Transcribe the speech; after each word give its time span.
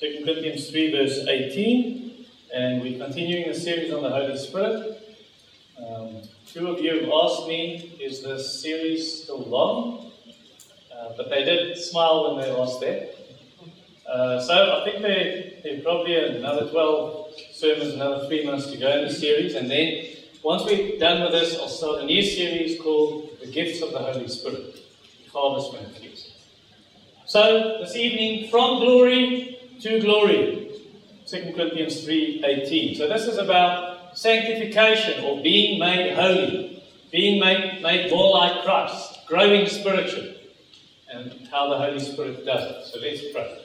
2 0.00 0.22
Corinthians 0.24 0.70
3, 0.70 0.92
verse 0.92 1.26
18, 1.26 2.24
and 2.54 2.82
we're 2.82 3.04
continuing 3.04 3.48
the 3.48 3.54
series 3.58 3.92
on 3.92 4.00
the 4.04 4.08
Holy 4.08 4.36
Spirit. 4.36 5.18
Um, 5.76 6.22
two 6.46 6.68
of 6.68 6.80
you 6.80 7.00
have 7.00 7.10
asked 7.12 7.48
me, 7.48 7.98
is 8.00 8.22
this 8.22 8.62
series 8.62 9.24
still 9.24 9.40
long? 9.40 10.12
Uh, 10.94 11.14
but 11.16 11.28
they 11.30 11.42
did 11.42 11.76
smile 11.76 12.36
when 12.36 12.44
they 12.44 12.48
asked 12.48 12.78
that. 12.78 13.16
Uh, 14.08 14.40
so 14.40 14.80
I 14.80 14.84
think 14.84 15.02
there, 15.02 15.50
there 15.64 15.82
probably 15.82 16.14
another 16.14 16.70
12 16.70 17.34
sermons, 17.54 17.94
another 17.94 18.24
three 18.28 18.46
months 18.46 18.70
to 18.70 18.76
go 18.76 19.00
in 19.00 19.08
the 19.08 19.12
series, 19.12 19.56
and 19.56 19.68
then 19.68 20.10
once 20.44 20.62
we're 20.64 20.96
done 21.00 21.22
with 21.22 21.32
this, 21.32 21.58
I'll 21.58 21.66
start 21.66 22.02
a 22.02 22.06
new 22.06 22.22
series 22.22 22.80
called 22.80 23.36
The 23.40 23.48
Gifts 23.48 23.82
of 23.82 23.90
the 23.90 23.98
Holy 23.98 24.28
Spirit, 24.28 24.76
Harvest 25.32 25.72
Ministries. 25.72 26.30
So 27.26 27.78
this 27.80 27.96
evening, 27.96 28.48
from 28.48 28.78
glory 28.78 29.57
to 29.80 30.00
glory. 30.00 30.70
2 31.26 31.52
Corinthians 31.54 32.04
3:18. 32.04 32.96
So 32.96 33.08
this 33.08 33.26
is 33.26 33.38
about 33.38 34.16
sanctification 34.18 35.24
or 35.24 35.42
being 35.42 35.78
made 35.78 36.14
holy, 36.14 36.82
being 37.12 37.38
made, 37.38 37.82
made 37.82 38.10
more 38.10 38.38
like 38.38 38.64
Christ, 38.64 39.26
growing 39.26 39.66
spiritually, 39.66 40.36
and 41.12 41.48
how 41.50 41.68
the 41.68 41.78
Holy 41.78 41.98
Spirit 41.98 42.44
does 42.46 42.64
it. 42.64 42.86
So 42.86 43.00
let's 43.00 43.22
pray. 43.32 43.58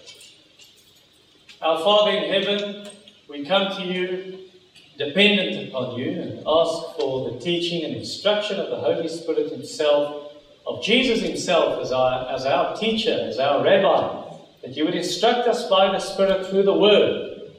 Our 1.62 1.80
Father 1.80 2.12
in 2.12 2.30
heaven, 2.32 2.90
we 3.30 3.46
come 3.46 3.74
to 3.78 3.84
you 3.84 4.40
dependent 4.98 5.70
upon 5.70 5.98
you 5.98 6.12
and 6.12 6.44
ask 6.46 6.96
for 7.00 7.32
the 7.32 7.40
teaching 7.40 7.84
and 7.84 7.96
instruction 7.96 8.60
of 8.60 8.70
the 8.70 8.76
Holy 8.76 9.08
Spirit 9.08 9.52
Himself, 9.52 10.34
of 10.68 10.84
Jesus 10.84 11.22
Himself 11.22 11.82
as 11.82 11.92
our, 11.92 12.30
as 12.30 12.46
our 12.46 12.76
teacher, 12.76 13.18
as 13.28 13.40
our 13.40 13.64
rabbi, 13.64 14.23
that 14.64 14.78
you 14.78 14.86
would 14.86 14.96
instruct 14.96 15.48
us 15.48 15.68
by 15.68 15.92
the 15.92 16.00
Spirit 16.00 16.48
through 16.48 16.64
the 16.64 16.74
Word, 16.74 17.52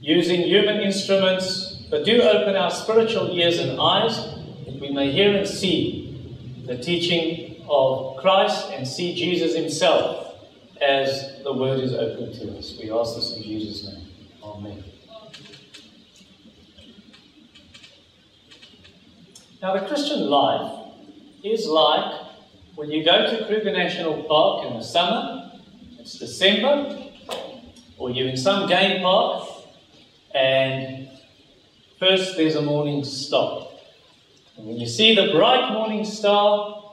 using 0.00 0.42
human 0.42 0.80
instruments, 0.80 1.86
but 1.90 2.04
do 2.04 2.20
open 2.20 2.54
our 2.54 2.70
spiritual 2.70 3.30
ears 3.30 3.58
and 3.58 3.80
eyes 3.80 4.16
that 4.66 4.78
we 4.78 4.90
may 4.90 5.10
hear 5.10 5.34
and 5.34 5.48
see 5.48 6.62
the 6.66 6.76
teaching 6.76 7.64
of 7.68 8.18
Christ 8.18 8.70
and 8.72 8.86
see 8.86 9.14
Jesus 9.14 9.56
Himself 9.56 10.36
as 10.82 11.42
the 11.42 11.52
Word 11.52 11.80
is 11.80 11.94
open 11.94 12.32
to 12.34 12.58
us. 12.58 12.78
We 12.78 12.90
ask 12.90 13.16
this 13.16 13.36
in 13.36 13.42
Jesus' 13.42 13.86
name. 13.86 14.06
Amen. 14.42 14.84
Now, 19.62 19.80
the 19.80 19.86
Christian 19.86 20.28
life 20.28 20.92
is 21.42 21.66
like 21.66 22.20
when 22.74 22.90
you 22.90 23.02
go 23.02 23.30
to 23.30 23.46
Kruger 23.46 23.72
National 23.72 24.22
Park 24.24 24.66
in 24.66 24.74
the 24.74 24.84
summer 24.84 25.43
it's 26.04 26.18
December, 26.18 27.02
or 27.96 28.10
you're 28.10 28.28
in 28.28 28.36
some 28.36 28.68
game 28.68 29.00
park, 29.00 29.48
and 30.34 31.08
first 31.98 32.36
there's 32.36 32.56
a 32.56 32.60
morning 32.60 33.02
star. 33.02 33.68
And 34.58 34.66
when 34.66 34.76
you 34.76 34.86
see 34.86 35.14
the 35.14 35.32
bright 35.32 35.72
morning 35.72 36.04
star 36.04 36.92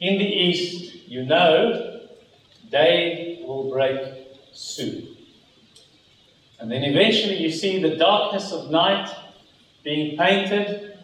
in 0.00 0.18
the 0.18 0.24
east, 0.24 1.06
you 1.06 1.24
know 1.24 2.00
day 2.72 3.40
will 3.46 3.70
break 3.70 4.00
soon. 4.52 5.16
And 6.58 6.72
then 6.72 6.82
eventually 6.82 7.36
you 7.36 7.52
see 7.52 7.80
the 7.80 7.94
darkness 7.94 8.50
of 8.50 8.68
night 8.68 9.14
being 9.84 10.18
painted 10.18 10.98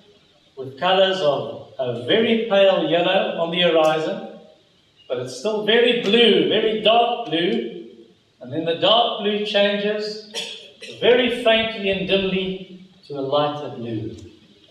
with 0.57 0.81
colors 0.81 1.21
of 1.21 1.73
a 1.79 2.05
very 2.07 2.47
pale 2.51 2.91
yellow 2.91 3.39
on 3.41 3.53
the 3.53 3.61
horizon 3.61 4.30
but 5.11 5.19
it's 5.19 5.37
still 5.37 5.67
very 5.67 6.03
blue, 6.03 6.49
very 6.49 6.83
dark 6.83 7.27
blue. 7.27 7.89
And 8.41 8.53
then 8.53 8.65
the 8.65 8.77
dark 8.77 9.23
blue 9.23 9.45
changes 9.45 10.33
very 11.01 11.43
faintly 11.43 11.91
and 11.91 12.07
dimly 12.07 12.89
to 13.09 13.19
a 13.19 13.21
lighter 13.21 13.75
blue. 13.75 14.17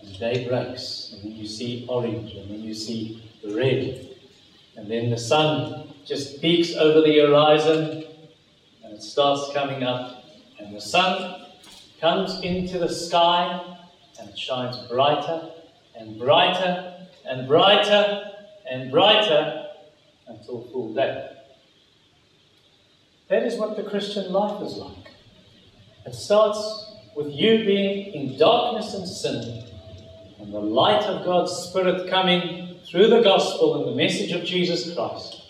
And 0.00 0.18
day 0.18 0.48
breaks, 0.48 1.12
and 1.12 1.24
then 1.24 1.32
you 1.32 1.46
see 1.46 1.84
orange, 1.90 2.32
and 2.32 2.50
then 2.50 2.62
you 2.62 2.72
see 2.72 3.22
red. 3.44 4.16
And 4.76 4.90
then 4.90 5.10
the 5.10 5.18
sun 5.18 5.92
just 6.06 6.40
peaks 6.40 6.74
over 6.74 7.02
the 7.02 7.18
horizon, 7.18 8.06
and 8.82 8.94
it 8.94 9.02
starts 9.02 9.52
coming 9.52 9.82
up. 9.82 10.24
And 10.58 10.74
the 10.74 10.80
sun 10.80 11.48
comes 12.00 12.40
into 12.40 12.78
the 12.78 12.88
sky, 12.88 13.76
and 14.18 14.30
it 14.30 14.38
shines 14.38 14.78
brighter 14.88 15.50
and 15.94 16.18
brighter 16.18 16.94
and 17.26 17.46
brighter 17.46 18.30
and 18.70 18.90
brighter 18.90 19.59
until 20.30 20.62
full 20.72 20.94
day. 20.94 21.28
That 23.28 23.44
is 23.44 23.58
what 23.58 23.76
the 23.76 23.82
Christian 23.82 24.32
life 24.32 24.62
is 24.62 24.76
like. 24.76 25.12
It 26.06 26.14
starts 26.14 26.96
with 27.16 27.32
you 27.32 27.64
being 27.64 28.14
in 28.14 28.38
darkness 28.38 28.94
and 28.94 29.06
sin, 29.06 29.64
and 30.40 30.52
the 30.52 30.60
light 30.60 31.04
of 31.04 31.24
God's 31.24 31.52
Spirit 31.52 32.08
coming 32.10 32.76
through 32.90 33.08
the 33.08 33.22
gospel 33.22 33.76
and 33.76 33.92
the 33.92 34.02
message 34.02 34.32
of 34.32 34.44
Jesus 34.44 34.94
Christ. 34.94 35.42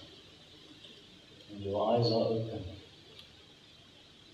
And 1.52 1.62
your 1.62 1.94
eyes 1.94 2.06
are 2.06 2.26
open. 2.26 2.64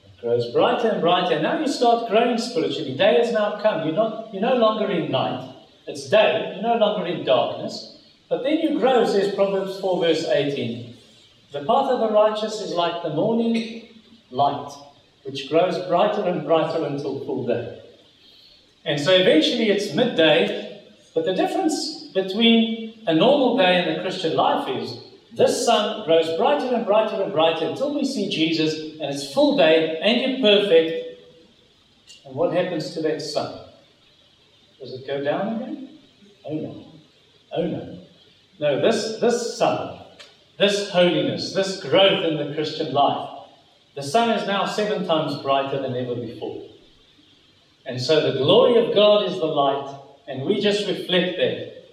It 0.05 0.21
grows 0.21 0.53
brighter 0.53 0.89
and 0.89 1.01
brighter. 1.01 1.41
Now 1.41 1.61
you 1.61 1.69
start 1.69 2.09
growing 2.09 2.39
spiritually. 2.39 2.97
Day 2.97 3.19
has 3.23 3.33
now 3.33 3.61
come. 3.61 3.87
You're, 3.87 3.97
not, 3.97 4.33
you're 4.33 4.43
no 4.43 4.57
longer 4.57 4.91
in 4.91 5.11
night. 5.11 5.55
It's 5.87 6.09
day. 6.09 6.55
You're 6.55 6.63
no 6.63 6.77
longer 6.77 7.07
in 7.07 7.25
darkness. 7.25 7.96
But 8.29 8.43
then 8.43 8.59
you 8.59 8.79
grow, 8.79 9.05
says 9.07 9.35
Proverbs 9.35 9.79
4, 9.81 10.01
verse 10.01 10.25
18. 10.25 10.97
The 11.53 11.61
path 11.61 11.91
of 11.91 12.01
the 12.01 12.11
righteous 12.11 12.61
is 12.61 12.73
like 12.75 13.03
the 13.03 13.15
morning 13.15 13.89
light, 14.31 14.73
which 15.25 15.49
grows 15.49 15.79
brighter 15.87 16.25
and 16.25 16.45
brighter 16.45 16.85
until 16.85 17.25
full 17.25 17.47
day. 17.47 17.83
And 18.85 19.01
so 19.01 19.13
eventually 19.13 19.71
it's 19.71 19.95
midday, 19.95 20.83
but 21.15 21.25
the 21.25 21.35
difference 21.35 22.05
between 22.15 23.03
a 23.07 23.15
normal 23.15 23.57
day 23.57 23.83
and 23.83 23.97
the 23.97 24.03
Christian 24.03 24.37
life 24.37 24.69
is 24.69 24.99
this 25.33 25.65
sun 25.65 26.05
grows 26.05 26.37
brighter 26.37 26.75
and 26.75 26.85
brighter 26.85 27.23
and 27.23 27.33
brighter 27.33 27.67
until 27.67 27.95
we 27.95 28.05
see 28.05 28.29
Jesus, 28.29 28.75
and 29.01 29.15
it's 29.15 29.33
full 29.33 29.57
day, 29.57 29.99
and 30.01 30.21
you're 30.21 30.41
perfect. 30.41 31.21
And 32.25 32.35
what 32.35 32.53
happens 32.53 32.93
to 32.95 33.03
that 33.03 33.23
sun? 33.23 33.61
Does 34.81 34.95
it 34.95 35.07
go 35.07 35.23
down 35.23 35.57
again? 35.57 35.99
Oh 36.45 36.55
no. 36.55 36.87
Oh 37.57 37.67
no. 37.67 37.99
No, 38.59 38.81
this, 38.81 39.21
this 39.21 39.59
sun, 39.59 39.99
this 40.59 40.91
holiness, 40.91 41.53
this 41.53 41.83
growth 41.83 42.25
in 42.25 42.37
the 42.37 42.55
Christian 42.55 42.93
life, 42.93 43.31
the 43.95 44.03
sun 44.03 44.31
is 44.31 44.47
now 44.47 44.67
seven 44.67 45.07
times 45.07 45.43
brighter 45.43 45.81
than 45.81 45.95
ever 45.95 46.15
before. 46.15 46.63
And 47.85 48.01
so 48.01 48.33
the 48.33 48.39
glory 48.39 48.85
of 48.85 48.95
God 48.95 49.27
is 49.27 49.39
the 49.39 49.47
light, 49.47 49.99
and 50.27 50.43
we 50.43 50.61
just 50.61 50.87
reflect 50.87 51.37
that. 51.37 51.85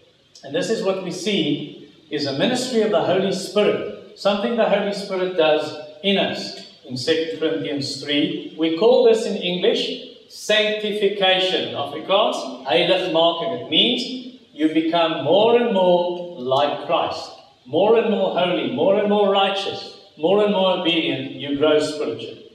And 0.43 0.55
this 0.55 0.69
is 0.69 0.83
what 0.83 1.03
we 1.03 1.11
see 1.11 1.91
is 2.09 2.25
a 2.25 2.37
ministry 2.37 2.81
of 2.81 2.91
the 2.91 3.03
Holy 3.03 3.31
Spirit, 3.31 4.19
something 4.19 4.55
the 4.55 4.69
Holy 4.69 4.93
Spirit 4.93 5.37
does 5.37 5.75
in 6.03 6.17
us. 6.17 6.71
In 6.85 6.97
2 6.97 7.37
Corinthians 7.39 8.03
3, 8.03 8.55
we 8.57 8.77
call 8.77 9.05
this 9.05 9.25
in 9.25 9.37
English 9.37 10.13
sanctification. 10.29 11.73
Afrikaans, 11.75 12.65
heiligmaking. 12.65 13.65
It 13.65 13.69
means 13.69 14.32
you 14.53 14.71
become 14.71 15.23
more 15.23 15.59
and 15.59 15.73
more 15.73 16.39
like 16.39 16.85
Christ, 16.85 17.31
more 17.65 17.97
and 17.97 18.11
more 18.11 18.37
holy, 18.37 18.71
more 18.71 18.99
and 18.99 19.09
more 19.09 19.31
righteous, 19.31 19.97
more 20.15 20.43
and 20.43 20.53
more 20.53 20.77
obedient, 20.77 21.31
you 21.31 21.57
grow 21.57 21.79
spiritually. 21.79 22.51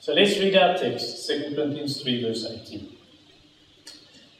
So 0.00 0.14
let's 0.14 0.38
read 0.38 0.56
our 0.56 0.78
text, 0.78 1.26
2 1.28 1.54
Corinthians 1.54 2.00
3, 2.02 2.22
verse 2.22 2.46
18. 2.48 2.96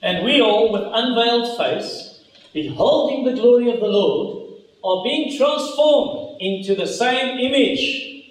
And 0.00 0.24
we 0.24 0.40
all, 0.40 0.72
with 0.72 0.82
unveiled 0.84 1.58
face, 1.58 2.24
beholding 2.54 3.24
the 3.24 3.38
glory 3.38 3.70
of 3.70 3.80
the 3.80 3.86
Lord, 3.86 4.54
are 4.82 5.04
being 5.04 5.36
transformed 5.36 6.40
into 6.40 6.74
the 6.74 6.86
same 6.86 7.38
image 7.38 8.24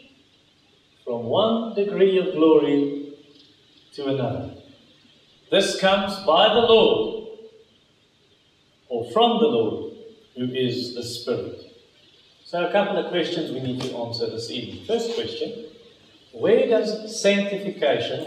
from 1.03 1.25
one 1.25 1.75
degree 1.75 2.17
of 2.17 2.33
glory 2.33 3.13
to 3.93 4.07
another. 4.07 4.55
This 5.51 5.79
comes 5.79 6.15
by 6.25 6.51
the 6.53 6.61
Lord 6.61 7.14
or 8.89 9.09
from 9.11 9.39
the 9.39 9.47
Lord, 9.47 9.93
who 10.35 10.45
is 10.45 10.95
the 10.95 11.03
Spirit. 11.03 11.65
So, 12.43 12.65
a 12.65 12.71
couple 12.71 12.97
of 12.97 13.09
questions 13.09 13.51
we 13.51 13.59
need 13.59 13.81
to 13.81 13.97
answer 13.97 14.29
this 14.29 14.51
evening. 14.51 14.85
First 14.85 15.15
question 15.15 15.65
Where 16.31 16.67
does 16.67 17.19
sanctification, 17.19 18.25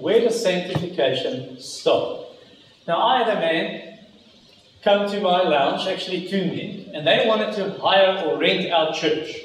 where 0.00 0.20
does 0.20 0.42
sanctification 0.42 1.60
stop? 1.60 2.36
Now, 2.88 3.02
I 3.02 3.24
had 3.24 3.36
a 3.36 3.40
man 3.40 3.98
come 4.82 5.10
to 5.10 5.20
my 5.20 5.42
lounge, 5.42 5.86
actually 5.86 6.28
two 6.28 6.46
men, 6.46 6.90
and 6.94 7.06
they 7.06 7.26
wanted 7.26 7.54
to 7.56 7.78
hire 7.80 8.24
or 8.26 8.38
rent 8.38 8.70
our 8.70 8.92
church. 8.92 9.36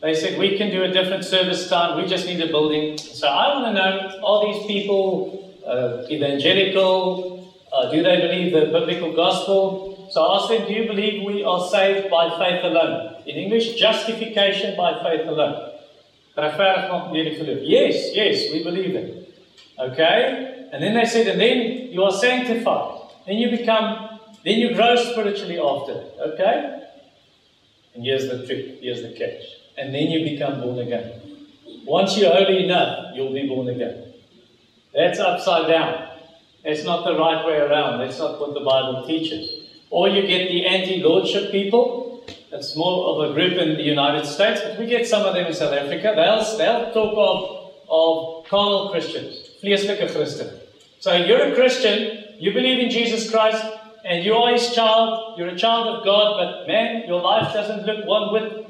They 0.00 0.14
said, 0.14 0.38
We 0.38 0.56
can 0.56 0.70
do 0.70 0.84
a 0.84 0.88
different 0.88 1.24
service 1.24 1.68
time, 1.68 2.00
we 2.00 2.08
just 2.08 2.26
need 2.26 2.40
a 2.40 2.48
building. 2.48 2.98
So, 2.98 3.26
I 3.26 3.54
want 3.54 3.66
to 3.66 3.72
know 3.72 4.20
are 4.24 4.52
these 4.52 4.66
people 4.66 5.54
uh, 5.66 6.04
evangelical? 6.10 7.41
Uh, 7.82 7.90
do 7.90 8.00
they 8.00 8.20
believe 8.20 8.52
the 8.52 8.66
biblical 8.66 9.12
gospel? 9.12 10.08
So 10.12 10.22
I 10.22 10.36
asked 10.36 10.48
them, 10.50 10.66
Do 10.68 10.72
you 10.72 10.86
believe 10.86 11.26
we 11.26 11.42
are 11.42 11.66
saved 11.68 12.08
by 12.10 12.30
faith 12.38 12.62
alone? 12.62 13.16
In 13.26 13.36
English, 13.36 13.74
justification 13.74 14.76
by 14.76 15.02
faith 15.02 15.26
alone. 15.26 15.70
Yes, 17.62 18.14
yes, 18.14 18.52
we 18.52 18.62
believe 18.62 18.94
it. 18.94 19.34
Okay? 19.78 20.68
And 20.72 20.82
then 20.82 20.94
they 20.94 21.04
said, 21.04 21.26
and 21.26 21.40
then 21.40 21.90
you 21.90 22.04
are 22.04 22.12
sanctified. 22.12 23.00
Then 23.26 23.38
you 23.38 23.50
become, 23.50 24.20
then 24.44 24.58
you 24.58 24.74
grow 24.74 24.94
spiritually 24.94 25.58
after 25.58 25.94
that. 25.94 26.20
Okay? 26.34 26.88
And 27.94 28.04
here's 28.04 28.28
the 28.28 28.46
trick, 28.46 28.78
here's 28.80 29.02
the 29.02 29.12
catch. 29.12 29.42
And 29.76 29.92
then 29.92 30.06
you 30.08 30.30
become 30.30 30.60
born 30.60 30.78
again. 30.78 31.20
Once 31.84 32.16
you're 32.16 32.32
holy 32.32 32.64
enough, 32.64 33.14
you'll 33.14 33.32
be 33.32 33.48
born 33.48 33.68
again. 33.68 34.14
That's 34.94 35.18
upside 35.18 35.66
down. 35.66 36.11
That's 36.64 36.84
not 36.84 37.04
the 37.04 37.18
right 37.18 37.44
way 37.46 37.58
around. 37.58 37.98
That's 37.98 38.18
not 38.18 38.40
what 38.40 38.54
the 38.54 38.60
Bible 38.60 39.04
teaches. 39.06 39.64
Or 39.90 40.08
you 40.08 40.22
get 40.26 40.48
the 40.48 40.66
anti 40.66 41.02
lordship 41.02 41.50
people. 41.50 42.24
That's 42.50 42.76
more 42.76 43.24
of 43.24 43.30
a 43.30 43.34
group 43.34 43.58
in 43.58 43.76
the 43.76 43.82
United 43.82 44.26
States, 44.26 44.60
but 44.62 44.78
we 44.78 44.86
get 44.86 45.06
some 45.08 45.24
of 45.24 45.34
them 45.34 45.46
in 45.46 45.54
South 45.54 45.72
Africa. 45.72 46.12
They'll, 46.14 46.58
they'll 46.58 46.92
talk 46.92 47.14
of, 47.16 47.72
of 47.88 48.46
carnal 48.48 48.90
Christians, 48.90 49.50
vleeslike 49.62 50.12
Christen. 50.12 50.60
So 51.00 51.14
you're 51.14 51.52
a 51.52 51.54
Christian, 51.54 52.24
you 52.38 52.52
believe 52.52 52.78
in 52.78 52.90
Jesus 52.90 53.30
Christ, 53.30 53.64
and 54.04 54.24
you 54.24 54.34
are 54.34 54.52
his 54.52 54.74
child, 54.74 55.38
you're 55.38 55.48
a 55.48 55.56
child 55.56 55.96
of 55.96 56.04
God, 56.04 56.36
but 56.38 56.68
man, 56.68 57.04
your 57.08 57.20
life 57.22 57.52
doesn't 57.52 57.86
look 57.86 58.06
one 58.06 58.32
whit 58.32 58.62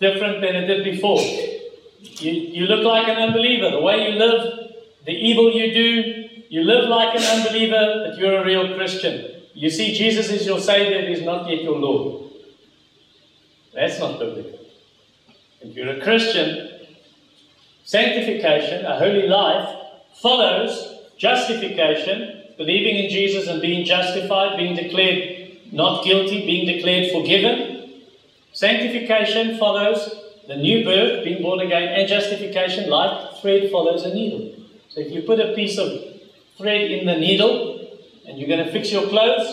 different 0.00 0.40
than 0.40 0.54
it 0.54 0.66
did 0.66 0.84
before. 0.84 1.20
You, 1.20 2.32
you 2.32 2.66
look 2.66 2.84
like 2.84 3.08
an 3.08 3.16
unbeliever. 3.16 3.70
The 3.70 3.80
way 3.80 4.10
you 4.10 4.18
live, 4.18 4.72
the 5.04 5.12
evil 5.12 5.52
you 5.52 5.74
do, 5.74 6.23
you 6.54 6.62
live 6.62 6.88
like 6.88 7.16
an 7.16 7.22
unbeliever, 7.24 8.04
but 8.06 8.16
you're 8.16 8.40
a 8.40 8.44
real 8.44 8.76
Christian. 8.76 9.42
You 9.54 9.68
see 9.70 9.92
Jesus 9.92 10.30
is 10.30 10.46
your 10.46 10.60
Savior, 10.60 11.04
He 11.04 11.12
is 11.14 11.22
not 11.22 11.50
yet 11.50 11.64
your 11.64 11.76
Lord. 11.76 12.30
That's 13.74 13.98
not 13.98 14.20
biblical. 14.20 14.60
If 15.62 15.74
you're 15.74 15.88
a 15.88 16.00
Christian, 16.00 16.86
sanctification, 17.82 18.86
a 18.86 18.96
holy 19.00 19.26
life, 19.26 19.68
follows 20.22 21.00
justification, 21.16 22.44
believing 22.56 23.02
in 23.02 23.10
Jesus 23.10 23.48
and 23.48 23.60
being 23.60 23.84
justified, 23.84 24.56
being 24.56 24.76
declared 24.76 25.58
not 25.72 26.04
guilty, 26.04 26.46
being 26.46 26.72
declared 26.72 27.10
forgiven. 27.10 27.94
Sanctification 28.52 29.58
follows 29.58 30.08
the 30.46 30.54
new 30.54 30.84
birth, 30.84 31.24
being 31.24 31.42
born 31.42 31.58
again, 31.58 31.88
and 31.98 32.08
justification, 32.08 32.88
like 32.88 33.38
thread 33.38 33.72
follows 33.72 34.04
a 34.04 34.14
needle. 34.14 34.54
So 34.90 35.00
if 35.00 35.10
you 35.10 35.22
put 35.22 35.40
a 35.40 35.52
piece 35.54 35.78
of 35.78 36.13
thread 36.56 36.90
in 36.90 37.06
the 37.06 37.16
needle 37.16 37.88
and 38.26 38.38
you're 38.38 38.48
going 38.48 38.64
to 38.64 38.72
fix 38.72 38.90
your 38.90 39.08
clothes, 39.08 39.46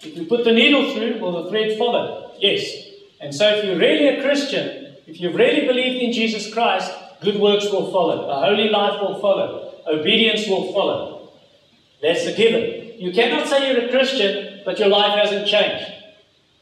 if 0.00 0.16
you 0.16 0.26
put 0.26 0.44
the 0.44 0.52
needle 0.52 0.92
through, 0.94 1.18
will 1.18 1.44
the 1.44 1.50
thread 1.50 1.78
follow? 1.78 2.32
Yes. 2.38 2.64
And 3.20 3.34
so 3.34 3.48
if 3.48 3.64
you're 3.64 3.78
really 3.78 4.08
a 4.08 4.22
Christian, 4.22 4.96
if 5.06 5.20
you've 5.20 5.34
really 5.34 5.66
believed 5.66 6.02
in 6.02 6.12
Jesus 6.12 6.52
Christ, 6.52 6.90
good 7.20 7.36
works 7.40 7.70
will 7.70 7.90
follow. 7.92 8.28
A 8.28 8.46
holy 8.46 8.68
life 8.68 9.00
will 9.00 9.20
follow. 9.20 9.74
Obedience 9.86 10.46
will 10.48 10.72
follow. 10.72 11.32
That's 12.00 12.24
the 12.24 12.32
given. 12.32 12.98
You 12.98 13.12
cannot 13.12 13.46
say 13.46 13.72
you're 13.72 13.86
a 13.86 13.90
Christian, 13.90 14.60
but 14.64 14.78
your 14.78 14.88
life 14.88 15.18
hasn't 15.18 15.46
changed. 15.46 15.92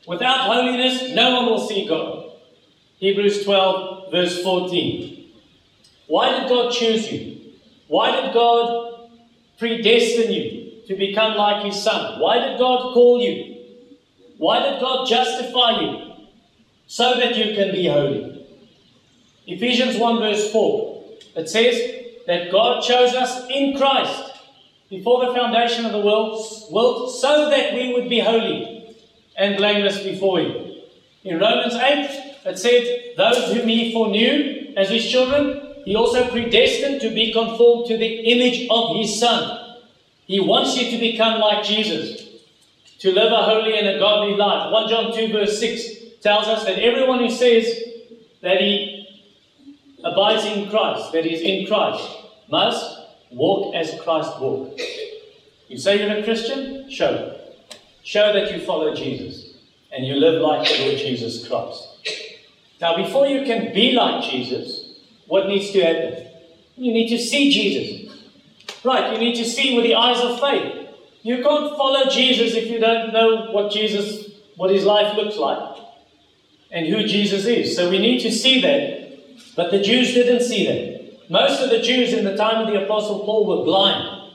Without 0.06 0.40
holiness, 0.40 1.14
no 1.14 1.34
one 1.34 1.46
will 1.46 1.66
see 1.66 1.86
God. 1.86 2.32
Hebrews 2.98 3.44
12, 3.44 4.10
verse 4.10 4.42
14. 4.42 5.30
Why 6.06 6.40
did 6.40 6.48
God 6.48 6.72
choose 6.72 7.10
you? 7.10 7.40
Why 7.88 8.20
did 8.20 8.34
God 8.34 8.89
predestine 9.60 10.32
you 10.32 10.82
to 10.88 10.96
become 10.96 11.36
like 11.36 11.64
His 11.64 11.80
Son? 11.80 12.18
Why 12.18 12.38
did 12.38 12.58
God 12.58 12.92
call 12.94 13.20
you? 13.20 13.58
Why 14.38 14.68
did 14.68 14.80
God 14.80 15.06
justify 15.06 15.80
you? 15.82 16.12
So 16.86 17.14
that 17.20 17.36
you 17.36 17.54
can 17.54 17.70
be 17.70 17.86
holy. 17.86 18.44
Ephesians 19.46 19.96
1, 19.98 20.18
verse 20.18 20.50
4. 20.50 21.04
It 21.36 21.48
says 21.48 22.24
that 22.26 22.50
God 22.50 22.82
chose 22.82 23.14
us 23.14 23.46
in 23.48 23.76
Christ 23.76 24.32
before 24.88 25.26
the 25.26 25.34
foundation 25.34 25.84
of 25.86 25.92
the 25.92 26.00
world, 26.00 26.44
world 26.70 27.14
so 27.14 27.48
that 27.50 27.74
we 27.74 27.92
would 27.92 28.08
be 28.08 28.18
holy 28.18 28.96
and 29.36 29.56
blameless 29.56 30.02
before 30.02 30.40
Him. 30.40 30.72
In 31.22 31.38
Romans 31.38 31.74
8, 31.74 32.42
it 32.46 32.58
said, 32.58 33.14
Those 33.16 33.52
whom 33.52 33.68
He 33.68 33.92
foreknew 33.92 34.74
as 34.76 34.90
His 34.90 35.08
children, 35.08 35.69
He 35.84 35.96
also 35.96 36.28
predestined 36.30 37.00
to 37.00 37.10
be 37.10 37.32
conformed 37.32 37.86
to 37.88 37.96
the 37.96 38.06
image 38.06 38.68
of 38.70 38.96
His 38.96 39.18
Son. 39.18 39.78
He 40.26 40.40
wants 40.40 40.76
you 40.80 40.90
to 40.90 40.98
become 40.98 41.40
like 41.40 41.64
Jesus, 41.64 42.22
to 43.00 43.12
live 43.12 43.32
a 43.32 43.42
holy 43.42 43.76
and 43.78 43.88
a 43.88 43.98
godly 43.98 44.36
life. 44.36 44.70
1 44.70 44.88
John 44.88 45.14
2, 45.14 45.32
verse 45.32 45.58
6 45.58 46.20
tells 46.20 46.46
us 46.46 46.64
that 46.64 46.78
everyone 46.78 47.20
who 47.20 47.30
says 47.30 47.66
that 48.42 48.60
he 48.60 49.08
abides 50.04 50.44
in 50.44 50.68
Christ, 50.70 51.12
that 51.12 51.24
he 51.24 51.34
is 51.34 51.40
in 51.40 51.66
Christ, 51.66 52.08
must 52.50 52.98
walk 53.30 53.74
as 53.74 53.98
Christ 54.00 54.38
walked. 54.40 54.80
You 55.68 55.78
say 55.78 56.00
you're 56.00 56.18
a 56.18 56.22
Christian? 56.22 56.90
Show 56.90 57.12
it. 57.14 57.76
Show 58.02 58.32
that 58.32 58.52
you 58.52 58.60
follow 58.64 58.94
Jesus 58.94 59.54
and 59.92 60.06
you 60.06 60.14
live 60.14 60.40
like 60.40 60.68
the 60.68 60.84
Lord 60.84 60.98
Jesus 60.98 61.46
Christ. 61.46 61.86
Now, 62.80 62.96
before 62.96 63.26
you 63.26 63.44
can 63.44 63.74
be 63.74 63.92
like 63.92 64.22
Jesus, 64.22 64.79
what 65.30 65.46
needs 65.46 65.70
to 65.70 65.80
happen? 65.80 66.26
You 66.76 66.92
need 66.92 67.08
to 67.08 67.18
see 67.18 67.52
Jesus. 67.52 68.12
Right, 68.84 69.12
you 69.12 69.18
need 69.18 69.36
to 69.36 69.44
see 69.44 69.76
with 69.76 69.84
the 69.84 69.94
eyes 69.94 70.20
of 70.20 70.40
faith. 70.40 70.88
You 71.22 71.36
can't 71.36 71.76
follow 71.76 72.10
Jesus 72.10 72.54
if 72.54 72.68
you 72.68 72.80
don't 72.80 73.12
know 73.12 73.52
what 73.52 73.70
Jesus, 73.70 74.28
what 74.56 74.70
his 74.70 74.84
life 74.84 75.14
looks 75.16 75.36
like 75.36 75.78
and 76.72 76.88
who 76.88 77.04
Jesus 77.04 77.46
is. 77.46 77.76
So 77.76 77.88
we 77.88 77.98
need 77.98 78.20
to 78.22 78.32
see 78.32 78.60
that. 78.62 79.54
But 79.54 79.70
the 79.70 79.80
Jews 79.80 80.14
didn't 80.14 80.42
see 80.42 80.66
that. 80.66 81.30
Most 81.30 81.62
of 81.62 81.70
the 81.70 81.80
Jews 81.80 82.12
in 82.12 82.24
the 82.24 82.36
time 82.36 82.66
of 82.66 82.72
the 82.72 82.84
Apostle 82.84 83.20
Paul 83.20 83.46
were 83.46 83.64
blind. 83.64 84.32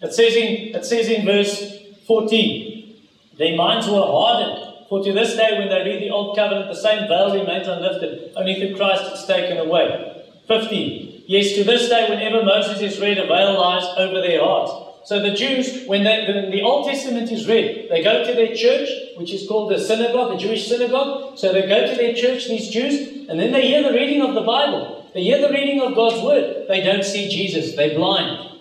It 0.00 0.14
says 0.14 0.34
in, 0.34 0.74
it 0.74 0.84
says 0.86 1.08
in 1.08 1.26
verse 1.26 1.76
14, 2.06 2.96
their 3.36 3.54
minds 3.54 3.86
were 3.86 4.00
hardened. 4.00 4.86
For 4.88 5.04
to 5.04 5.12
this 5.12 5.36
day, 5.36 5.58
when 5.58 5.68
they 5.68 5.82
read 5.82 6.02
the 6.02 6.10
Old 6.10 6.34
Covenant, 6.34 6.70
the 6.70 6.80
same 6.80 7.06
veil 7.06 7.34
remains 7.34 7.68
unlifted, 7.68 8.32
only 8.34 8.54
through 8.54 8.76
Christ 8.76 9.02
it's 9.12 9.26
taken 9.26 9.58
away. 9.58 10.07
15. 10.48 11.24
Yes, 11.26 11.54
to 11.54 11.64
this 11.64 11.88
day, 11.88 12.08
whenever 12.08 12.42
Moses 12.42 12.80
is 12.80 13.00
read, 13.00 13.18
a 13.18 13.26
veil 13.26 13.60
lies 13.60 13.84
over 13.98 14.20
their 14.20 14.40
hearts. 14.40 14.72
So 15.04 15.20
the 15.20 15.32
Jews, 15.32 15.86
when, 15.86 16.04
they, 16.04 16.24
when 16.26 16.50
the 16.50 16.62
Old 16.62 16.86
Testament 16.86 17.30
is 17.30 17.46
read, 17.46 17.88
they 17.90 18.02
go 18.02 18.24
to 18.24 18.34
their 18.34 18.54
church, 18.54 18.88
which 19.16 19.32
is 19.32 19.46
called 19.46 19.70
the 19.70 19.78
synagogue, 19.78 20.32
the 20.32 20.38
Jewish 20.38 20.68
synagogue. 20.68 21.38
So 21.38 21.52
they 21.52 21.62
go 21.62 21.86
to 21.86 21.96
their 21.96 22.14
church, 22.14 22.48
these 22.48 22.70
Jews, 22.70 23.28
and 23.28 23.38
then 23.38 23.52
they 23.52 23.68
hear 23.68 23.82
the 23.82 23.92
reading 23.92 24.22
of 24.22 24.34
the 24.34 24.40
Bible. 24.40 25.10
They 25.14 25.22
hear 25.22 25.40
the 25.40 25.52
reading 25.52 25.80
of 25.80 25.94
God's 25.94 26.22
word. 26.22 26.66
They 26.68 26.82
don't 26.82 27.04
see 27.04 27.28
Jesus. 27.28 27.74
They're 27.76 27.94
blind. 27.94 28.58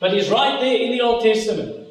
But 0.00 0.12
he's 0.12 0.28
right 0.28 0.60
there 0.60 0.76
in 0.76 0.90
the 0.90 1.00
Old 1.00 1.22
Testament. 1.22 1.86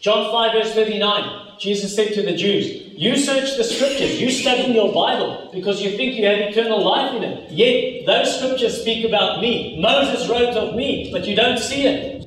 John 0.00 0.30
5, 0.30 0.52
verse 0.52 0.74
39. 0.74 1.58
Jesus 1.58 1.94
said 1.94 2.14
to 2.14 2.22
the 2.22 2.36
Jews, 2.36 2.83
You 2.96 3.16
search 3.16 3.56
the 3.56 3.64
scriptures, 3.64 4.20
you 4.20 4.30
study 4.30 4.72
your 4.72 4.92
Bible 4.92 5.50
because 5.52 5.82
you 5.82 5.96
think 5.96 6.14
you 6.14 6.26
have 6.26 6.38
eternal 6.38 6.84
life 6.84 7.12
in 7.16 7.24
it. 7.24 7.50
Yet 7.50 8.06
those 8.06 8.38
scriptures 8.38 8.80
speak 8.80 9.04
about 9.04 9.40
me. 9.40 9.80
Moses 9.80 10.28
wrote 10.28 10.54
of 10.54 10.76
me, 10.76 11.10
but 11.12 11.24
you 11.26 11.34
don't 11.34 11.58
see 11.58 11.86
it. 11.86 12.22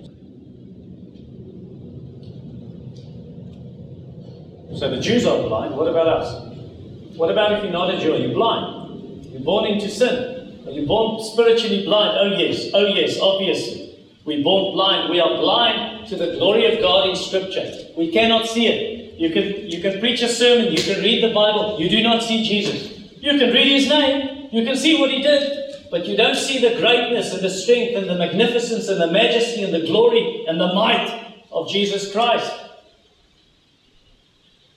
So 4.78 4.90
the 4.90 5.00
Jews 5.00 5.26
are 5.26 5.42
blind. 5.42 5.76
What 5.76 5.88
about 5.88 6.08
us? 6.08 6.54
What 7.16 7.32
about 7.32 7.54
if 7.54 7.64
you're 7.64 7.72
not 7.72 7.94
a 7.94 7.98
Jew? 7.98 8.14
Are 8.14 8.18
you 8.18 8.34
blind? 8.34 9.26
You're 9.26 9.42
born 9.42 9.66
into 9.66 9.90
sin. 9.90 10.64
Are 10.68 10.72
you 10.72 10.86
born 10.86 11.24
spiritually 11.24 11.86
blind? 11.86 12.18
Oh, 12.20 12.38
yes. 12.38 12.72
Oh, 12.74 12.86
yes, 12.86 13.18
obviously. 13.22 13.98
We're 14.26 14.44
born 14.44 14.74
blind. 14.74 15.10
We 15.10 15.22
are 15.22 15.38
blind 15.38 16.08
to 16.10 16.18
the 16.18 16.36
glory 16.36 16.72
of 16.72 16.82
God 16.82 17.10
in 17.10 17.16
Scripture. 17.16 17.72
We 17.98 18.12
cannot 18.12 18.48
see 18.48 18.68
it. 18.68 19.07
You 19.18 19.32
can, 19.32 19.68
you 19.68 19.82
can 19.82 20.00
preach 20.00 20.22
a 20.22 20.30
sermon, 20.30 20.72
you 20.72 20.82
can 20.82 21.02
read 21.02 21.24
the 21.24 21.34
Bible, 21.34 21.78
you 21.80 21.90
do 21.90 22.04
not 22.04 22.22
see 22.22 22.48
Jesus. 22.48 23.00
You 23.20 23.40
can 23.40 23.52
read 23.52 23.68
his 23.68 23.90
name, 23.90 24.50
you 24.52 24.64
can 24.64 24.78
see 24.78 25.00
what 25.00 25.10
he 25.10 25.24
did, 25.24 25.90
but 25.90 26.06
you 26.06 26.16
don't 26.16 26.36
see 26.36 26.60
the 26.60 26.80
greatness 26.80 27.34
and 27.34 27.42
the 27.42 27.50
strength 27.50 27.98
and 27.98 28.08
the 28.08 28.16
magnificence 28.16 28.88
and 28.90 29.02
the 29.02 29.08
majesty 29.08 29.64
and 29.64 29.74
the 29.74 29.88
glory 29.88 30.46
and 30.48 30.62
the 30.62 30.72
might 30.72 31.40
of 31.52 31.68
Jesus 31.68 32.12
Christ. 32.12 32.52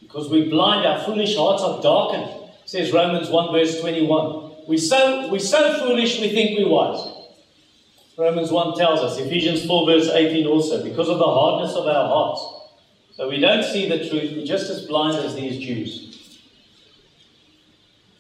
Because 0.01 0.31
we're 0.31 0.49
blind, 0.49 0.87
our 0.87 1.05
foolish 1.05 1.37
hearts 1.37 1.63
are 1.63 1.83
darkened, 1.83 2.51
says 2.65 2.93
Romans 2.93 3.29
1 3.29 3.53
verse 3.53 3.79
21. 3.79 4.53
We're 4.67 4.79
so, 4.79 5.31
we're 5.31 5.39
so 5.39 5.79
foolish 5.81 6.19
we 6.19 6.31
think 6.31 6.59
we're 6.59 6.69
wise. 6.69 7.07
Romans 8.17 8.51
1 8.51 8.79
tells 8.79 9.01
us, 9.01 9.19
Ephesians 9.19 9.67
4 9.67 9.87
verse 9.87 10.09
18 10.09 10.47
also, 10.47 10.83
because 10.83 11.11
of 11.11 11.19
the 11.19 11.25
hardness 11.25 11.75
of 11.75 11.87
our 11.87 12.09
hearts. 12.09 12.60
So 13.21 13.29
we 13.29 13.39
don't 13.39 13.63
see 13.63 13.87
the 13.87 13.99
truth, 13.99 14.33
we're 14.35 14.47
just 14.47 14.71
as 14.71 14.87
blind 14.87 15.19
as 15.19 15.35
these 15.35 15.63
Jews. 15.63 16.39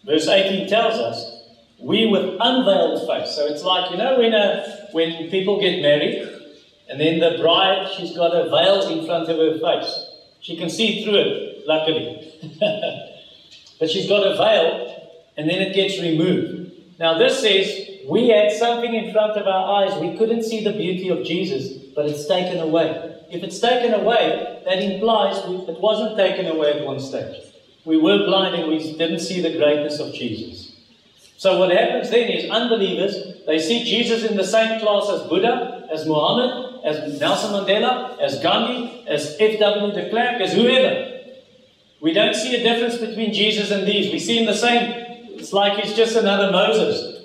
Verse 0.04 0.28
18 0.28 0.68
tells 0.68 0.96
us, 0.96 1.42
we 1.78 2.04
with 2.04 2.36
unveiled 2.38 3.08
face. 3.08 3.34
So 3.34 3.46
it's 3.46 3.62
like, 3.62 3.90
you 3.90 3.96
know, 3.96 4.18
when, 4.18 4.34
a, 4.34 4.88
when 4.92 5.30
people 5.30 5.58
get 5.58 5.80
married, 5.80 6.28
and 6.90 7.00
then 7.00 7.18
the 7.18 7.38
bride, 7.40 7.90
she's 7.96 8.14
got 8.14 8.36
a 8.36 8.50
veil 8.50 8.86
in 8.90 9.06
front 9.06 9.30
of 9.30 9.38
her 9.38 9.58
face. 9.58 9.90
She 10.40 10.58
can 10.58 10.68
see 10.68 11.02
through 11.02 11.14
it, 11.16 11.66
luckily. 11.66 12.34
but 13.80 13.88
she's 13.88 14.06
got 14.06 14.26
a 14.26 14.36
veil, 14.36 15.12
and 15.38 15.48
then 15.48 15.62
it 15.62 15.74
gets 15.74 15.98
removed. 15.98 16.72
Now, 16.98 17.16
this 17.16 17.40
says 17.40 17.89
we 18.10 18.28
had 18.28 18.50
something 18.50 18.92
in 18.92 19.12
front 19.12 19.36
of 19.36 19.46
our 19.46 19.84
eyes. 19.84 20.00
We 20.00 20.16
couldn't 20.18 20.42
see 20.42 20.64
the 20.64 20.72
beauty 20.72 21.10
of 21.10 21.24
Jesus, 21.24 21.70
but 21.94 22.06
it's 22.06 22.26
taken 22.26 22.58
away. 22.58 22.88
If 23.30 23.44
it's 23.44 23.60
taken 23.60 23.94
away, 23.94 24.60
that 24.64 24.82
implies 24.82 25.36
it 25.38 25.80
wasn't 25.80 26.16
taken 26.16 26.46
away 26.46 26.72
at 26.72 26.84
one 26.84 26.98
stage. 26.98 27.36
We 27.84 27.96
were 27.96 28.26
blind 28.26 28.56
and 28.56 28.68
we 28.68 28.78
didn't 28.98 29.20
see 29.20 29.40
the 29.40 29.56
greatness 29.56 30.00
of 30.00 30.12
Jesus. 30.12 30.72
So 31.36 31.60
what 31.60 31.70
happens 31.70 32.10
then 32.10 32.28
is 32.28 32.50
unbelievers, 32.50 33.14
they 33.46 33.60
see 33.60 33.84
Jesus 33.84 34.28
in 34.28 34.36
the 34.36 34.44
same 34.44 34.80
class 34.80 35.08
as 35.08 35.28
Buddha, 35.28 35.88
as 35.92 36.04
Muhammad, 36.04 36.84
as 36.84 37.20
Nelson 37.20 37.52
Mandela, 37.52 38.18
as 38.18 38.40
Gandhi, 38.40 39.06
as 39.06 39.36
F.W. 39.38 39.92
de 39.94 40.10
Klerk, 40.10 40.40
as 40.40 40.52
whoever. 40.52 41.20
We 42.00 42.12
don't 42.12 42.34
see 42.34 42.56
a 42.56 42.62
difference 42.64 42.98
between 42.98 43.32
Jesus 43.32 43.70
and 43.70 43.86
these. 43.86 44.12
We 44.12 44.18
see 44.18 44.38
him 44.38 44.46
the 44.46 44.54
same. 44.54 44.92
It's 45.38 45.52
like 45.52 45.78
he's 45.78 45.94
just 45.94 46.16
another 46.16 46.50
Moses. 46.50 47.19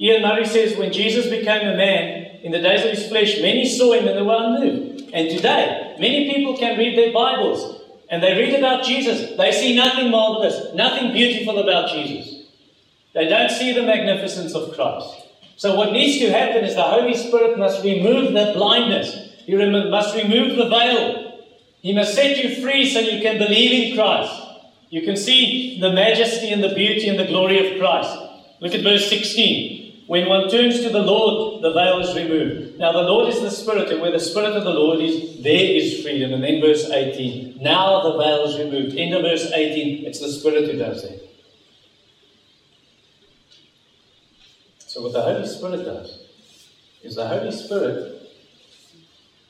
Iain 0.00 0.22
Murray 0.22 0.44
says 0.44 0.76
when 0.76 0.92
Jesus 0.92 1.26
became 1.26 1.68
a 1.68 1.76
man, 1.76 2.26
in 2.42 2.52
the 2.52 2.60
days 2.60 2.84
of 2.84 2.90
his 2.90 3.08
flesh, 3.08 3.40
many 3.40 3.66
saw 3.66 3.92
him 3.92 4.06
and 4.06 4.16
they 4.16 4.22
were 4.22 4.36
unmoved. 4.36 5.10
And 5.12 5.30
today, 5.30 5.96
many 5.98 6.32
people 6.32 6.56
can 6.56 6.78
read 6.78 6.96
their 6.96 7.12
Bibles 7.12 7.80
and 8.08 8.22
they 8.22 8.34
read 8.34 8.54
about 8.54 8.84
Jesus. 8.84 9.36
They 9.36 9.52
see 9.52 9.74
nothing 9.74 10.10
marvelous, 10.10 10.74
nothing 10.74 11.12
beautiful 11.12 11.58
about 11.58 11.90
Jesus. 11.90 12.46
They 13.14 13.28
don't 13.28 13.50
see 13.50 13.72
the 13.72 13.82
magnificence 13.82 14.54
of 14.54 14.74
Christ. 14.74 15.26
So, 15.56 15.74
what 15.74 15.92
needs 15.92 16.18
to 16.18 16.30
happen 16.30 16.64
is 16.64 16.74
the 16.74 16.82
Holy 16.82 17.14
Spirit 17.14 17.58
must 17.58 17.82
remove 17.82 18.34
the 18.34 18.52
blindness, 18.54 19.32
He 19.46 19.54
must 19.54 20.14
remove 20.14 20.56
the 20.56 20.68
veil. 20.68 21.42
He 21.80 21.94
must 21.94 22.14
set 22.14 22.36
you 22.38 22.62
free 22.62 22.88
so 22.88 22.98
you 22.98 23.22
can 23.22 23.38
believe 23.38 23.90
in 23.90 23.96
Christ. 23.96 24.42
You 24.90 25.02
can 25.02 25.16
see 25.16 25.80
the 25.80 25.92
majesty 25.92 26.50
and 26.50 26.62
the 26.62 26.74
beauty 26.74 27.08
and 27.08 27.18
the 27.18 27.26
glory 27.26 27.72
of 27.72 27.78
Christ. 27.78 28.18
Look 28.60 28.74
at 28.74 28.82
verse 28.82 29.08
16. 29.08 29.85
When 30.06 30.28
one 30.28 30.48
turns 30.48 30.82
to 30.82 30.90
the 30.90 31.02
Lord, 31.02 31.62
the 31.62 31.72
veil 31.72 31.98
is 32.00 32.14
removed. 32.14 32.78
Now, 32.78 32.92
the 32.92 33.02
Lord 33.02 33.28
is 33.28 33.40
the 33.40 33.50
Spirit, 33.50 33.90
and 33.90 34.00
where 34.00 34.12
the 34.12 34.20
Spirit 34.20 34.52
of 34.56 34.62
the 34.62 34.70
Lord 34.70 35.00
is, 35.00 35.42
there 35.42 35.54
is 35.54 36.02
freedom. 36.02 36.32
And 36.32 36.44
then 36.44 36.60
verse 36.60 36.88
18. 36.88 37.58
Now 37.60 38.02
the 38.02 38.16
veil 38.16 38.44
is 38.44 38.58
removed. 38.58 38.96
End 38.96 39.14
of 39.14 39.22
verse 39.22 39.50
18. 39.52 40.06
It's 40.06 40.20
the 40.20 40.28
Spirit 40.28 40.70
who 40.70 40.78
does 40.78 41.02
that. 41.02 41.22
So, 44.78 45.02
what 45.02 45.12
the 45.12 45.22
Holy 45.22 45.46
Spirit 45.46 45.84
does 45.84 46.26
is 47.02 47.16
the 47.16 47.26
Holy 47.26 47.50
Spirit, 47.50 48.30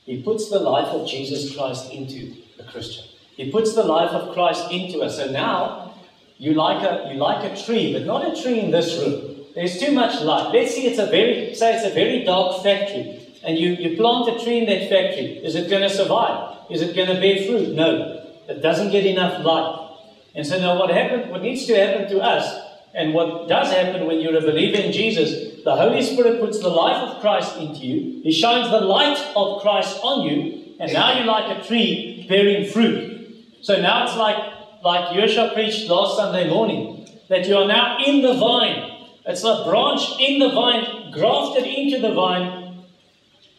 He 0.05 0.21
puts 0.21 0.49
the 0.49 0.59
life 0.59 0.87
of 0.87 1.07
Jesus 1.07 1.55
Christ 1.55 1.91
into 1.91 2.35
a 2.59 2.63
Christian. 2.63 3.05
He 3.35 3.51
puts 3.51 3.75
the 3.75 3.83
life 3.83 4.11
of 4.11 4.33
Christ 4.33 4.71
into 4.71 5.01
us. 5.01 5.17
So 5.17 5.29
now 5.29 5.93
you 6.37 6.53
like 6.53 6.83
a 6.83 7.13
you 7.13 7.19
like 7.19 7.49
a 7.49 7.55
tree, 7.63 7.93
but 7.93 8.05
not 8.05 8.27
a 8.27 8.41
tree 8.41 8.59
in 8.59 8.71
this 8.71 8.97
room. 8.97 9.26
There's 9.57 9.79
too 9.79 9.91
much 9.91 10.21
light. 10.21 10.53
Let's 10.53 10.75
see 10.75 10.85
it's 10.85 10.99
a 10.99 11.07
very 11.07 11.55
say 11.55 11.75
it's 11.75 11.83
a 11.83 11.89
very 11.89 12.23
dark 12.23 12.61
factory. 12.61 13.27
And 13.43 13.57
you, 13.57 13.69
you 13.69 13.97
plant 13.97 14.29
a 14.29 14.43
tree 14.43 14.59
in 14.59 14.65
that 14.67 14.87
factory. 14.87 15.41
Is 15.43 15.55
it 15.55 15.67
going 15.67 15.81
to 15.81 15.89
survive? 15.89 16.57
Is 16.69 16.83
it 16.83 16.95
going 16.95 17.07
to 17.07 17.15
bear 17.15 17.43
fruit? 17.43 17.73
No. 17.73 18.23
It 18.47 18.61
doesn't 18.61 18.91
get 18.91 19.03
enough 19.07 19.43
light. 19.43 19.97
And 20.35 20.45
so 20.45 20.59
now 20.59 20.77
what 20.77 20.91
happened, 20.91 21.31
what 21.31 21.41
needs 21.41 21.65
to 21.65 21.73
happen 21.75 22.07
to 22.07 22.19
us, 22.19 22.45
and 22.93 23.15
what 23.15 23.47
does 23.47 23.71
happen 23.71 24.05
when 24.05 24.19
you're 24.19 24.37
a 24.37 24.41
believer 24.41 24.77
in 24.77 24.91
Jesus, 24.91 25.63
the 25.63 25.75
Holy 25.75 26.03
Spirit 26.03 26.39
puts 26.39 26.59
the 26.59 26.69
life 26.69 26.97
of 26.97 27.19
Christ 27.19 27.57
into 27.57 27.79
you. 27.79 28.21
He 28.21 28.31
shines 28.31 28.69
the 28.69 28.81
light 28.81 29.17
of 29.35 29.63
Christ 29.63 29.99
on 30.03 30.27
you, 30.27 30.75
and 30.79 30.93
now 30.93 31.17
you're 31.17 31.25
like 31.25 31.57
a 31.57 31.67
tree 31.67 32.27
bearing 32.29 32.69
fruit. 32.69 33.57
So 33.61 33.81
now 33.81 34.05
it's 34.05 34.15
like 34.17 34.37
like 34.83 35.17
Yosha 35.17 35.55
preached 35.55 35.89
last 35.89 36.17
Sunday 36.17 36.47
morning, 36.47 37.09
that 37.29 37.47
you 37.47 37.57
are 37.57 37.67
now 37.67 37.97
in 38.05 38.21
the 38.21 38.35
vine. 38.35 38.96
It's 39.27 39.43
a 39.43 39.63
branch 39.65 40.01
in 40.19 40.39
the 40.39 40.49
vine, 40.49 41.11
grafted 41.11 41.65
into 41.65 41.99
the 41.99 42.13
vine. 42.13 42.85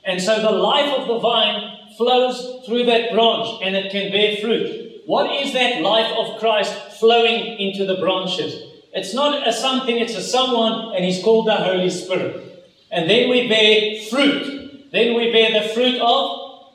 And 0.04 0.20
so 0.20 0.40
the 0.40 0.50
life 0.50 0.98
of 0.98 1.06
the 1.06 1.18
vine 1.18 1.78
flows 1.96 2.64
through 2.64 2.86
that 2.86 3.12
branch 3.12 3.60
and 3.62 3.76
it 3.76 3.92
can 3.92 4.10
bear 4.10 4.36
fruit. 4.36 5.02
What 5.04 5.30
is 5.30 5.52
that 5.52 5.82
life 5.82 6.12
of 6.16 6.38
Christ 6.40 6.72
flowing 6.98 7.58
into 7.58 7.84
the 7.84 7.96
branches? 7.96 8.62
It's 8.94 9.12
not 9.12 9.46
a 9.46 9.52
something, 9.52 9.98
it's 9.98 10.14
a 10.14 10.22
someone, 10.22 10.94
and 10.94 11.04
he's 11.04 11.22
called 11.22 11.46
the 11.46 11.56
Holy 11.56 11.90
Spirit. 11.90 12.66
And 12.90 13.08
then 13.08 13.28
we 13.28 13.48
bear 13.48 14.02
fruit. 14.08 14.90
Then 14.90 15.14
we 15.14 15.30
bear 15.30 15.62
the 15.62 15.68
fruit 15.68 16.00
of 16.00 16.72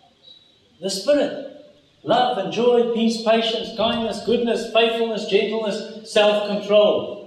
the 0.79 0.89
Spirit 0.89 1.50
love 2.03 2.38
and 2.38 2.51
joy, 2.51 2.93
peace, 2.93 3.23
patience, 3.23 3.75
kindness, 3.77 4.25
goodness, 4.25 4.71
faithfulness, 4.73 5.25
gentleness, 5.27 6.12
self 6.12 6.47
control. 6.47 7.23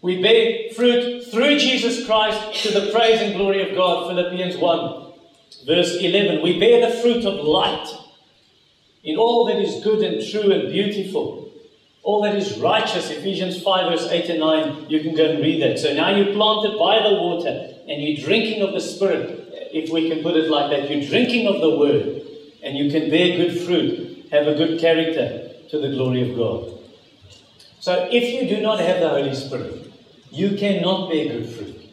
We 0.00 0.22
bear 0.22 0.72
fruit 0.74 1.24
through 1.24 1.58
Jesus 1.58 2.06
Christ 2.06 2.62
to 2.62 2.72
the 2.72 2.92
praise 2.92 3.20
and 3.20 3.34
glory 3.34 3.68
of 3.68 3.76
God. 3.76 4.08
Philippians 4.08 4.56
1, 4.56 5.12
verse 5.66 5.96
11. 5.96 6.42
We 6.42 6.60
bear 6.60 6.88
the 6.88 6.96
fruit 6.98 7.24
of 7.24 7.44
light 7.44 7.88
in 9.02 9.16
all 9.16 9.46
that 9.46 9.58
is 9.58 9.82
good 9.82 10.02
and 10.02 10.24
true 10.30 10.52
and 10.52 10.70
beautiful, 10.72 11.50
all 12.02 12.22
that 12.22 12.36
is 12.36 12.58
righteous. 12.58 13.10
Ephesians 13.10 13.60
5, 13.62 13.90
verse 13.90 14.08
8 14.08 14.30
and 14.30 14.40
9. 14.40 14.86
You 14.88 15.00
can 15.00 15.16
go 15.16 15.30
and 15.30 15.40
read 15.40 15.62
that. 15.62 15.78
So 15.78 15.92
now 15.92 16.14
you're 16.14 16.32
planted 16.32 16.78
by 16.78 17.02
the 17.02 17.14
water 17.14 17.74
and 17.88 18.02
you're 18.02 18.24
drinking 18.24 18.62
of 18.62 18.72
the 18.72 18.80
Spirit, 18.80 19.52
if 19.72 19.90
we 19.90 20.08
can 20.08 20.22
put 20.22 20.36
it 20.36 20.48
like 20.48 20.70
that. 20.70 20.90
You're 20.90 21.08
drinking 21.08 21.48
of 21.48 21.60
the 21.60 21.76
Word 21.76 22.22
and 22.62 22.76
you 22.76 22.90
can 22.90 23.10
bear 23.10 23.36
good 23.36 23.60
fruit, 23.62 24.28
have 24.30 24.46
a 24.46 24.54
good 24.54 24.80
character 24.80 25.50
to 25.70 25.78
the 25.78 25.88
glory 25.88 26.30
of 26.30 26.36
God. 26.36 26.78
So 27.80 28.08
if 28.10 28.24
you 28.32 28.48
do 28.48 28.60
not 28.60 28.80
have 28.80 29.00
the 29.00 29.08
Holy 29.08 29.34
Spirit, 29.34 29.87
you 30.30 30.56
cannot 30.56 31.10
bear 31.10 31.26
good 31.26 31.48
fruit. 31.48 31.90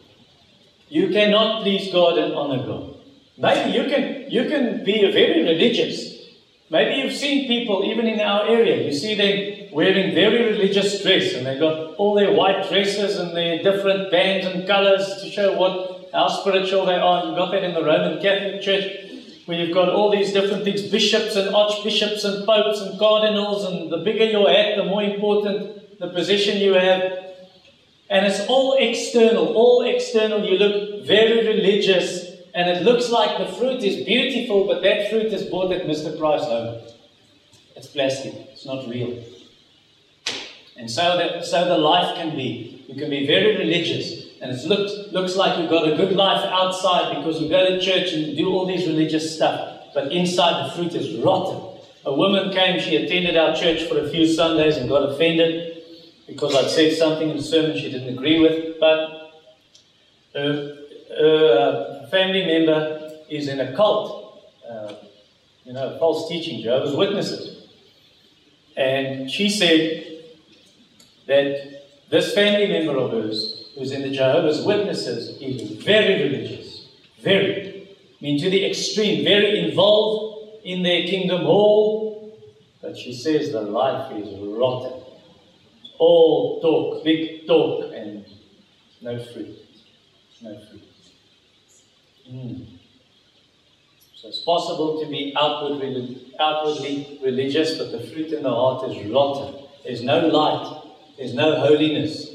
You 0.88 1.08
cannot 1.08 1.62
please 1.62 1.92
God 1.92 2.18
and 2.18 2.34
honor 2.34 2.64
God. 2.64 2.96
Maybe 3.38 3.76
you 3.76 3.84
can 3.84 4.30
you 4.30 4.48
can 4.48 4.84
be 4.84 5.10
very 5.12 5.42
religious. 5.42 6.14
Maybe 6.70 7.00
you've 7.00 7.16
seen 7.16 7.46
people 7.46 7.84
even 7.84 8.06
in 8.06 8.20
our 8.20 8.46
area. 8.46 8.84
You 8.84 8.92
see 8.92 9.14
them 9.14 9.68
wearing 9.72 10.14
very 10.14 10.44
religious 10.44 11.02
dress, 11.02 11.34
and 11.34 11.46
they've 11.46 11.60
got 11.60 11.94
all 11.96 12.14
their 12.14 12.32
white 12.32 12.68
dresses 12.68 13.18
and 13.18 13.36
their 13.36 13.62
different 13.62 14.10
bands 14.10 14.46
and 14.46 14.66
colours 14.66 15.20
to 15.22 15.30
show 15.30 15.56
what 15.56 16.08
how 16.12 16.28
spiritual 16.28 16.86
they 16.86 16.96
are. 16.96 17.26
You've 17.26 17.36
got 17.36 17.50
that 17.50 17.62
in 17.62 17.74
the 17.74 17.84
Roman 17.84 18.20
Catholic 18.20 18.62
Church, 18.62 18.84
where 19.44 19.58
you've 19.58 19.74
got 19.74 19.90
all 19.90 20.10
these 20.10 20.32
different 20.32 20.64
things, 20.64 20.82
bishops 20.82 21.36
and 21.36 21.54
archbishops 21.54 22.24
and 22.24 22.46
popes 22.46 22.80
and 22.80 22.98
cardinals, 22.98 23.64
and 23.64 23.92
the 23.92 23.98
bigger 23.98 24.24
your 24.24 24.48
hat, 24.48 24.76
the 24.76 24.84
more 24.84 25.02
important 25.02 25.98
the 25.98 26.08
position 26.08 26.58
you 26.58 26.74
have. 26.74 27.25
And 28.08 28.24
it's 28.26 28.46
all 28.46 28.76
external, 28.78 29.54
all 29.54 29.82
external. 29.82 30.44
You 30.44 30.58
look 30.58 31.04
very 31.06 31.46
religious, 31.46 32.26
and 32.54 32.70
it 32.70 32.82
looks 32.82 33.10
like 33.10 33.38
the 33.38 33.52
fruit 33.56 33.82
is 33.82 34.04
beautiful, 34.04 34.66
but 34.66 34.82
that 34.82 35.10
fruit 35.10 35.32
is 35.32 35.42
bought 35.44 35.72
at 35.72 35.86
Mr. 35.86 36.16
Price 36.16 36.44
home. 36.44 36.82
It's 37.74 37.88
plastic, 37.88 38.34
it's 38.52 38.64
not 38.64 38.88
real. 38.88 39.22
And 40.76 40.90
so 40.90 41.16
that 41.16 41.44
so 41.44 41.66
the 41.66 41.78
life 41.78 42.16
can 42.16 42.36
be. 42.36 42.84
You 42.88 42.94
can 42.94 43.10
be 43.10 43.26
very 43.26 43.56
religious, 43.56 44.26
and 44.40 44.52
it 44.52 44.64
looks 44.66 45.12
looks 45.12 45.34
like 45.34 45.58
you've 45.58 45.70
got 45.70 45.88
a 45.88 45.96
good 45.96 46.12
life 46.12 46.44
outside 46.44 47.16
because 47.16 47.40
you 47.40 47.48
go 47.48 47.68
to 47.68 47.80
church 47.80 48.12
and 48.12 48.36
do 48.36 48.52
all 48.52 48.66
these 48.66 48.86
religious 48.86 49.34
stuff, 49.34 49.88
but 49.94 50.12
inside 50.12 50.66
the 50.66 50.72
fruit 50.72 50.94
is 50.94 51.18
rotten. 51.24 51.80
A 52.04 52.14
woman 52.14 52.52
came, 52.52 52.78
she 52.78 52.96
attended 52.96 53.36
our 53.36 53.56
church 53.56 53.82
for 53.88 53.98
a 53.98 54.08
few 54.08 54.32
Sundays 54.32 54.76
and 54.76 54.88
got 54.88 55.10
offended 55.10 55.75
because 56.26 56.54
I'd 56.54 56.70
said 56.70 56.92
something 56.96 57.30
in 57.30 57.36
the 57.36 57.42
sermon 57.42 57.76
she 57.76 57.90
didn't 57.90 58.08
agree 58.08 58.40
with, 58.40 58.80
but 58.80 59.32
her 60.34 60.76
a 61.18 62.06
family 62.10 62.44
member 62.44 63.10
is 63.28 63.48
in 63.48 63.60
a 63.60 63.74
cult, 63.74 64.42
uh, 64.68 64.94
you 65.64 65.72
know, 65.72 65.96
false 65.98 66.28
teaching, 66.28 66.62
Jehovah's 66.62 66.94
Witnesses. 66.94 67.68
And 68.76 69.30
she 69.30 69.48
said 69.48 70.04
that 71.26 72.10
this 72.10 72.34
family 72.34 72.68
member 72.68 72.98
of 72.98 73.10
hers, 73.12 73.70
who's 73.74 73.92
in 73.92 74.02
the 74.02 74.10
Jehovah's 74.10 74.64
Witnesses, 74.64 75.40
is 75.40 75.70
very 75.82 76.22
religious, 76.24 76.88
very. 77.20 77.88
I 78.20 78.24
mean, 78.24 78.40
to 78.40 78.50
the 78.50 78.64
extreme, 78.66 79.24
very 79.24 79.58
involved 79.68 80.64
in 80.64 80.82
their 80.82 81.06
kingdom 81.06 81.42
hall. 81.42 82.38
But 82.82 82.96
she 82.96 83.14
says 83.14 83.52
the 83.52 83.62
life 83.62 84.12
is 84.12 84.28
rotten 84.38 85.05
all 85.98 86.60
talk, 86.60 87.04
big 87.04 87.46
talk, 87.46 87.92
and 87.94 88.24
no 89.00 89.18
fruit. 89.18 89.58
No 90.42 90.58
fruit. 90.58 90.82
Mm. 92.30 92.66
So 94.14 94.28
it's 94.28 94.40
possible 94.40 95.00
to 95.02 95.08
be 95.08 95.34
outwardly, 95.38 96.32
outwardly 96.40 97.20
religious, 97.22 97.78
but 97.78 97.92
the 97.92 98.00
fruit 98.00 98.32
in 98.32 98.42
the 98.42 98.50
heart 98.50 98.90
is 98.90 99.06
rotten. 99.06 99.66
There's 99.84 100.02
no 100.02 100.26
light. 100.26 100.82
There's 101.16 101.34
no 101.34 101.58
holiness 101.60 102.30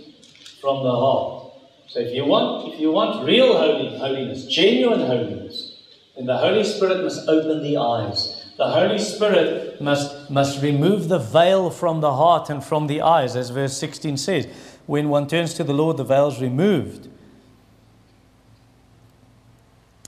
from 0.61 0.83
the 0.83 0.91
heart. 0.91 1.53
So 1.87 1.99
if 1.99 2.15
you 2.15 2.23
want, 2.23 2.73
if 2.73 2.79
you 2.79 2.91
want 2.91 3.25
real 3.25 3.57
holiness, 3.57 4.45
genuine 4.45 5.01
holiness, 5.01 5.75
then 6.15 6.25
the 6.25 6.37
Holy 6.37 6.63
Spirit 6.63 7.03
must 7.03 7.27
open 7.27 7.63
the 7.63 7.77
eyes. 7.77 8.45
The 8.57 8.69
Holy 8.69 8.99
Spirit 8.99 9.81
must, 9.81 10.20
must 10.31 10.61
remove 10.61 11.09
the 11.09 11.19
veil 11.19 11.69
from 11.69 12.01
the 12.01 12.13
heart 12.13 12.49
and 12.49 12.63
from 12.63 12.87
the 12.87 13.01
eyes, 13.01 13.35
as 13.35 13.49
verse 13.49 13.77
16 13.77 14.17
says. 14.17 14.47
When 14.85 15.09
one 15.09 15.27
turns 15.27 15.53
to 15.55 15.63
the 15.63 15.73
Lord, 15.73 15.97
the 15.97 16.03
veil 16.03 16.29
is 16.29 16.41
removed. 16.41 17.07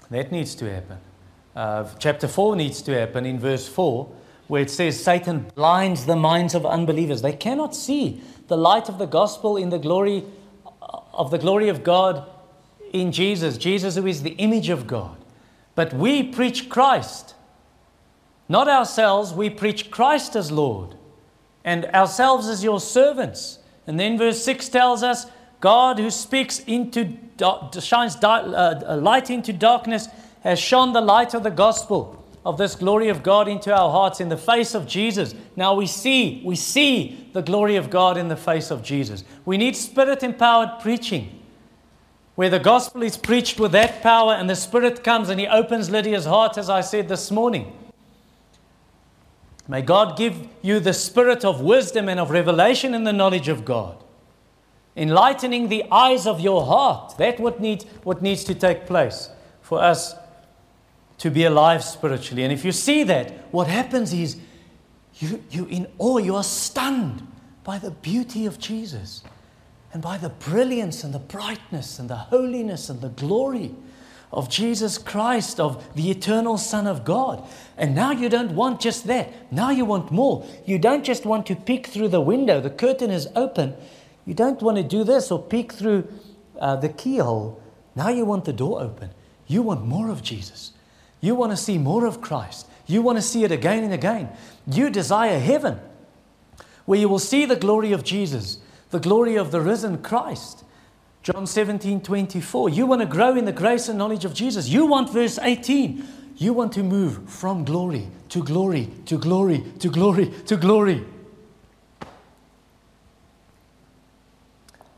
That 0.09 0.31
needs 0.31 0.55
to 0.55 0.71
happen. 0.71 0.97
Uh, 1.55 1.87
chapter 1.99 2.27
4 2.27 2.55
needs 2.55 2.81
to 2.83 2.97
happen 2.97 3.25
in 3.25 3.39
verse 3.39 3.67
4, 3.67 4.11
where 4.47 4.61
it 4.61 4.69
says 4.69 5.03
Satan 5.03 5.51
blinds 5.55 6.05
the 6.05 6.15
minds 6.15 6.55
of 6.55 6.65
unbelievers. 6.65 7.21
They 7.21 7.33
cannot 7.33 7.75
see 7.75 8.21
the 8.47 8.57
light 8.57 8.89
of 8.89 8.97
the 8.97 9.05
gospel 9.05 9.57
in 9.57 9.69
the 9.69 9.79
glory 9.79 10.23
of 11.13 11.31
the 11.31 11.37
glory 11.37 11.69
of 11.69 11.83
God 11.83 12.27
in 12.91 13.11
Jesus, 13.11 13.57
Jesus 13.57 13.95
who 13.95 14.07
is 14.07 14.23
the 14.23 14.31
image 14.31 14.69
of 14.69 14.87
God. 14.87 15.17
But 15.75 15.93
we 15.93 16.23
preach 16.23 16.69
Christ, 16.69 17.35
not 18.49 18.67
ourselves, 18.67 19.33
we 19.33 19.49
preach 19.49 19.89
Christ 19.89 20.35
as 20.35 20.51
Lord, 20.51 20.95
and 21.63 21.85
ourselves 21.85 22.47
as 22.47 22.63
your 22.63 22.79
servants. 22.79 23.59
And 23.87 23.99
then 23.99 24.17
verse 24.17 24.43
6 24.43 24.69
tells 24.69 25.03
us 25.03 25.27
God 25.59 25.97
who 25.97 26.09
speaks 26.09 26.59
into 26.59 27.17
shines 27.81 28.15
uh, 28.21 28.97
light 29.01 29.29
into 29.29 29.53
darkness 29.53 30.07
has 30.41 30.59
shone 30.59 30.93
the 30.93 31.01
light 31.01 31.33
of 31.33 31.43
the 31.43 31.49
gospel 31.49 32.23
of 32.45 32.57
this 32.57 32.75
glory 32.75 33.07
of 33.07 33.23
God 33.23 33.47
into 33.47 33.73
our 33.73 33.89
hearts 33.89 34.19
in 34.19 34.27
the 34.27 34.37
face 34.37 34.75
of 34.75 34.85
Jesus. 34.85 35.33
Now 35.55 35.73
we 35.73 35.87
see, 35.87 36.41
we 36.43 36.57
see 36.57 37.29
the 37.31 37.41
glory 37.41 37.77
of 37.77 37.89
God 37.89 38.17
in 38.17 38.27
the 38.27 38.35
face 38.35 38.69
of 38.69 38.83
Jesus. 38.83 39.23
We 39.45 39.57
need 39.57 39.75
spirit 39.75 40.23
empowered 40.23 40.81
preaching 40.81 41.39
where 42.35 42.49
the 42.49 42.59
gospel 42.59 43.03
is 43.03 43.15
preached 43.15 43.59
with 43.59 43.71
that 43.71 44.01
power 44.01 44.33
and 44.33 44.49
the 44.49 44.55
spirit 44.55 45.03
comes 45.03 45.29
and 45.29 45.39
he 45.39 45.47
opens 45.47 45.89
Lydia's 45.89 46.25
heart, 46.25 46.57
as 46.57 46.69
I 46.69 46.81
said 46.81 47.07
this 47.07 47.31
morning. 47.31 47.71
May 49.67 49.81
God 49.81 50.17
give 50.17 50.47
you 50.61 50.79
the 50.79 50.93
spirit 50.93 51.45
of 51.45 51.61
wisdom 51.61 52.09
and 52.09 52.19
of 52.19 52.31
revelation 52.31 52.93
in 52.93 53.03
the 53.03 53.13
knowledge 53.13 53.47
of 53.47 53.63
God, 53.63 54.03
enlightening 54.95 55.69
the 55.69 55.85
eyes 55.91 56.27
of 56.27 56.39
your 56.41 56.65
heart. 56.65 57.15
That's 57.17 57.39
what 57.39 57.61
needs, 57.61 57.85
what 58.03 58.21
needs 58.21 58.43
to 58.45 58.55
take 58.55 58.85
place 58.85 59.29
for 59.61 59.79
us 59.79 60.15
to 61.19 61.31
be 61.31 61.45
alive 61.45 61.83
spiritually. 61.83 62.43
And 62.43 62.51
if 62.51 62.65
you 62.65 62.73
see 62.73 63.03
that, 63.03 63.31
what 63.53 63.67
happens 63.67 64.13
is 64.13 64.37
you, 65.15 65.41
you 65.49 65.65
in 65.65 65.87
awe, 65.97 66.17
you 66.17 66.35
are 66.35 66.43
stunned 66.43 67.25
by 67.63 67.77
the 67.77 67.91
beauty 67.91 68.45
of 68.45 68.59
Jesus 68.59 69.23
and 69.93 70.01
by 70.01 70.17
the 70.17 70.29
brilliance 70.29 71.03
and 71.03 71.13
the 71.13 71.19
brightness 71.19 71.99
and 71.99 72.09
the 72.09 72.15
holiness 72.15 72.89
and 72.89 72.99
the 72.99 73.09
glory 73.09 73.73
of 74.33 74.49
Jesus 74.49 74.97
Christ, 74.97 75.59
of 75.59 75.95
the 75.95 76.09
eternal 76.09 76.57
Son 76.57 76.87
of 76.87 77.05
God. 77.05 77.47
And 77.77 77.95
now 77.95 78.11
you 78.11 78.29
don't 78.29 78.55
want 78.55 78.81
just 78.81 79.05
that. 79.07 79.31
Now 79.51 79.69
you 79.69 79.85
want 79.85 80.11
more. 80.11 80.45
You 80.65 80.79
don't 80.79 81.05
just 81.05 81.25
want 81.25 81.45
to 81.47 81.55
peek 81.55 81.87
through 81.87 82.09
the 82.09 82.21
window, 82.21 82.59
the 82.59 82.69
curtain 82.69 83.11
is 83.11 83.27
open. 83.35 83.75
You 84.25 84.33
don't 84.33 84.61
want 84.61 84.77
to 84.77 84.83
do 84.83 85.03
this 85.03 85.31
or 85.31 85.41
peek 85.41 85.73
through 85.73 86.07
uh, 86.59 86.77
the 86.77 86.89
keyhole. 86.89 87.61
Now 87.95 88.09
you 88.09 88.25
want 88.25 88.45
the 88.45 88.53
door 88.53 88.81
open. 88.81 89.11
You 89.47 89.61
want 89.61 89.85
more 89.85 90.09
of 90.09 90.23
Jesus. 90.23 90.71
You 91.21 91.35
want 91.35 91.51
to 91.51 91.57
see 91.57 91.77
more 91.77 92.05
of 92.05 92.21
Christ. 92.21 92.67
You 92.87 93.01
want 93.01 93.17
to 93.17 93.21
see 93.21 93.43
it 93.43 93.51
again 93.51 93.83
and 93.83 93.93
again. 93.93 94.29
You 94.65 94.89
desire 94.89 95.39
heaven 95.39 95.79
where 96.85 96.99
you 96.99 97.07
will 97.07 97.19
see 97.19 97.45
the 97.45 97.55
glory 97.55 97.91
of 97.91 98.03
Jesus, 98.03 98.57
the 98.89 98.99
glory 98.99 99.35
of 99.35 99.51
the 99.51 99.61
risen 99.61 100.01
Christ. 100.01 100.62
John 101.23 101.47
17, 101.47 102.01
24. 102.01 102.69
You 102.69 102.85
want 102.85 102.99
to 103.01 103.07
grow 103.07 103.37
in 103.37 103.45
the 103.45 103.53
grace 103.53 103.87
and 103.87 103.97
knowledge 103.97 104.25
of 104.25 104.33
Jesus. 104.33 104.67
You 104.67 104.85
want 104.85 105.09
verse 105.09 105.39
18. 105.41 106.05
You 106.35 106.51
want 106.51 106.73
to 106.73 106.83
move 106.83 107.29
from 107.29 107.63
glory 107.63 108.09
to 108.29 108.43
glory 108.43 108.89
to 109.05 109.17
glory 109.17 109.63
to 109.79 109.89
glory 109.89 110.27
to 110.47 110.57
glory. 110.57 111.05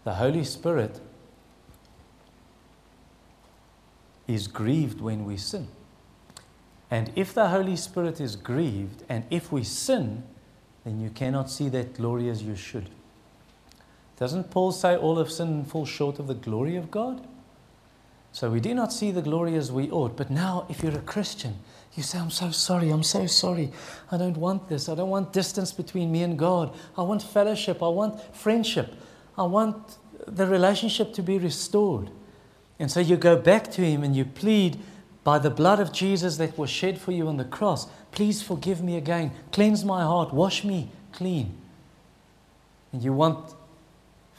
The 0.04 0.16
Holy 0.16 0.44
Spirit 0.44 1.00
is 4.28 4.48
grieved 4.48 5.02
when 5.02 5.26
we 5.26 5.38
sin. 5.38 5.68
And 6.90 7.12
if 7.16 7.36
the 7.36 7.50
Holy 7.50 7.76
Spirit 7.76 8.20
is 8.20 8.36
grieved 8.36 9.04
and 9.10 9.26
if 9.30 9.52
we 9.52 9.64
sin, 9.64 10.24
then 10.84 11.00
you 11.00 11.12
cannot 11.12 11.52
see 11.52 11.70
that 11.70 11.96
glory 11.96 12.30
as 12.30 12.42
you 12.42 12.56
should. 12.56 12.90
Doesn't 14.18 14.50
Paul 14.52 14.72
say 14.72 14.96
all 14.96 15.20
of 15.20 15.32
sin 15.32 15.48
and 15.48 15.68
fall 15.68 15.86
short 15.86 16.20
of 16.20 16.28
the 16.28 16.34
glory 16.34 16.76
of 16.76 16.90
God? 16.90 17.26
So 18.32 18.50
we 18.50 18.60
do 18.60 18.74
not 18.74 18.92
see 18.92 19.12
the 19.12 19.22
glory 19.22 19.56
as 19.56 19.72
we 19.72 19.90
ought. 19.92 20.18
But 20.18 20.30
now, 20.30 20.66
if 20.70 20.84
you're 20.84 20.98
a 20.98 21.02
Christian, 21.02 21.56
you 21.96 22.04
say, 22.04 22.20
I'm 22.20 22.30
so 22.30 22.52
sorry, 22.52 22.90
I'm 22.90 23.04
so 23.04 23.28
sorry. 23.28 23.72
I 24.12 24.18
don't 24.18 24.38
want 24.38 24.68
this. 24.68 24.90
I 24.90 24.96
don't 24.96 25.10
want 25.10 25.32
distance 25.32 25.72
between 25.72 26.12
me 26.12 26.24
and 26.24 26.38
God. 26.38 26.76
I 26.98 27.02
want 27.02 27.24
fellowship. 27.24 27.82
I 27.82 27.88
want 27.88 28.22
friendship. 28.36 28.94
I 29.38 29.44
want 29.44 29.98
the 30.28 30.48
relationship 30.48 31.14
to 31.14 31.22
be 31.22 31.38
restored. 31.38 32.10
And 32.78 32.92
so 32.92 33.00
you 33.00 33.16
go 33.16 33.38
back 33.38 33.72
to 33.72 33.82
Him 33.82 34.04
and 34.04 34.16
you 34.16 34.26
plead 34.26 34.80
by 35.24 35.40
the 35.40 35.50
blood 35.50 35.80
of 35.80 35.92
Jesus 35.92 36.38
that 36.38 36.58
was 36.58 36.70
shed 36.70 37.00
for 37.00 37.12
you 37.12 37.28
on 37.28 37.38
the 37.38 37.46
cross, 37.46 37.88
please 38.12 38.44
forgive 38.44 38.84
me 38.84 38.96
again. 38.96 39.32
Cleanse 39.52 39.84
my 39.84 40.04
heart. 40.04 40.34
Wash 40.34 40.64
me 40.64 40.92
clean. 41.14 41.58
And 42.92 43.02
you 43.02 43.14
want 43.14 43.56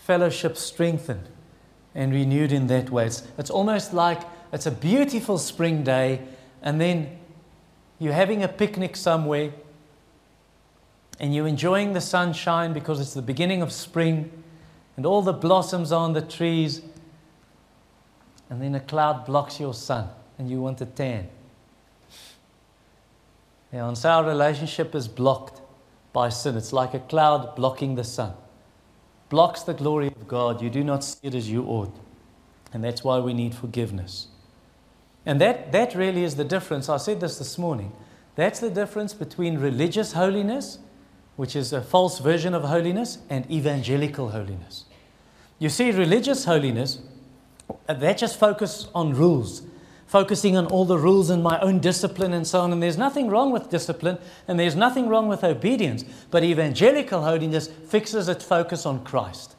fellowship 0.07 0.57
strengthened 0.57 1.29
and 1.95 2.12
renewed 2.12 2.53
in 2.53 2.69
that 2.69 2.90
way. 2.90 3.07
It's, 3.07 3.25
it's 3.37 3.51
almost 3.51 3.92
like 3.92 4.21
it's 4.53 4.66
a 4.66 4.71
beautiful 4.71 5.37
spring 5.37 5.83
day, 5.83 6.23
and 6.62 6.81
then 6.81 7.19
you're 7.99 8.12
having 8.12 8.42
a 8.42 8.49
picnic 8.49 8.95
somewhere 8.95 9.53
and 11.19 11.35
you're 11.35 11.49
enjoying 11.49 11.95
the 11.95 12.01
sunshine 12.01 12.73
because 12.73 13.01
it's 13.01 13.14
the 13.14 13.23
beginning 13.23 13.62
of 13.62 13.73
spring 13.73 14.31
and 14.97 15.05
all 15.05 15.23
the 15.23 15.33
blossoms 15.33 15.90
are 15.90 16.05
on 16.05 16.12
the 16.12 16.23
trees, 16.23 16.83
and 18.49 18.62
then 18.62 18.75
a 18.75 18.81
cloud 18.81 19.27
blocks 19.27 19.59
your 19.59 19.75
sun 19.75 20.09
and 20.38 20.49
you 20.49 20.61
want 20.61 20.81
a 20.81 20.87
tan. 20.87 21.29
Yeah, 23.73 23.88
and 23.88 23.99
so 23.99 24.09
our 24.09 24.25
relationship 24.25 24.95
is 24.95 25.09
blocked 25.09 25.61
by 26.12 26.29
sin. 26.29 26.57
It's 26.57 26.73
like 26.73 26.95
a 26.95 27.01
cloud 27.01 27.57
blocking 27.57 27.97
the 27.97 28.05
sun. 28.05 28.35
Blocks 29.29 29.62
the 29.62 29.75
glory 29.75 30.09
of 30.09 30.29
God. 30.29 30.62
You 30.62 30.71
do 30.71 30.85
not 30.85 31.03
see 31.03 31.19
it 31.23 31.35
as 31.35 31.51
you 31.51 31.65
ought. 31.65 31.95
And 32.73 32.85
that's 32.85 33.03
why 33.03 33.19
we 33.19 33.35
need 33.35 33.55
forgiveness. 33.55 34.29
And 35.25 35.41
that, 35.41 35.73
that 35.73 35.95
really 35.95 36.23
is 36.23 36.37
the 36.37 36.45
difference. 36.45 36.89
I 36.89 36.99
said 36.99 37.21
this 37.21 37.39
this 37.39 37.59
morning. 37.59 37.93
That's 38.37 38.61
the 38.61 38.71
difference 38.71 39.15
between 39.15 39.59
religious 39.59 40.12
holiness, 40.12 40.79
which 41.37 41.57
is 41.57 41.73
a 41.73 41.83
false 41.83 42.19
version 42.21 42.55
of 42.55 42.62
holiness, 42.62 43.19
and 43.29 43.51
evangelical 43.51 44.31
holiness. 44.31 44.85
You 45.59 45.71
see, 45.71 45.91
religious 45.91 46.45
holiness, 46.45 47.01
that 47.87 48.19
just 48.19 48.39
focus 48.39 48.89
on 48.95 49.15
rules 49.15 49.62
focusing 50.17 50.57
on 50.57 50.65
all 50.69 50.87
the 50.87 50.97
rules 50.97 51.29
and 51.29 51.43
my 51.43 51.61
own 51.61 51.79
discipline 51.79 52.33
and 52.33 52.47
so 52.47 52.61
on. 52.61 52.73
And 52.73 52.83
there's 52.83 52.97
nothing 52.97 53.29
wrong 53.29 53.53
with 53.53 53.69
discipline 53.69 54.17
and 54.49 54.59
there's 54.59 54.75
nothing 54.75 55.11
wrong 55.11 55.29
with 55.29 55.45
obedience. 55.45 56.07
But 56.31 56.43
evangelical 56.43 57.23
holiness 57.23 57.69
fixes 57.69 58.27
its 58.27 58.43
focus 58.43 58.87
on 58.87 59.05
Christ. 59.05 59.57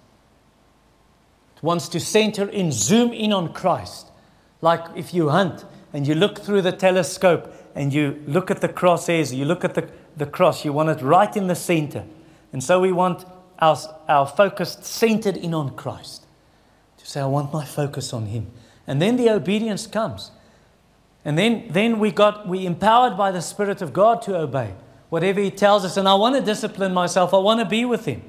It 1.55 1.61
wants 1.61 1.87
to 1.89 1.99
center 1.99 2.49
in, 2.49 2.71
zoom 2.71 3.13
in 3.13 3.33
on 3.33 3.53
Christ. 3.53 4.07
Like 4.61 4.81
if 4.95 5.13
you 5.13 5.29
hunt 5.29 5.63
and 5.93 6.07
you 6.07 6.15
look 6.15 6.39
through 6.39 6.63
the 6.63 6.71
telescope 6.71 7.53
and 7.75 7.93
you 7.93 8.19
look 8.25 8.49
at 8.49 8.61
the 8.61 8.69
crosshairs, 8.69 9.31
you 9.31 9.45
look 9.45 9.63
at 9.63 9.75
the, 9.75 9.87
the 10.15 10.25
cross, 10.25 10.65
you 10.65 10.73
want 10.73 10.89
it 10.89 11.03
right 11.03 11.37
in 11.37 11.45
the 11.45 11.55
center. 11.55 12.03
And 12.51 12.63
so 12.63 12.79
we 12.79 12.91
want 12.91 13.25
our, 13.59 13.77
our 14.09 14.25
focus 14.25 14.75
centered 14.81 15.37
in 15.37 15.53
on 15.53 15.75
Christ. 15.75 16.25
To 16.97 17.05
say, 17.05 17.21
I 17.21 17.27
want 17.27 17.53
my 17.53 17.63
focus 17.63 18.11
on 18.11 18.25
Him. 18.25 18.49
And 18.87 18.99
then 18.99 19.17
the 19.17 19.29
obedience 19.29 19.85
comes. 19.85 20.31
And 21.27 21.37
then, 21.37 21.67
then 21.69 21.99
we 21.99 22.11
got 22.11 22.47
we 22.47 22.65
empowered 22.65 23.17
by 23.17 23.31
the 23.31 23.41
Spirit 23.41 23.81
of 23.81 23.91
God 23.91 24.21
to 24.23 24.37
obey 24.37 24.73
whatever 25.09 25.41
He 25.41 25.51
tells 25.51 25.83
us. 25.83 25.97
And 25.97 26.07
I 26.07 26.13
want 26.13 26.37
to 26.37 26.41
discipline 26.41 26.93
myself. 26.93 27.33
I 27.33 27.37
want 27.39 27.59
to 27.59 27.65
be 27.65 27.83
with 27.83 28.05
Him. 28.05 28.21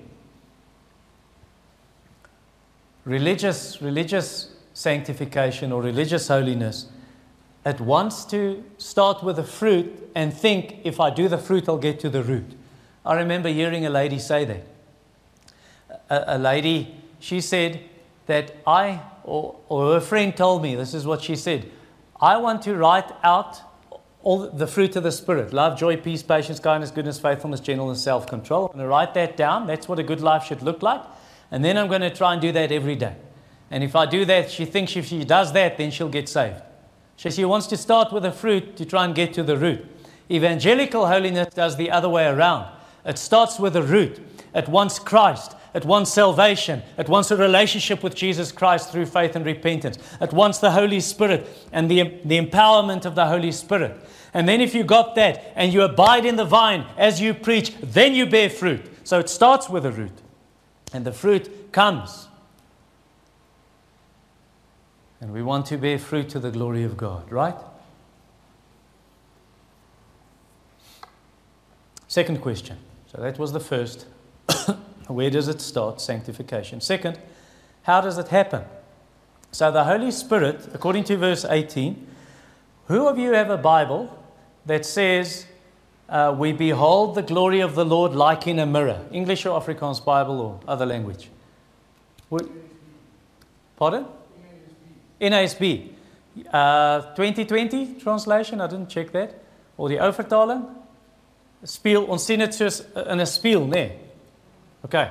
Religious, 3.04 3.80
religious 3.80 4.50
sanctification 4.74 5.70
or 5.70 5.80
religious 5.80 6.26
holiness, 6.26 6.88
it 7.64 7.80
wants 7.80 8.24
to 8.26 8.64
start 8.78 9.22
with 9.22 9.36
the 9.36 9.44
fruit 9.44 10.10
and 10.16 10.34
think 10.34 10.80
if 10.82 10.98
I 10.98 11.10
do 11.10 11.28
the 11.28 11.38
fruit, 11.38 11.68
I'll 11.68 11.78
get 11.78 12.00
to 12.00 12.10
the 12.10 12.24
root. 12.24 12.56
I 13.06 13.14
remember 13.14 13.48
hearing 13.48 13.86
a 13.86 13.90
lady 13.90 14.18
say 14.18 14.44
that. 14.44 14.66
A, 16.10 16.36
a 16.36 16.38
lady, 16.38 16.96
she 17.20 17.40
said 17.40 17.80
that 18.26 18.56
I, 18.66 19.02
or, 19.22 19.54
or 19.68 19.92
her 19.94 20.00
friend 20.00 20.36
told 20.36 20.62
me, 20.62 20.74
this 20.74 20.94
is 20.94 21.06
what 21.06 21.22
she 21.22 21.36
said 21.36 21.70
I 22.20 22.36
want 22.36 22.62
to 22.62 22.74
write 22.74 23.10
out 23.22 23.60
all 24.22 24.50
the 24.50 24.66
fruit 24.66 24.96
of 24.96 25.04
the 25.04 25.12
Spirit 25.12 25.52
love, 25.52 25.78
joy, 25.78 25.96
peace, 25.96 26.22
patience, 26.22 26.58
kindness, 26.58 26.90
goodness, 26.90 27.20
faithfulness, 27.20 27.60
gentleness, 27.60 28.02
self 28.02 28.26
control. 28.26 28.66
I'm 28.66 28.72
going 28.72 28.84
to 28.84 28.88
write 28.88 29.14
that 29.14 29.36
down. 29.36 29.66
That's 29.66 29.88
what 29.88 29.98
a 29.98 30.02
good 30.02 30.20
life 30.20 30.44
should 30.44 30.62
look 30.62 30.82
like. 30.82 31.02
And 31.50 31.64
then 31.64 31.78
I'm 31.78 31.88
going 31.88 32.00
to 32.00 32.10
try 32.10 32.32
and 32.32 32.42
do 32.42 32.52
that 32.52 32.72
every 32.72 32.96
day. 32.96 33.14
And 33.70 33.84
if 33.84 33.94
I 33.94 34.06
do 34.06 34.24
that, 34.24 34.50
she 34.50 34.64
thinks 34.64 34.96
if 34.96 35.06
she 35.06 35.24
does 35.24 35.52
that, 35.52 35.78
then 35.78 35.90
she'll 35.90 36.08
get 36.08 36.28
saved. 36.28 36.60
She, 37.16 37.30
she 37.30 37.44
wants 37.44 37.66
to 37.68 37.76
start 37.76 38.12
with 38.12 38.22
the 38.22 38.32
fruit 38.32 38.76
to 38.76 38.84
try 38.84 39.04
and 39.04 39.14
get 39.14 39.32
to 39.34 39.42
the 39.42 39.56
root. 39.56 39.86
Evangelical 40.30 41.06
holiness 41.06 41.54
does 41.54 41.76
the 41.76 41.90
other 41.90 42.08
way 42.08 42.26
around. 42.26 42.70
It 43.04 43.18
starts 43.18 43.58
with 43.58 43.74
the 43.74 43.82
root. 43.82 44.20
It 44.54 44.68
wants 44.68 44.98
Christ. 44.98 45.54
It 45.74 45.84
wants 45.84 46.12
salvation. 46.12 46.82
It 46.96 47.08
wants 47.08 47.30
a 47.30 47.36
relationship 47.36 48.02
with 48.02 48.14
Jesus 48.14 48.52
Christ 48.52 48.90
through 48.90 49.06
faith 49.06 49.36
and 49.36 49.44
repentance. 49.44 49.98
It 50.20 50.32
wants 50.32 50.58
the 50.58 50.70
Holy 50.70 51.00
Spirit 51.00 51.48
and 51.72 51.90
the, 51.90 52.20
the 52.24 52.40
empowerment 52.40 53.04
of 53.04 53.14
the 53.14 53.26
Holy 53.26 53.52
Spirit. 53.52 53.96
And 54.34 54.48
then, 54.48 54.60
if 54.60 54.74
you 54.74 54.84
got 54.84 55.14
that 55.14 55.52
and 55.56 55.72
you 55.72 55.82
abide 55.82 56.24
in 56.26 56.36
the 56.36 56.44
vine 56.44 56.86
as 56.96 57.20
you 57.20 57.32
preach, 57.34 57.74
then 57.82 58.14
you 58.14 58.26
bear 58.26 58.50
fruit. 58.50 58.82
So 59.04 59.18
it 59.18 59.28
starts 59.28 59.68
with 59.68 59.86
a 59.86 59.92
root. 59.92 60.12
And 60.92 61.04
the 61.04 61.12
fruit 61.12 61.72
comes. 61.72 62.28
And 65.20 65.32
we 65.32 65.42
want 65.42 65.66
to 65.66 65.76
bear 65.76 65.98
fruit 65.98 66.28
to 66.30 66.38
the 66.38 66.50
glory 66.50 66.84
of 66.84 66.96
God, 66.96 67.30
right? 67.32 67.56
Second 72.06 72.40
question. 72.40 72.78
So 73.12 73.20
that 73.20 73.38
was 73.38 73.52
the 73.52 73.60
first. 73.60 74.06
Where 75.08 75.30
does 75.30 75.48
it 75.48 75.60
start? 75.60 76.00
Sanctification. 76.00 76.80
Second, 76.80 77.18
how 77.82 78.00
does 78.00 78.18
it 78.18 78.28
happen? 78.28 78.64
So 79.50 79.72
the 79.72 79.84
Holy 79.84 80.10
Spirit, 80.10 80.68
according 80.74 81.04
to 81.04 81.16
verse 81.16 81.44
18, 81.44 82.06
who 82.86 83.08
of 83.08 83.18
you 83.18 83.32
have 83.32 83.50
a 83.50 83.56
Bible 83.56 84.22
that 84.66 84.84
says, 84.84 85.46
uh, 86.08 86.34
We 86.38 86.52
behold 86.52 87.14
the 87.14 87.22
glory 87.22 87.60
of 87.60 87.74
the 87.74 87.84
Lord 87.84 88.14
like 88.14 88.46
in 88.46 88.58
a 88.58 88.66
mirror? 88.66 89.06
English 89.10 89.46
or 89.46 89.58
Afrikaans 89.58 90.04
Bible 90.04 90.40
or 90.40 90.60
other 90.68 90.84
language? 90.84 91.30
What? 92.28 92.46
Pardon? 93.76 94.06
NASB. 95.20 95.90
Uh, 96.52 97.00
2020 97.14 97.94
translation, 97.94 98.60
I 98.60 98.66
didn't 98.66 98.88
check 98.88 99.10
that. 99.12 99.42
Or 99.76 99.88
the 99.88 99.98
Overtaling? 99.98 100.66
Speel, 101.64 102.04
ons 102.08 102.24
sien 102.24 102.40
soos 102.52 102.80
in 102.94 103.18
'n 103.20 103.26
spieël, 103.26 103.66
nê? 103.66 103.88
Nee. 103.88 104.07
Okay. 104.84 105.10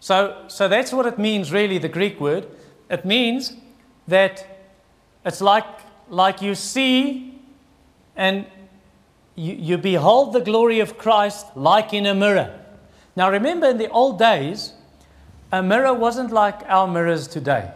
So, 0.00 0.44
so 0.48 0.68
that's 0.68 0.92
what 0.92 1.06
it 1.06 1.18
means, 1.18 1.50
really, 1.50 1.78
the 1.78 1.88
Greek 1.88 2.20
word. 2.20 2.46
It 2.90 3.04
means 3.04 3.54
that 4.06 4.46
it's 5.24 5.40
like, 5.40 5.64
like 6.10 6.42
you 6.42 6.54
see 6.54 7.40
and 8.14 8.46
you, 9.34 9.54
you 9.54 9.78
behold 9.78 10.32
the 10.32 10.40
glory 10.40 10.80
of 10.80 10.98
Christ 10.98 11.46
like 11.56 11.94
in 11.94 12.06
a 12.06 12.14
mirror. 12.14 12.60
Now, 13.16 13.30
remember, 13.30 13.70
in 13.70 13.78
the 13.78 13.88
old 13.88 14.18
days, 14.18 14.72
a 15.50 15.62
mirror 15.62 15.94
wasn't 15.94 16.30
like 16.30 16.60
our 16.66 16.86
mirrors 16.86 17.26
today. 17.26 17.70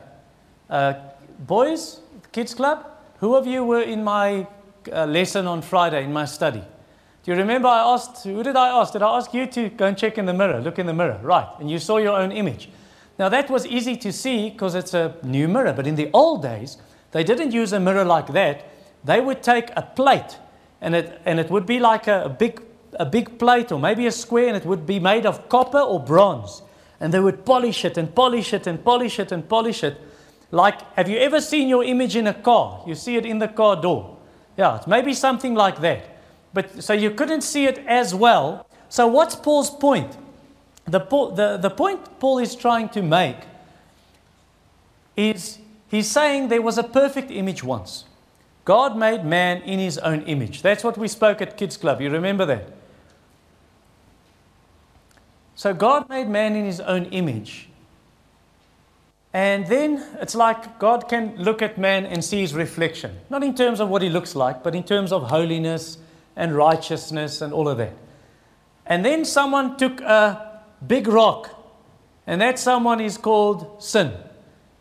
Uh, 0.68 0.94
boys, 1.38 2.00
kids 2.32 2.54
club, 2.54 2.84
who 3.20 3.34
of 3.36 3.46
you 3.46 3.64
were 3.64 3.82
in 3.82 4.04
my 4.04 4.46
uh, 4.92 5.06
lesson 5.06 5.46
on 5.46 5.62
Friday 5.62 6.04
in 6.04 6.12
my 6.12 6.24
study? 6.24 6.62
You 7.28 7.34
remember 7.34 7.68
I 7.68 7.80
asked, 7.80 8.24
who 8.24 8.42
did 8.42 8.56
I 8.56 8.68
ask? 8.70 8.94
Did 8.94 9.02
I 9.02 9.18
ask 9.18 9.34
you 9.34 9.46
to 9.48 9.68
go 9.68 9.84
and 9.84 9.98
check 9.98 10.16
in 10.16 10.24
the 10.24 10.32
mirror, 10.32 10.62
look 10.62 10.78
in 10.78 10.86
the 10.86 10.94
mirror? 10.94 11.20
Right. 11.22 11.46
And 11.60 11.70
you 11.70 11.78
saw 11.78 11.98
your 11.98 12.16
own 12.16 12.32
image. 12.32 12.70
Now 13.18 13.28
that 13.28 13.50
was 13.50 13.66
easy 13.66 13.96
to 13.96 14.14
see 14.14 14.48
because 14.48 14.74
it's 14.74 14.94
a 14.94 15.14
new 15.22 15.46
mirror. 15.46 15.74
But 15.74 15.86
in 15.86 15.94
the 15.94 16.08
old 16.14 16.40
days, 16.40 16.78
they 17.10 17.22
didn't 17.22 17.52
use 17.52 17.74
a 17.74 17.80
mirror 17.80 18.06
like 18.06 18.32
that. 18.32 18.64
They 19.04 19.20
would 19.20 19.42
take 19.42 19.68
a 19.76 19.82
plate 19.82 20.38
and 20.80 20.94
it, 20.94 21.20
and 21.26 21.38
it 21.38 21.50
would 21.50 21.66
be 21.66 21.78
like 21.78 22.06
a, 22.06 22.22
a 22.24 22.28
big, 22.30 22.62
a 22.94 23.04
big 23.04 23.38
plate 23.38 23.72
or 23.72 23.78
maybe 23.78 24.06
a 24.06 24.12
square 24.12 24.48
and 24.48 24.56
it 24.56 24.64
would 24.64 24.86
be 24.86 24.98
made 24.98 25.26
of 25.26 25.50
copper 25.50 25.80
or 25.80 26.00
bronze. 26.00 26.62
And 26.98 27.12
they 27.12 27.20
would 27.20 27.44
polish 27.44 27.84
it 27.84 27.98
and 27.98 28.14
polish 28.14 28.54
it 28.54 28.66
and 28.66 28.82
polish 28.82 29.18
it 29.18 29.32
and 29.32 29.46
polish 29.46 29.84
it. 29.84 30.00
Like, 30.50 30.80
have 30.94 31.10
you 31.10 31.18
ever 31.18 31.42
seen 31.42 31.68
your 31.68 31.84
image 31.84 32.16
in 32.16 32.26
a 32.26 32.32
car? 32.32 32.82
You 32.86 32.94
see 32.94 33.16
it 33.16 33.26
in 33.26 33.38
the 33.38 33.48
car 33.48 33.76
door. 33.76 34.16
Yeah, 34.56 34.76
it's 34.76 34.86
maybe 34.86 35.12
something 35.12 35.54
like 35.54 35.82
that. 35.82 36.14
But 36.58 36.82
so 36.82 36.92
you 36.92 37.12
couldn't 37.12 37.42
see 37.42 37.66
it 37.66 37.78
as 37.86 38.12
well. 38.12 38.66
So 38.88 39.06
what's 39.06 39.36
Paul's 39.36 39.70
point? 39.70 40.16
The, 40.86 40.98
the, 40.98 41.56
the 41.56 41.70
point 41.70 42.18
Paul 42.18 42.38
is 42.38 42.56
trying 42.56 42.88
to 42.88 43.00
make 43.00 43.36
is 45.16 45.60
he's 45.86 46.10
saying 46.10 46.48
there 46.48 46.60
was 46.60 46.76
a 46.76 46.82
perfect 46.82 47.30
image 47.30 47.62
once. 47.62 48.06
God 48.64 48.96
made 48.98 49.24
man 49.24 49.62
in 49.62 49.78
his 49.78 49.98
own 49.98 50.22
image. 50.22 50.62
That's 50.62 50.82
what 50.82 50.98
we 50.98 51.06
spoke 51.06 51.40
at 51.40 51.56
Kids 51.56 51.76
Club. 51.76 52.00
You 52.00 52.10
remember 52.10 52.44
that? 52.46 52.72
So 55.54 55.72
God 55.72 56.08
made 56.08 56.28
man 56.28 56.56
in 56.56 56.64
his 56.64 56.80
own 56.80 57.04
image. 57.04 57.68
And 59.32 59.64
then 59.68 60.04
it's 60.20 60.34
like 60.34 60.80
God 60.80 61.08
can 61.08 61.36
look 61.36 61.62
at 61.62 61.78
man 61.78 62.04
and 62.04 62.24
see 62.24 62.40
his 62.40 62.52
reflection. 62.52 63.16
Not 63.30 63.44
in 63.44 63.54
terms 63.54 63.78
of 63.78 63.88
what 63.88 64.02
he 64.02 64.08
looks 64.08 64.34
like, 64.34 64.64
but 64.64 64.74
in 64.74 64.82
terms 64.82 65.12
of 65.12 65.30
holiness 65.30 65.98
and 66.38 66.56
righteousness 66.56 67.42
and 67.42 67.52
all 67.52 67.68
of 67.68 67.76
that. 67.78 67.92
And 68.86 69.04
then 69.04 69.26
someone 69.26 69.76
took 69.76 70.00
a 70.00 70.62
big 70.86 71.08
rock, 71.08 71.50
and 72.26 72.40
that 72.40 72.58
someone 72.58 73.00
is 73.00 73.18
called 73.18 73.82
sin. 73.82 74.14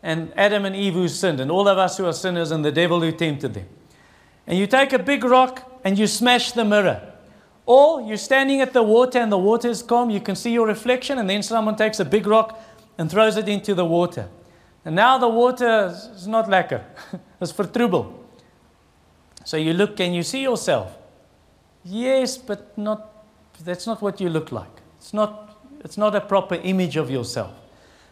And 0.02 0.32
Adam 0.36 0.64
and 0.64 0.76
Eve 0.76 0.94
who 0.94 1.08
sinned, 1.08 1.40
and 1.40 1.50
all 1.50 1.68
of 1.68 1.76
us 1.76 1.98
who 1.98 2.06
are 2.06 2.12
sinners, 2.12 2.52
and 2.52 2.64
the 2.64 2.72
devil 2.72 3.00
who 3.00 3.12
tempted 3.12 3.52
them. 3.52 3.68
And 4.46 4.56
you 4.56 4.66
take 4.66 4.94
a 4.94 4.98
big 4.98 5.24
rock 5.24 5.80
and 5.84 5.98
you 5.98 6.06
smash 6.06 6.52
the 6.52 6.64
mirror. 6.64 7.12
Or 7.66 8.00
you're 8.00 8.16
standing 8.16 8.62
at 8.62 8.72
the 8.72 8.82
water 8.82 9.18
and 9.18 9.30
the 9.30 9.36
water 9.36 9.68
is 9.68 9.82
calm, 9.82 10.08
you 10.08 10.20
can 10.20 10.36
see 10.36 10.52
your 10.52 10.66
reflection, 10.66 11.18
and 11.18 11.28
then 11.28 11.42
someone 11.42 11.76
takes 11.76 12.00
a 12.00 12.04
big 12.04 12.26
rock 12.26 12.58
and 12.96 13.10
throws 13.10 13.36
it 13.36 13.46
into 13.46 13.74
the 13.74 13.84
water. 13.84 14.28
And 14.86 14.96
now 14.96 15.18
the 15.18 15.28
water 15.28 15.92
is 15.92 16.26
not 16.26 16.46
lekker, 16.46 16.82
it's 17.42 17.52
for 17.52 17.64
trouble. 17.64 18.24
So 19.44 19.58
you 19.58 19.74
look 19.74 20.00
and 20.00 20.14
you 20.14 20.22
see 20.22 20.42
yourself. 20.42 20.96
Yes, 21.88 22.36
but 22.36 22.76
not, 22.76 23.24
that's 23.64 23.86
not 23.86 24.02
what 24.02 24.20
you 24.20 24.28
look 24.28 24.52
like. 24.52 24.70
It's 24.98 25.14
not, 25.14 25.58
it's 25.80 25.96
not 25.96 26.14
a 26.14 26.20
proper 26.20 26.56
image 26.56 26.96
of 26.96 27.10
yourself. 27.10 27.52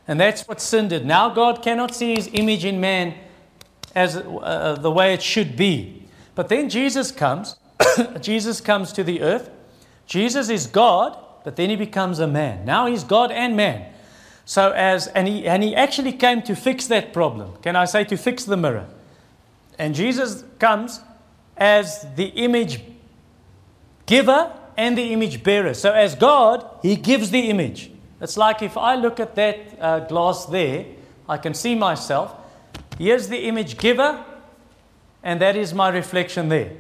And 0.09 0.19
that's 0.19 0.49
what 0.49 0.61
sin 0.61 0.89
did. 0.89 1.05
Now 1.05 1.29
God 1.29 1.63
cannot 1.63 1.95
see 1.95 2.15
his 2.15 2.31
image 2.33 2.65
in 2.65 2.81
man 2.81 3.15
as 3.95 4.17
uh, 4.17 4.79
the 4.81 4.91
way 4.91 5.13
it 5.13 5.23
should 5.23 5.57
be. 5.57 6.05
But 6.35 6.49
then 6.49 6.71
Jesus 6.71 7.13
comes. 7.13 7.57
Jesus 8.21 8.61
comes 8.61 8.93
to 8.93 9.05
the 9.05 9.21
earth. 9.21 9.51
Jesus 10.07 10.49
is 10.49 10.67
God, 10.67 11.19
but 11.45 11.57
then 11.57 11.69
he 11.69 11.77
becomes 11.77 12.19
a 12.19 12.27
man. 12.27 12.65
Now 12.65 12.87
he's 12.87 13.05
God 13.05 13.31
and 13.31 13.57
man. 13.57 13.93
So 14.45 14.71
as 14.71 15.09
and 15.09 15.27
he 15.27 15.47
and 15.47 15.63
he 15.63 15.75
actually 15.75 16.13
came 16.13 16.41
to 16.43 16.55
fix 16.55 16.87
that 16.87 17.13
problem. 17.13 17.57
Can 17.63 17.75
I 17.75 17.85
say 17.85 18.05
to 18.05 18.17
fix 18.17 18.45
the 18.45 18.57
mirror? 18.57 18.87
And 19.79 19.95
Jesus 19.95 20.45
comes 20.59 21.01
as 21.57 22.07
the 22.15 22.27
image 22.27 22.81
giver 24.07 24.53
and 24.77 24.97
the 24.97 25.13
image 25.13 25.43
bearer. 25.43 25.75
So, 25.75 25.93
as 25.93 26.15
God, 26.15 26.69
He 26.83 26.97
gives 26.97 27.31
the 27.31 27.51
image. 27.51 27.91
It's 28.21 28.37
like 28.37 28.63
if 28.63 28.77
I 28.77 28.95
look 28.95 29.21
at 29.21 29.35
that 29.35 29.59
uh, 29.81 30.01
glass 30.01 30.47
there, 30.47 30.87
I 31.29 31.37
can 31.37 31.55
see 31.55 31.75
myself. 31.75 32.35
Here's 32.99 33.29
the 33.29 33.39
image 33.39 33.77
giver, 33.77 34.25
and 35.23 35.41
that 35.41 35.57
is 35.57 35.75
my 35.75 35.89
reflection 35.89 36.49
there. 36.49 36.73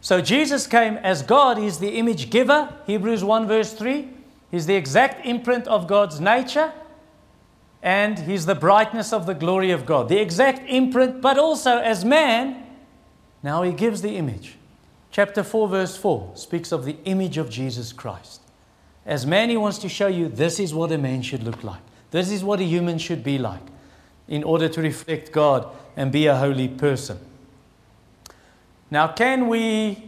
So, 0.00 0.20
Jesus 0.20 0.66
came 0.66 0.96
as 0.98 1.22
God, 1.22 1.58
He's 1.58 1.78
the 1.78 1.96
image 1.98 2.30
giver. 2.30 2.72
Hebrews 2.86 3.24
1, 3.24 3.48
verse 3.48 3.72
3. 3.72 4.08
He's 4.50 4.66
the 4.66 4.76
exact 4.76 5.26
imprint 5.26 5.66
of 5.66 5.86
God's 5.86 6.20
nature, 6.20 6.72
and 7.82 8.18
He's 8.18 8.46
the 8.46 8.54
brightness 8.54 9.12
of 9.12 9.26
the 9.26 9.34
glory 9.34 9.70
of 9.70 9.86
God. 9.86 10.08
The 10.08 10.20
exact 10.20 10.68
imprint, 10.68 11.20
but 11.20 11.38
also 11.38 11.78
as 11.78 12.04
man, 12.04 12.64
now 13.42 13.62
He 13.62 13.72
gives 13.72 14.02
the 14.02 14.16
image. 14.16 14.57
Chapter 15.10 15.42
4, 15.42 15.68
verse 15.68 15.96
4 15.96 16.32
speaks 16.36 16.72
of 16.72 16.84
the 16.84 16.96
image 17.04 17.38
of 17.38 17.50
Jesus 17.50 17.92
Christ. 17.92 18.42
As 19.06 19.24
man, 19.24 19.48
he 19.48 19.56
wants 19.56 19.78
to 19.78 19.88
show 19.88 20.06
you 20.06 20.28
this 20.28 20.60
is 20.60 20.74
what 20.74 20.92
a 20.92 20.98
man 20.98 21.22
should 21.22 21.42
look 21.42 21.64
like. 21.64 21.80
This 22.10 22.30
is 22.30 22.44
what 22.44 22.60
a 22.60 22.64
human 22.64 22.98
should 22.98 23.24
be 23.24 23.38
like 23.38 23.62
in 24.28 24.44
order 24.44 24.68
to 24.68 24.82
reflect 24.82 25.32
God 25.32 25.66
and 25.96 26.12
be 26.12 26.26
a 26.26 26.36
holy 26.36 26.68
person. 26.68 27.18
Now, 28.90 29.08
can 29.08 29.48
we, 29.48 30.02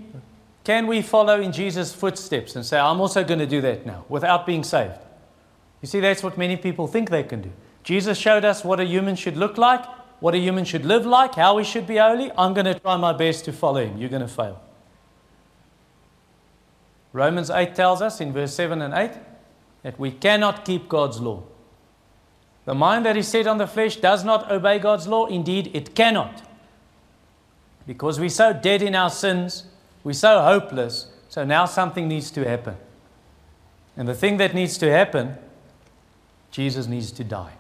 can 0.65 0.87
we 0.87 1.03
follow 1.03 1.41
in 1.41 1.53
Jesus' 1.53 1.95
footsteps 1.95 2.57
and 2.57 2.65
say, 2.65 2.79
I'm 2.79 3.01
also 3.01 3.25
going 3.25 3.41
to 3.41 3.47
do 3.47 3.61
that 3.63 3.87
now 3.87 4.05
without 4.09 4.47
being 4.47 4.65
saved? 4.65 4.99
You 5.81 5.89
see, 5.89 6.01
that's 6.01 6.23
what 6.23 6.37
many 6.37 6.57
people 6.57 6.87
think 6.87 7.11
they 7.11 7.23
can 7.23 7.41
do. 7.43 7.51
Jesus 7.83 8.19
showed 8.19 8.45
us 8.45 8.63
what 8.65 8.81
a 8.81 8.85
human 8.85 9.17
should 9.17 9.37
look 9.37 9.57
like, 9.57 9.85
what 10.21 10.35
a 10.35 10.39
human 10.39 10.65
should 10.65 10.85
live 10.85 11.07
like, 11.07 11.35
how 11.35 11.57
we 11.57 11.65
should 11.65 11.87
be 11.87 11.97
holy. 11.97 12.31
I'm 12.37 12.53
going 12.53 12.67
to 12.67 12.79
try 12.79 12.97
my 12.97 13.15
best 13.15 13.47
to 13.47 13.53
follow 13.53 13.83
him. 13.85 13.97
You're 13.97 14.11
going 14.11 14.21
to 14.23 14.29
fail. 14.29 14.61
Romans 17.13 17.51
8 17.51 17.75
tells 17.75 18.03
us 18.03 18.21
in 18.21 18.33
verse 18.33 18.55
7 18.55 18.81
and 18.81 18.95
8 18.95 19.13
that 19.83 19.99
we 19.99 20.13
cannot 20.13 20.65
keep 20.65 20.89
God's 20.89 21.21
law. 21.21 21.43
The 22.67 22.75
mind 22.75 23.05
that 23.07 23.17
is 23.17 23.27
set 23.27 23.47
on 23.47 23.59
the 23.59 23.67
flesh 23.67 23.97
does 23.97 24.25
not 24.25 24.51
obey 24.51 24.79
God's 24.79 25.09
law. 25.09 25.27
Indeed, 25.27 25.71
it 25.75 25.95
cannot. 25.95 26.43
Because 27.87 28.21
we're 28.21 28.29
so 28.29 28.53
dead 28.53 28.83
in 28.83 28.95
our 28.95 29.11
sins, 29.11 29.65
we're 30.05 30.13
so 30.13 30.43
hopeless, 30.43 31.07
so 31.29 31.45
now 31.45 31.65
something 31.65 32.07
needs 32.07 32.31
to 32.33 32.49
happen. 32.49 32.77
And 33.97 34.07
the 34.07 34.15
thing 34.15 34.37
that 34.37 34.55
needs 34.55 34.79
to 34.79 34.91
happen, 34.91 35.37
Jesus 36.51 36.87
needs 36.87 37.11
to 37.13 37.25
die. 37.25 37.55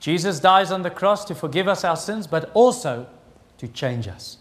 Jesus 0.00 0.40
dies 0.40 0.72
on 0.72 0.82
the 0.82 0.90
cross 0.90 1.24
to 1.26 1.34
forgive 1.34 1.68
us 1.68 1.84
our 1.84 1.96
sins, 1.96 2.26
but 2.26 2.50
also 2.54 3.06
to 3.58 3.68
change 3.68 4.08
us. 4.08 4.38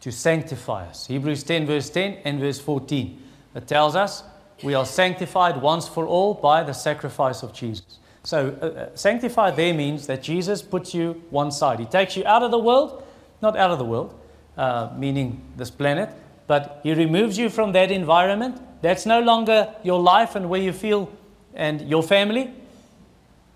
to 0.00 0.10
sanctify 0.10 0.86
us. 0.86 1.06
Hebrews 1.06 1.42
10, 1.44 1.66
verse 1.66 1.90
10 1.90 2.18
and 2.24 2.40
verse 2.40 2.58
14. 2.58 3.22
It 3.54 3.66
tells 3.66 3.96
us 3.96 4.22
we 4.62 4.74
are 4.74 4.86
sanctified 4.86 5.60
once 5.60 5.88
for 5.88 6.06
all 6.06 6.34
by 6.34 6.62
the 6.62 6.72
sacrifice 6.72 7.42
of 7.42 7.52
Jesus. 7.52 7.98
So, 8.22 8.56
uh, 8.60 8.66
uh, 8.66 8.88
sanctified 8.94 9.56
there 9.56 9.72
means 9.72 10.06
that 10.06 10.22
Jesus 10.22 10.60
puts 10.60 10.92
you 10.94 11.22
one 11.30 11.50
side. 11.50 11.78
He 11.78 11.86
takes 11.86 12.16
you 12.16 12.24
out 12.26 12.42
of 12.42 12.50
the 12.50 12.58
world, 12.58 13.02
not 13.40 13.56
out 13.56 13.70
of 13.70 13.78
the 13.78 13.84
world, 13.84 14.14
uh, 14.58 14.90
meaning 14.94 15.40
this 15.56 15.70
planet, 15.70 16.10
but 16.46 16.80
He 16.82 16.92
removes 16.92 17.38
you 17.38 17.48
from 17.48 17.72
that 17.72 17.90
environment. 17.90 18.60
That's 18.82 19.06
no 19.06 19.20
longer 19.20 19.74
your 19.82 20.00
life 20.00 20.34
and 20.36 20.50
where 20.50 20.60
you 20.60 20.72
feel 20.72 21.10
and 21.54 21.80
your 21.88 22.02
family. 22.02 22.52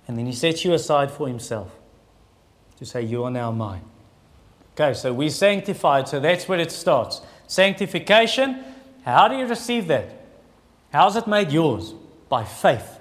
And 0.08 0.16
then 0.16 0.26
He 0.26 0.32
sets 0.32 0.64
you 0.64 0.72
aside 0.72 1.10
for 1.10 1.28
Himself 1.28 1.70
to 2.78 2.86
say, 2.86 3.02
You 3.02 3.24
are 3.24 3.30
now 3.30 3.52
mine. 3.52 3.82
Okay, 4.72 4.94
so 4.94 5.12
we're 5.12 5.30
sanctified, 5.30 6.08
so 6.08 6.20
that's 6.20 6.48
where 6.48 6.58
it 6.58 6.72
starts. 6.72 7.20
Sanctification, 7.46 8.64
how 9.04 9.28
do 9.28 9.36
you 9.36 9.46
receive 9.46 9.86
that? 9.88 10.08
How's 10.92 11.16
it 11.16 11.26
made 11.26 11.52
yours? 11.52 11.94
By 12.28 12.44
faith. 12.44 12.98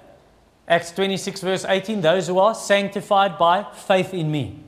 Acts 0.66 0.92
26, 0.92 1.40
verse 1.40 1.64
18 1.64 2.00
those 2.00 2.26
who 2.26 2.38
are 2.38 2.54
sanctified 2.54 3.38
by 3.38 3.64
faith 3.72 4.14
in 4.14 4.30
me. 4.30 4.60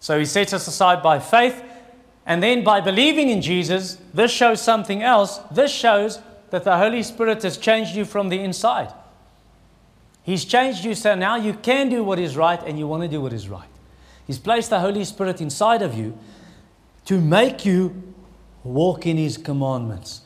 So 0.00 0.18
he 0.18 0.24
sets 0.24 0.52
us 0.52 0.66
aside 0.66 1.02
by 1.02 1.18
faith, 1.18 1.62
and 2.24 2.42
then 2.42 2.62
by 2.62 2.80
believing 2.80 3.30
in 3.30 3.42
Jesus, 3.42 3.98
this 4.14 4.30
shows 4.30 4.62
something 4.62 5.02
else. 5.02 5.38
This 5.50 5.72
shows 5.72 6.20
that 6.50 6.64
the 6.64 6.76
Holy 6.76 7.02
Spirit 7.02 7.42
has 7.42 7.56
changed 7.56 7.94
you 7.94 8.04
from 8.04 8.28
the 8.28 8.40
inside. 8.40 8.92
He's 10.22 10.44
changed 10.44 10.84
you 10.84 10.94
so 10.94 11.14
now 11.14 11.36
you 11.36 11.54
can 11.54 11.88
do 11.88 12.04
what 12.04 12.18
is 12.18 12.36
right 12.36 12.62
and 12.66 12.78
you 12.78 12.86
want 12.86 13.02
to 13.02 13.08
do 13.08 13.20
what 13.20 13.32
is 13.32 13.48
right. 13.48 13.68
He's 14.26 14.38
placed 14.38 14.68
the 14.70 14.80
Holy 14.80 15.04
Spirit 15.04 15.40
inside 15.40 15.80
of 15.80 15.94
you 15.94 16.18
to 17.06 17.18
make 17.18 17.64
you 17.64 18.14
walk 18.64 19.06
in 19.06 19.16
His 19.16 19.36
commandments. 19.36 20.22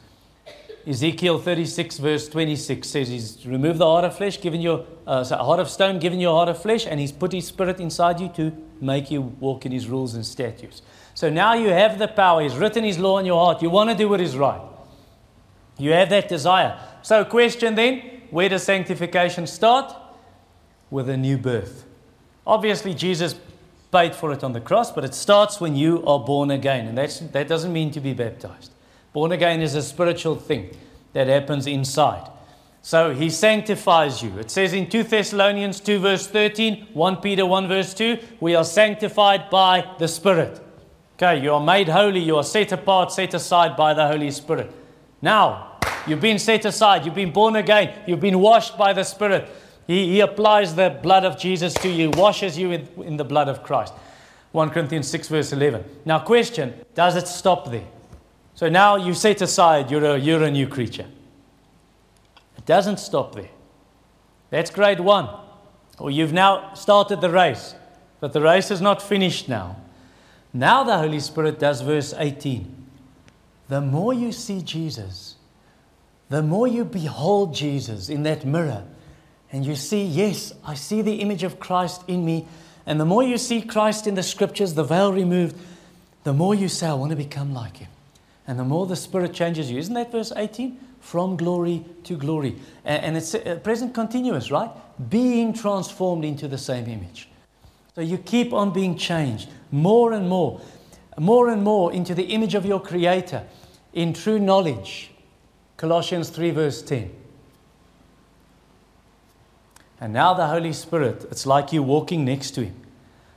Ezekiel 0.87 1.39
36, 1.39 1.99
verse 1.99 2.29
26 2.29 2.89
says 2.89 3.09
He's 3.09 3.47
removed 3.47 3.79
the 3.79 3.87
heart 3.87 4.05
of 4.05 4.17
flesh, 4.17 4.41
given 4.41 4.61
you 4.61 4.85
uh, 5.07 5.25
a 5.31 5.45
heart 5.45 5.61
of 5.61 5.69
stone, 5.69 5.99
given 5.99 6.19
you 6.19 6.29
a 6.29 6.33
heart 6.33 6.49
of 6.49 6.61
flesh, 6.61 6.87
and 6.87 6.99
He's 6.99 7.13
put 7.13 7.33
His 7.33 7.47
Spirit 7.47 7.79
inside 7.79 8.21
you 8.21 8.29
to 8.31 8.53
make 8.81 9.11
you 9.11 9.23
walk 9.23 9.65
in 9.65 9.73
His 9.73 9.89
rules 9.89 10.15
and 10.15 10.27
statutes. 10.27 10.83
So 11.15 11.31
now 11.31 11.55
you 11.55 11.69
have 11.69 11.99
the 11.99 12.09
power. 12.09 12.43
He's 12.43 12.57
written 12.57 12.83
His 12.83 12.99
law 12.99 13.19
in 13.19 13.27
your 13.27 13.45
heart. 13.45 13.63
You 13.63 13.71
want 13.71 13.91
to 13.91 13.97
do 13.97 14.09
what 14.09 14.21
is 14.21 14.37
right. 14.37 14.61
You 15.79 15.93
have 15.93 16.11
that 16.11 16.29
desire. 16.29 16.79
So, 17.03 17.25
question 17.25 17.75
then 17.75 18.23
where 18.31 18.49
does 18.49 18.63
sanctification 18.63 19.47
start? 19.47 19.95
With 20.91 21.09
a 21.09 21.17
new 21.17 21.39
birth. 21.39 21.87
Obviously, 22.47 22.93
Jesus 22.95 23.35
paid 23.93 24.15
for 24.15 24.33
it 24.33 24.43
on 24.43 24.53
the 24.53 24.61
cross, 24.61 24.91
but 24.91 25.05
it 25.05 25.15
starts 25.15 25.61
when 25.61 25.77
you 25.77 26.05
are 26.05 26.19
born 26.19 26.51
again. 26.51 26.89
And 26.89 26.99
that's, 26.99 27.21
that 27.21 27.47
doesn't 27.47 27.73
mean 27.73 27.91
to 27.93 28.01
be 28.01 28.15
baptized. 28.15 28.73
Born 29.13 29.31
again 29.31 29.61
is 29.61 29.75
a 29.75 29.83
spiritual 29.83 30.37
thing 30.37 30.75
that 31.13 31.29
happens 31.29 31.67
inside. 31.67 32.29
So 32.81 33.15
he 33.15 33.31
sanctifies 33.31 34.23
you. 34.23 34.37
It 34.39 34.51
says 34.51 34.73
in 34.73 34.89
2 34.89 35.05
Thessalonians 35.05 35.79
2, 35.79 36.01
verse 36.01 36.27
13, 36.27 36.89
1 36.93 37.17
Peter 37.19 37.47
1, 37.47 37.69
verse 37.69 37.95
2, 37.95 38.19
we 38.41 38.57
are 38.57 38.65
sanctified 38.65 39.51
by 39.51 39.87
the 39.99 40.09
Spirit. 40.09 40.61
Okay, 41.15 41.41
you 41.41 41.53
are 41.53 41.61
made 41.61 41.89
holy, 41.89 42.19
you 42.19 42.37
are 42.37 42.45
set 42.45 42.73
apart, 42.73 43.13
set 43.13 43.35
aside 43.35 43.77
by 43.77 43.95
the 43.95 44.09
Holy 44.09 44.31
Spirit. 44.33 44.73
Now, 45.21 45.79
you've 46.09 46.21
been 46.21 46.41
set 46.41 46.65
aside, 46.65 47.05
you've 47.05 47.15
been 47.15 47.31
born 47.31 47.55
again, 47.55 47.97
you've 48.07 48.19
been 48.21 48.41
washed 48.41 48.77
by 48.77 48.93
the 48.93 49.05
Spirit. 49.05 49.49
He, 49.87 50.07
he 50.13 50.21
applies 50.21 50.75
the 50.75 50.99
blood 51.03 51.25
of 51.25 51.39
Jesus 51.39 51.75
to 51.75 51.89
you, 51.89 52.11
washes 52.11 52.57
you 52.57 52.71
in, 52.71 52.89
in 53.03 53.17
the 53.17 53.25
blood 53.25 53.49
of 53.49 53.63
Christ. 53.63 53.93
1 54.53 54.71
Corinthians 54.71 55.09
6, 55.09 55.29
verse 55.29 55.53
11. 55.53 55.85
Now, 56.05 56.19
question 56.21 56.75
Does 56.95 57.17
it 57.17 57.27
stop 57.27 57.71
there? 57.71 57.87
So 58.55 58.69
now 58.69 58.97
you 58.97 59.15
set 59.15 59.41
aside, 59.41 59.91
you're 59.91 60.05
a, 60.05 60.19
you're 60.19 60.43
a 60.43 60.51
new 60.51 60.69
creature. 60.69 61.07
It 62.59 62.67
doesn't 62.67 62.99
stop 62.99 63.35
there. 63.35 63.49
That's 64.51 64.71
grade 64.71 65.01
one. 65.01 65.29
Or 65.99 66.11
you've 66.11 66.33
now 66.33 66.75
started 66.75 67.21
the 67.21 67.31
race, 67.31 67.75
but 68.21 68.33
the 68.33 68.41
race 68.41 68.71
is 68.71 68.81
not 68.81 69.03
finished 69.03 69.49
now. 69.49 69.77
Now 70.53 70.85
the 70.85 70.99
Holy 70.99 71.21
Spirit 71.21 71.59
does 71.59 71.81
verse 71.81 72.15
18. 72.17 72.87
The 73.69 73.81
more 73.81 74.13
you 74.13 74.33
see 74.33 74.61
Jesus, 74.61 75.37
the 76.29 76.43
more 76.43 76.67
you 76.67 76.85
behold 76.85 77.55
Jesus 77.55 78.09
in 78.09 78.23
that 78.25 78.45
mirror, 78.45 78.85
and 79.53 79.67
you 79.67 79.77
see, 79.77 80.03
yes, 80.03 80.53
I 80.65 80.75
see 80.75 81.03
the 81.03 81.17
image 81.17 81.43
of 81.43 81.61
Christ 81.61 82.03
in 82.09 82.25
me. 82.25 82.47
And 82.87 82.99
the 82.99 83.05
more 83.05 83.23
you 83.23 83.37
see 83.37 83.61
Christ 83.61 84.07
in 84.07 84.15
the 84.15 84.23
scriptures, 84.23 84.73
the 84.75 84.83
veil 84.83 85.13
removed, 85.13 85.57
the 86.25 86.33
more 86.33 86.55
you 86.55 86.69
say, 86.69 86.87
I 86.87 86.95
want 86.95 87.11
to 87.11 87.17
become 87.17 87.53
like 87.53 87.77
him. 87.77 87.89
And 88.47 88.59
the 88.59 88.65
more 88.65 88.87
the 88.87 88.97
Spirit 88.97 89.35
changes 89.35 89.71
you. 89.71 89.79
Isn't 89.79 89.95
that 89.95 90.11
verse 90.11 90.33
18? 90.35 90.79
From 91.01 91.37
glory 91.37 91.85
to 92.05 92.17
glory. 92.17 92.57
And 92.85 93.17
it's 93.17 93.35
uh, 93.35 93.61
present 93.63 93.95
continuous, 93.95 94.51
right? 94.51 94.71
Being 95.11 95.53
transformed 95.53 96.25
into 96.25 96.49
the 96.49 96.59
same 96.59 96.87
image. 96.87 97.29
So 97.95 98.01
you 98.01 98.19
keep 98.19 98.55
on 98.55 98.73
being 98.73 98.97
changed 98.97 99.51
more 99.71 100.13
and 100.13 100.29
more, 100.29 100.61
more 101.19 101.51
and 101.51 101.63
more 101.63 101.93
into 101.93 102.15
the 102.15 102.25
image 102.25 102.55
of 102.55 102.65
your 102.65 102.81
Creator 102.81 103.45
in 103.93 104.15
true 104.15 104.39
knowledge. 104.39 105.11
Colossians 105.77 106.31
3, 106.31 106.51
verse 106.53 106.83
10. 106.83 107.22
And 110.03 110.13
now 110.13 110.35
the 110.35 110.49
Holy 110.49 110.73
Spirit, 110.73 111.27
it's 111.31 111.47
like 111.47 111.73
you 111.73 111.81
walking 111.81 112.25
next 112.25 112.51
to 112.57 112.65
Him. 112.65 112.75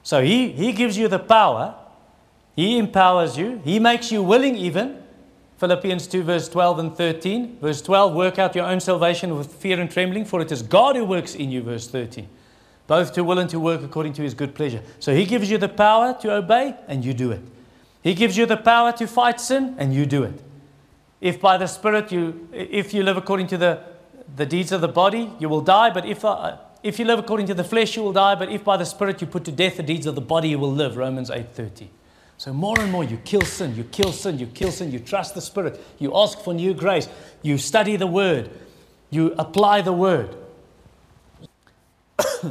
So 0.01 0.23
He, 0.23 0.51
he 0.51 0.71
gives 0.71 0.97
you 0.97 1.07
the 1.07 1.19
power, 1.19 1.75
He 2.55 2.79
empowers 2.79 3.37
you, 3.37 3.61
He 3.63 3.77
makes 3.77 4.11
you 4.11 4.23
willing 4.23 4.55
even. 4.55 5.03
Philippians 5.59 6.07
2, 6.07 6.23
verse 6.23 6.49
12 6.49 6.79
and 6.79 6.97
13. 6.97 7.59
Verse 7.61 7.83
12, 7.83 8.15
work 8.15 8.39
out 8.39 8.55
your 8.55 8.65
own 8.65 8.79
salvation 8.79 9.37
with 9.37 9.53
fear 9.53 9.79
and 9.79 9.91
trembling, 9.91 10.25
for 10.25 10.41
it 10.41 10.51
is 10.51 10.63
God 10.63 10.95
who 10.95 11.05
works 11.05 11.35
in 11.35 11.51
you. 11.51 11.61
Verse 11.61 11.87
13. 11.87 12.27
Both 12.87 13.13
to 13.13 13.23
will 13.23 13.37
and 13.37 13.49
to 13.51 13.59
work 13.59 13.83
according 13.83 14.13
to 14.13 14.23
his 14.23 14.33
good 14.33 14.55
pleasure. 14.55 14.81
So 14.99 15.13
he 15.13 15.25
gives 15.25 15.51
you 15.51 15.59
the 15.59 15.69
power 15.69 16.17
to 16.21 16.33
obey, 16.33 16.75
and 16.87 17.05
you 17.05 17.13
do 17.13 17.31
it. 17.31 17.41
He 18.01 18.15
gives 18.15 18.37
you 18.37 18.47
the 18.47 18.57
power 18.57 18.91
to 18.93 19.05
fight 19.05 19.39
sin, 19.39 19.75
and 19.77 19.93
you 19.93 20.07
do 20.07 20.23
it. 20.23 20.41
If 21.21 21.39
by 21.39 21.57
the 21.57 21.67
Spirit 21.67 22.11
you, 22.11 22.49
if 22.51 22.91
you 22.91 23.03
live 23.03 23.17
according 23.17 23.47
to 23.47 23.57
the 23.57 23.94
the 24.35 24.45
deeds 24.45 24.71
of 24.71 24.81
the 24.81 24.87
body, 24.87 25.31
you 25.39 25.49
will 25.49 25.61
die. 25.61 25.89
But 25.91 26.05
if, 26.05 26.23
uh, 26.25 26.57
if 26.83 26.99
you 26.99 27.05
live 27.05 27.19
according 27.19 27.47
to 27.47 27.53
the 27.53 27.63
flesh, 27.63 27.95
you 27.95 28.03
will 28.03 28.13
die. 28.13 28.35
But 28.35 28.49
if 28.49 28.63
by 28.63 28.77
the 28.77 28.85
Spirit 28.85 29.21
you 29.21 29.27
put 29.27 29.45
to 29.45 29.51
death 29.51 29.77
the 29.77 29.83
deeds 29.83 30.05
of 30.05 30.15
the 30.15 30.21
body, 30.21 30.49
you 30.49 30.59
will 30.59 30.71
live. 30.71 30.97
Romans 30.97 31.29
8.30. 31.29 31.87
So 32.37 32.53
more 32.53 32.79
and 32.79 32.91
more 32.91 33.03
you 33.03 33.17
kill 33.17 33.41
sin, 33.41 33.75
you 33.75 33.83
kill 33.85 34.11
sin, 34.11 34.39
you 34.39 34.47
kill 34.47 34.71
sin, 34.71 34.91
you 34.91 34.99
trust 34.99 35.35
the 35.35 35.41
Spirit, 35.41 35.81
you 35.99 36.15
ask 36.15 36.39
for 36.39 36.53
new 36.53 36.73
grace, 36.73 37.07
you 37.41 37.57
study 37.57 37.95
the 37.95 38.07
Word, 38.07 38.49
you 39.09 39.33
apply 39.37 39.81
the 39.81 39.93
Word. 39.93 40.35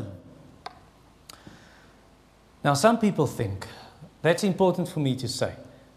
now, 2.65 2.73
some 2.75 2.99
people 2.99 3.27
think, 3.27 3.67
that's 4.23 4.43
important 4.43 4.89
for 4.89 5.01
me 5.01 5.15
to 5.17 5.29
say. 5.29 5.53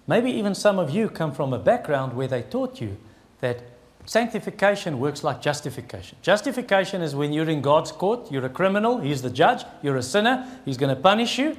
Maybe 0.05 0.31
even 0.31 0.53
some 0.53 0.79
of 0.79 0.89
you 0.89 1.09
come 1.09 1.31
from 1.33 1.53
a 1.53 1.59
background 1.59 2.13
where 2.13 2.27
they 2.27 2.41
taught 2.41 2.81
you 2.81 2.97
that 3.39 3.61
Sanctification 4.07 4.99
works 4.99 5.21
like 5.21 5.41
justification. 5.41 6.17
Justification 6.21 7.01
is 7.01 7.13
when 7.13 7.33
you're 7.33 7.49
in 7.49 7.61
God's 7.61 7.91
court, 7.91 8.31
you're 8.31 8.45
a 8.45 8.49
criminal, 8.49 8.99
He's 9.01 9.21
the 9.21 9.29
judge, 9.29 9.65
you're 9.83 9.97
a 9.97 10.01
sinner, 10.01 10.47
He's 10.63 10.77
going 10.77 10.95
to 10.95 10.99
punish 10.99 11.37
you. 11.37 11.57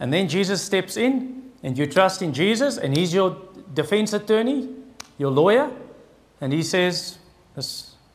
And 0.00 0.12
then 0.12 0.28
Jesus 0.28 0.60
steps 0.60 0.96
in 0.96 1.52
and 1.62 1.78
you 1.78 1.86
trust 1.86 2.22
in 2.22 2.34
Jesus, 2.34 2.76
and 2.76 2.96
He's 2.96 3.14
your 3.14 3.36
defense 3.72 4.12
attorney, 4.12 4.68
your 5.16 5.30
lawyer. 5.30 5.70
And 6.40 6.52
He 6.52 6.64
says, 6.64 7.18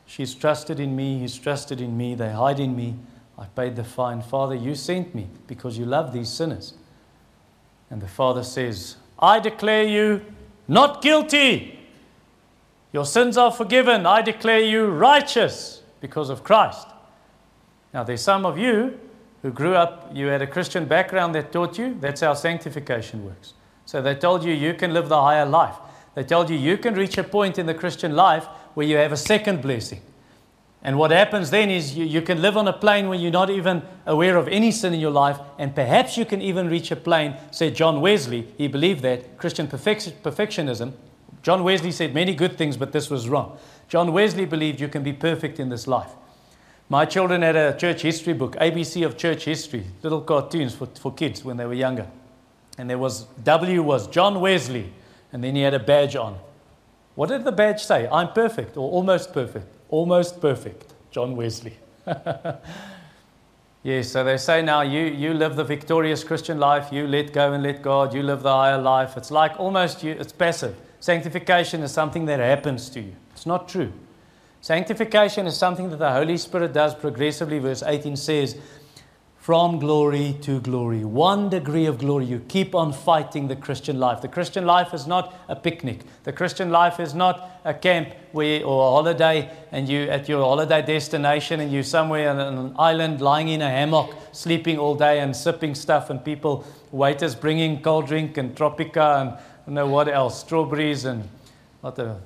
She's 0.05 0.35
trusted 0.35 0.81
in 0.81 0.93
me, 0.93 1.19
He's 1.19 1.37
trusted 1.37 1.79
in 1.79 1.95
me, 1.95 2.13
they 2.13 2.33
hide 2.33 2.59
in 2.59 2.75
me. 2.75 2.95
I 3.37 3.45
paid 3.45 3.77
the 3.77 3.85
fine. 3.85 4.21
Father, 4.21 4.53
you 4.53 4.75
sent 4.75 5.15
me 5.15 5.29
because 5.47 5.77
you 5.77 5.85
love 5.85 6.11
these 6.11 6.29
sinners. 6.29 6.73
And 7.89 8.01
the 8.01 8.07
Father 8.09 8.43
says, 8.43 8.97
I 9.17 9.39
declare 9.39 9.83
you 9.83 10.25
not 10.67 11.01
guilty. 11.01 11.80
Your 12.93 13.05
sins 13.05 13.37
are 13.37 13.51
forgiven. 13.51 14.05
I 14.05 14.21
declare 14.21 14.59
you 14.59 14.85
righteous 14.85 15.81
because 16.01 16.29
of 16.29 16.43
Christ. 16.43 16.87
Now, 17.93 18.03
there's 18.03 18.21
some 18.21 18.45
of 18.45 18.57
you 18.57 18.99
who 19.41 19.51
grew 19.51 19.75
up, 19.75 20.11
you 20.13 20.27
had 20.27 20.41
a 20.41 20.47
Christian 20.47 20.85
background 20.85 21.35
that 21.35 21.51
taught 21.51 21.77
you 21.77 21.97
that's 21.99 22.21
how 22.21 22.33
sanctification 22.33 23.25
works. 23.25 23.53
So 23.85 24.01
they 24.01 24.15
told 24.15 24.43
you 24.43 24.53
you 24.53 24.73
can 24.73 24.93
live 24.93 25.09
the 25.09 25.21
higher 25.21 25.45
life. 25.45 25.75
They 26.15 26.23
told 26.23 26.49
you 26.49 26.57
you 26.57 26.77
can 26.77 26.93
reach 26.93 27.17
a 27.17 27.23
point 27.23 27.57
in 27.57 27.65
the 27.65 27.73
Christian 27.73 28.15
life 28.15 28.45
where 28.73 28.85
you 28.85 28.97
have 28.97 29.11
a 29.11 29.17
second 29.17 29.61
blessing. 29.61 30.01
And 30.83 30.97
what 30.97 31.11
happens 31.11 31.51
then 31.51 31.69
is 31.69 31.95
you, 31.95 32.05
you 32.05 32.21
can 32.21 32.41
live 32.41 32.57
on 32.57 32.67
a 32.67 32.73
plane 32.73 33.07
where 33.07 33.17
you're 33.17 33.31
not 33.31 33.49
even 33.49 33.83
aware 34.05 34.35
of 34.37 34.47
any 34.47 34.71
sin 34.71 34.93
in 34.93 34.99
your 34.99 35.11
life, 35.11 35.37
and 35.59 35.75
perhaps 35.75 36.17
you 36.17 36.25
can 36.25 36.41
even 36.41 36.67
reach 36.67 36.89
a 36.91 36.95
plane, 36.95 37.35
said 37.51 37.75
John 37.75 38.01
Wesley, 38.01 38.47
he 38.57 38.67
believed 38.67 39.03
that, 39.03 39.37
Christian 39.37 39.67
perfectionism, 39.67 40.93
John 41.43 41.63
Wesley 41.63 41.91
said 41.91 42.13
many 42.13 42.35
good 42.35 42.57
things, 42.57 42.77
but 42.77 42.91
this 42.91 43.09
was 43.09 43.27
wrong. 43.27 43.57
John 43.87 44.13
Wesley 44.13 44.45
believed 44.45 44.79
you 44.79 44.87
can 44.87 45.03
be 45.03 45.13
perfect 45.13 45.59
in 45.59 45.69
this 45.69 45.87
life. 45.87 46.11
My 46.87 47.05
children 47.05 47.41
had 47.41 47.55
a 47.55 47.75
church 47.77 48.01
history 48.01 48.33
book, 48.33 48.55
ABC 48.57 49.05
of 49.05 49.17
Church 49.17 49.45
History, 49.45 49.85
little 50.03 50.21
cartoons 50.21 50.75
for, 50.75 50.87
for 50.87 51.13
kids 51.13 51.43
when 51.43 51.57
they 51.57 51.65
were 51.65 51.73
younger. 51.73 52.07
And 52.77 52.89
there 52.89 52.97
was 52.97 53.23
W 53.43 53.81
was 53.81 54.07
John 54.07 54.39
Wesley, 54.39 54.91
and 55.31 55.43
then 55.43 55.55
he 55.55 55.61
had 55.61 55.73
a 55.73 55.79
badge 55.79 56.15
on. 56.15 56.37
What 57.15 57.29
did 57.29 57.43
the 57.43 57.51
badge 57.51 57.83
say? 57.83 58.07
I'm 58.07 58.33
perfect 58.33 58.77
or 58.77 58.91
almost 58.91 59.33
perfect. 59.33 59.67
Almost 59.89 60.41
perfect. 60.41 60.93
John 61.11 61.35
Wesley. 61.35 61.77
yes, 63.83 64.09
so 64.09 64.23
they 64.23 64.37
say 64.37 64.61
now 64.61 64.81
you, 64.81 65.01
you 65.01 65.33
live 65.33 65.55
the 65.55 65.63
victorious 65.63 66.23
Christian 66.23 66.59
life, 66.59 66.91
you 66.91 67.07
let 67.07 67.33
go 67.33 67.53
and 67.53 67.63
let 67.63 67.81
God, 67.81 68.13
you 68.13 68.23
live 68.23 68.43
the 68.43 68.53
higher 68.53 68.77
life. 68.77 69.17
It's 69.17 69.31
like 69.31 69.59
almost 69.59 70.03
you, 70.03 70.11
it's 70.11 70.33
passive. 70.33 70.75
Sanctification 71.01 71.81
is 71.81 71.91
something 71.91 72.25
that 72.27 72.39
happens 72.39 72.89
to 72.91 73.01
you. 73.01 73.15
It's 73.31 73.47
not 73.47 73.67
true. 73.67 73.91
Sanctification 74.61 75.47
is 75.47 75.57
something 75.57 75.89
that 75.89 75.97
the 75.97 76.11
Holy 76.11 76.37
Spirit 76.37 76.73
does 76.73 76.93
progressively. 76.93 77.57
Verse 77.57 77.81
18 77.81 78.15
says, 78.15 78.55
from 79.41 79.79
glory 79.79 80.37
to 80.41 80.59
glory. 80.61 81.03
One 81.03 81.49
degree 81.49 81.87
of 81.87 81.97
glory. 81.97 82.25
You 82.25 82.45
keep 82.47 82.75
on 82.75 82.93
fighting 82.93 83.47
the 83.47 83.55
Christian 83.55 83.99
life. 83.99 84.21
The 84.21 84.27
Christian 84.27 84.67
life 84.67 84.93
is 84.93 85.07
not 85.07 85.33
a 85.47 85.55
picnic. 85.55 86.01
The 86.25 86.31
Christian 86.31 86.69
life 86.69 86.99
is 86.99 87.15
not 87.15 87.49
a 87.65 87.73
camp 87.73 88.13
where, 88.33 88.63
or 88.63 88.87
a 88.87 88.91
holiday 88.91 89.51
and 89.71 89.89
you 89.89 90.03
at 90.03 90.29
your 90.29 90.43
holiday 90.43 90.83
destination 90.83 91.59
and 91.59 91.71
you're 91.71 91.81
somewhere 91.81 92.29
on 92.29 92.39
an 92.39 92.75
island 92.77 93.19
lying 93.19 93.47
in 93.47 93.63
a 93.63 93.69
hammock, 93.69 94.13
sleeping 94.31 94.77
all 94.77 94.93
day 94.93 95.21
and 95.21 95.35
sipping 95.35 95.73
stuff 95.73 96.11
and 96.11 96.23
people, 96.23 96.63
waiters 96.91 97.33
bringing 97.33 97.81
cold 97.81 98.05
drink 98.05 98.37
and 98.37 98.55
Tropica 98.55 99.21
and 99.21 99.39
don't 99.65 99.75
know 99.75 99.87
what 99.87 100.07
else, 100.07 100.39
strawberries 100.39 101.05
and 101.05 101.27
what 101.81 101.95
the 101.95 102.17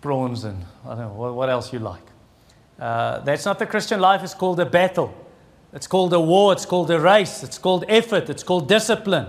prawns 0.00 0.44
and 0.44 0.64
I 0.84 0.90
don't 0.90 0.98
know 0.98 1.08
what, 1.14 1.34
what 1.34 1.50
else 1.50 1.72
you 1.72 1.78
like. 1.78 2.02
Uh, 2.78 3.20
that's 3.20 3.44
not 3.44 3.58
the 3.58 3.66
Christian 3.66 4.00
life. 4.00 4.22
It's 4.22 4.34
called 4.34 4.60
a 4.60 4.66
battle. 4.66 5.14
It's 5.74 5.88
called 5.88 6.12
a 6.12 6.20
war, 6.20 6.52
it's 6.52 6.64
called 6.64 6.88
a 6.92 7.00
race, 7.00 7.42
it's 7.42 7.58
called 7.58 7.84
effort, 7.88 8.30
it's 8.30 8.44
called 8.44 8.68
discipline. 8.68 9.26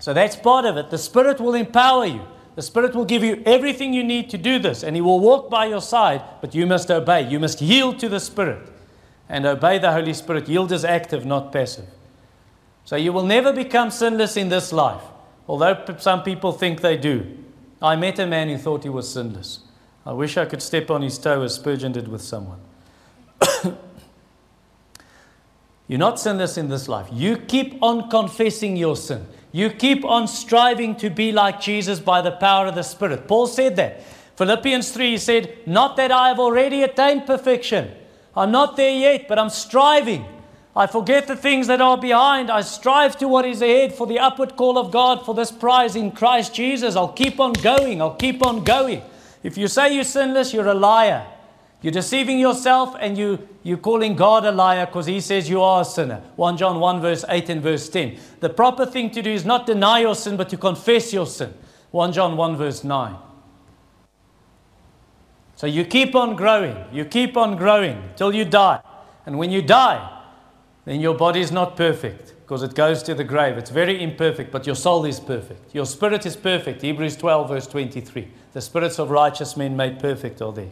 So 0.00 0.12
that's 0.12 0.34
part 0.34 0.64
of 0.64 0.76
it. 0.76 0.90
The 0.90 0.98
Spirit 0.98 1.40
will 1.40 1.54
empower 1.54 2.04
you. 2.04 2.22
The 2.56 2.62
Spirit 2.62 2.96
will 2.96 3.04
give 3.04 3.22
you 3.22 3.40
everything 3.46 3.94
you 3.94 4.02
need 4.02 4.28
to 4.30 4.38
do 4.38 4.58
this, 4.58 4.82
and 4.82 4.96
He 4.96 5.02
will 5.02 5.20
walk 5.20 5.48
by 5.48 5.66
your 5.66 5.80
side, 5.80 6.22
but 6.40 6.52
you 6.52 6.66
must 6.66 6.90
obey. 6.90 7.28
You 7.28 7.38
must 7.38 7.62
yield 7.62 8.00
to 8.00 8.08
the 8.08 8.18
Spirit 8.18 8.68
and 9.28 9.46
obey 9.46 9.78
the 9.78 9.92
Holy 9.92 10.14
Spirit. 10.14 10.48
Yield 10.48 10.72
is 10.72 10.84
active, 10.84 11.24
not 11.24 11.52
passive. 11.52 11.86
So 12.84 12.96
you 12.96 13.12
will 13.12 13.24
never 13.24 13.52
become 13.52 13.92
sinless 13.92 14.36
in 14.36 14.48
this 14.48 14.72
life, 14.72 15.02
although 15.50 15.84
some 15.98 16.22
people 16.22 16.52
think 16.52 16.80
they 16.80 16.96
do. 16.96 17.26
I 17.82 17.96
met 17.96 18.20
a 18.20 18.26
man 18.26 18.48
who 18.48 18.56
thought 18.56 18.84
he 18.84 18.88
was 18.88 19.12
sinless. 19.12 19.58
I 20.06 20.12
wish 20.12 20.36
I 20.36 20.44
could 20.44 20.62
step 20.62 20.92
on 20.92 21.02
his 21.02 21.18
toe 21.18 21.42
as 21.42 21.56
Spurgeon 21.56 21.90
did 21.90 22.06
with 22.06 22.22
someone. 22.22 22.60
You're 25.88 25.98
not 25.98 26.20
sinless 26.20 26.56
in 26.56 26.68
this 26.68 26.86
life. 26.86 27.08
You 27.10 27.36
keep 27.36 27.82
on 27.82 28.08
confessing 28.08 28.76
your 28.76 28.94
sin. 28.94 29.26
You 29.50 29.70
keep 29.70 30.04
on 30.04 30.28
striving 30.28 30.94
to 30.96 31.10
be 31.10 31.32
like 31.32 31.60
Jesus 31.60 31.98
by 31.98 32.20
the 32.22 32.30
power 32.30 32.68
of 32.68 32.76
the 32.76 32.84
Spirit. 32.84 33.26
Paul 33.26 33.48
said 33.48 33.74
that. 33.74 34.04
Philippians 34.36 34.92
3 34.92 35.10
he 35.10 35.18
said, 35.18 35.58
Not 35.66 35.96
that 35.96 36.12
I 36.12 36.28
have 36.28 36.38
already 36.38 36.84
attained 36.84 37.26
perfection. 37.26 37.90
I'm 38.36 38.52
not 38.52 38.76
there 38.76 38.96
yet, 38.96 39.26
but 39.26 39.36
I'm 39.36 39.50
striving. 39.50 40.24
I 40.80 40.86
forget 40.86 41.26
the 41.26 41.36
things 41.36 41.66
that 41.66 41.82
are 41.82 41.98
behind. 41.98 42.50
I 42.50 42.62
strive 42.62 43.18
to 43.18 43.28
what 43.28 43.44
is 43.44 43.60
ahead 43.60 43.92
for 43.92 44.06
the 44.06 44.18
upward 44.18 44.56
call 44.56 44.78
of 44.78 44.90
God 44.90 45.26
for 45.26 45.34
this 45.34 45.52
prize 45.52 45.94
in 45.94 46.10
Christ 46.10 46.54
Jesus. 46.54 46.96
I'll 46.96 47.12
keep 47.12 47.38
on 47.38 47.52
going. 47.52 48.00
I'll 48.00 48.14
keep 48.14 48.44
on 48.46 48.64
going. 48.64 49.02
If 49.42 49.58
you 49.58 49.68
say 49.68 49.94
you're 49.94 50.04
sinless, 50.04 50.54
you're 50.54 50.68
a 50.68 50.72
liar. 50.72 51.26
You're 51.82 51.92
deceiving 51.92 52.38
yourself 52.38 52.96
and 52.98 53.18
you, 53.18 53.46
you're 53.62 53.76
calling 53.76 54.16
God 54.16 54.46
a 54.46 54.52
liar 54.52 54.86
because 54.86 55.04
He 55.04 55.20
says 55.20 55.50
you 55.50 55.60
are 55.60 55.82
a 55.82 55.84
sinner. 55.84 56.22
1 56.36 56.56
John 56.56 56.80
1, 56.80 57.02
verse 57.02 57.26
8 57.28 57.50
and 57.50 57.62
verse 57.62 57.86
10. 57.90 58.18
The 58.40 58.48
proper 58.48 58.86
thing 58.86 59.10
to 59.10 59.20
do 59.20 59.30
is 59.30 59.44
not 59.44 59.66
deny 59.66 59.98
your 59.98 60.14
sin, 60.14 60.38
but 60.38 60.48
to 60.48 60.56
confess 60.56 61.12
your 61.12 61.26
sin. 61.26 61.52
1 61.90 62.14
John 62.14 62.38
1, 62.38 62.56
verse 62.56 62.84
9. 62.84 63.16
So 65.56 65.66
you 65.66 65.84
keep 65.84 66.14
on 66.14 66.36
growing. 66.36 66.74
You 66.90 67.04
keep 67.04 67.36
on 67.36 67.56
growing 67.56 68.02
till 68.16 68.34
you 68.34 68.46
die. 68.46 68.80
And 69.26 69.36
when 69.36 69.50
you 69.50 69.60
die, 69.60 70.16
then 70.84 71.00
your 71.00 71.14
body 71.14 71.40
is 71.40 71.52
not 71.52 71.76
perfect 71.76 72.34
because 72.42 72.62
it 72.62 72.74
goes 72.74 73.02
to 73.04 73.14
the 73.14 73.24
grave. 73.24 73.58
It's 73.58 73.70
very 73.70 74.02
imperfect, 74.02 74.50
but 74.50 74.66
your 74.66 74.74
soul 74.74 75.04
is 75.04 75.20
perfect. 75.20 75.74
Your 75.74 75.86
spirit 75.86 76.26
is 76.26 76.36
perfect. 76.36 76.82
Hebrews 76.82 77.16
12, 77.16 77.48
verse 77.48 77.66
23. 77.66 78.28
The 78.52 78.60
spirits 78.60 78.98
of 78.98 79.10
righteous 79.10 79.56
men 79.56 79.76
made 79.76 80.00
perfect 80.00 80.42
are 80.42 80.52
there. 80.52 80.70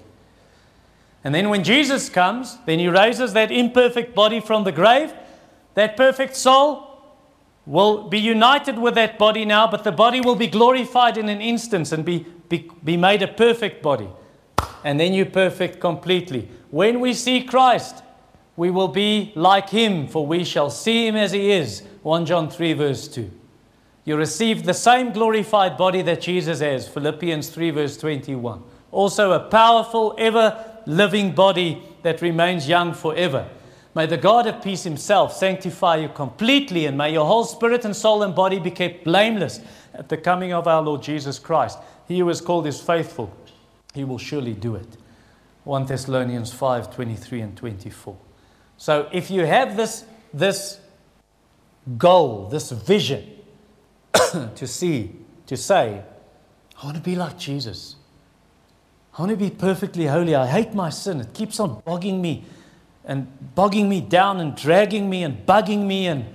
And 1.22 1.34
then 1.34 1.50
when 1.50 1.62
Jesus 1.62 2.08
comes, 2.08 2.58
then 2.66 2.78
he 2.78 2.88
raises 2.88 3.32
that 3.34 3.52
imperfect 3.52 4.14
body 4.14 4.40
from 4.40 4.64
the 4.64 4.72
grave. 4.72 5.12
That 5.74 5.96
perfect 5.96 6.36
soul 6.36 6.88
will 7.66 8.08
be 8.08 8.18
united 8.18 8.78
with 8.78 8.94
that 8.94 9.18
body 9.18 9.44
now, 9.44 9.70
but 9.70 9.84
the 9.84 9.92
body 9.92 10.20
will 10.20 10.34
be 10.34 10.46
glorified 10.46 11.18
in 11.18 11.28
an 11.28 11.40
instant 11.40 11.92
and 11.92 12.04
be, 12.04 12.26
be, 12.48 12.70
be 12.82 12.96
made 12.96 13.22
a 13.22 13.28
perfect 13.28 13.82
body. 13.82 14.08
And 14.82 14.98
then 14.98 15.12
you're 15.12 15.26
perfect 15.26 15.78
completely. 15.78 16.48
When 16.70 16.98
we 16.98 17.12
see 17.12 17.42
Christ, 17.42 18.02
we 18.58 18.72
will 18.72 18.88
be 18.88 19.30
like 19.36 19.70
him, 19.70 20.08
for 20.08 20.26
we 20.26 20.42
shall 20.42 20.68
see 20.68 21.06
him 21.06 21.14
as 21.14 21.30
he 21.30 21.52
is. 21.52 21.84
1 22.02 22.26
John 22.26 22.50
3, 22.50 22.72
verse 22.72 23.06
2. 23.06 23.30
You 24.04 24.16
receive 24.16 24.64
the 24.64 24.74
same 24.74 25.12
glorified 25.12 25.76
body 25.76 26.02
that 26.02 26.20
Jesus 26.20 26.58
has. 26.58 26.88
Philippians 26.88 27.50
3, 27.50 27.70
verse 27.70 27.96
21. 27.96 28.60
Also, 28.90 29.30
a 29.30 29.38
powerful, 29.38 30.12
ever 30.18 30.80
living 30.86 31.36
body 31.36 31.80
that 32.02 32.20
remains 32.20 32.68
young 32.68 32.94
forever. 32.94 33.48
May 33.94 34.06
the 34.06 34.16
God 34.16 34.48
of 34.48 34.60
peace 34.60 34.82
himself 34.82 35.36
sanctify 35.36 35.98
you 35.98 36.08
completely, 36.08 36.86
and 36.86 36.98
may 36.98 37.12
your 37.12 37.26
whole 37.26 37.44
spirit 37.44 37.84
and 37.84 37.94
soul 37.94 38.24
and 38.24 38.34
body 38.34 38.58
be 38.58 38.72
kept 38.72 39.04
blameless 39.04 39.60
at 39.94 40.08
the 40.08 40.16
coming 40.16 40.52
of 40.52 40.66
our 40.66 40.82
Lord 40.82 41.00
Jesus 41.00 41.38
Christ. 41.38 41.78
He 42.08 42.18
who 42.18 42.28
is 42.28 42.40
called 42.40 42.66
is 42.66 42.80
faithful, 42.80 43.32
he 43.94 44.02
will 44.02 44.18
surely 44.18 44.54
do 44.54 44.74
it. 44.74 44.96
1 45.62 45.86
Thessalonians 45.86 46.52
5 46.52 46.92
23 46.92 47.40
and 47.40 47.56
24. 47.56 48.18
So 48.78 49.08
if 49.12 49.30
you 49.30 49.44
have 49.44 49.76
this, 49.76 50.04
this 50.32 50.78
goal, 51.98 52.48
this 52.48 52.70
vision 52.70 53.28
to 54.12 54.66
see, 54.66 55.14
to 55.46 55.56
say, 55.56 56.02
I 56.80 56.84
want 56.84 56.96
to 56.96 57.02
be 57.02 57.16
like 57.16 57.36
Jesus. 57.36 57.96
I 59.16 59.22
want 59.22 59.30
to 59.30 59.36
be 59.36 59.50
perfectly 59.50 60.06
holy. 60.06 60.36
I 60.36 60.46
hate 60.46 60.74
my 60.74 60.90
sin. 60.90 61.20
It 61.20 61.34
keeps 61.34 61.58
on 61.58 61.82
bogging 61.84 62.22
me 62.22 62.44
and 63.04 63.26
bogging 63.56 63.88
me 63.88 64.00
down 64.00 64.38
and 64.38 64.54
dragging 64.54 65.10
me 65.10 65.24
and 65.24 65.44
bugging 65.44 65.84
me. 65.84 66.06
And 66.06 66.26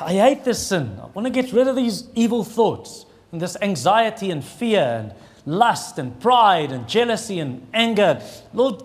I 0.00 0.14
hate 0.14 0.44
this 0.44 0.66
sin. 0.66 0.98
I 1.02 1.06
want 1.08 1.26
to 1.26 1.30
get 1.30 1.52
rid 1.52 1.68
of 1.68 1.76
these 1.76 2.08
evil 2.14 2.44
thoughts 2.44 3.04
and 3.30 3.42
this 3.42 3.58
anxiety 3.60 4.30
and 4.30 4.42
fear 4.42 4.80
and 4.80 5.12
lust 5.44 5.98
and 5.98 6.18
pride 6.18 6.72
and 6.72 6.88
jealousy 6.88 7.40
and 7.40 7.66
anger. 7.74 8.22
Lord, 8.54 8.82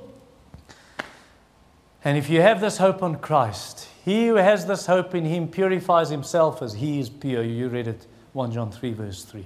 and 2.03 2.17
if 2.17 2.29
you 2.29 2.41
have 2.41 2.61
this 2.61 2.77
hope 2.77 3.01
on 3.01 3.17
Christ, 3.17 3.87
he 4.03 4.27
who 4.27 4.35
has 4.35 4.65
this 4.65 4.85
hope 4.85 5.15
in 5.15 5.25
him 5.25 5.47
purifies 5.47 6.09
himself 6.09 6.61
as 6.61 6.73
he 6.73 6.99
is 6.99 7.09
pure. 7.09 7.43
You 7.43 7.69
read 7.69 7.87
it, 7.87 8.05
1 8.33 8.51
John 8.51 8.71
3, 8.71 8.93
verse 8.93 9.23
3. 9.23 9.45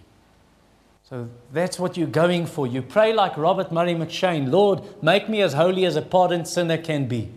So 1.10 1.30
that's 1.54 1.80
what 1.80 1.96
you're 1.96 2.08
going 2.08 2.48
for. 2.48 2.67
You 2.67 2.82
pray 2.82 3.13
like 3.13 3.38
Robert 3.38 3.72
Murray 3.72 3.93
M'Cheyne 3.93 4.52
Lord, 4.52 4.82
make 5.02 5.30
me 5.30 5.41
as 5.41 5.54
holy 5.54 5.86
as 5.86 5.96
a 5.96 6.02
pardoned 6.02 6.48
sinner 6.48 6.78
can 6.78 7.08
be. 7.08 7.32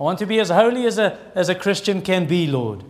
I 0.00 0.02
want 0.02 0.18
to 0.18 0.26
be 0.26 0.40
as 0.40 0.48
holy 0.48 0.86
as 0.86 0.98
a, 0.98 1.18
as 1.34 1.48
a 1.48 1.54
Christian 1.54 2.02
can 2.02 2.26
be, 2.26 2.46
Lord. 2.48 2.82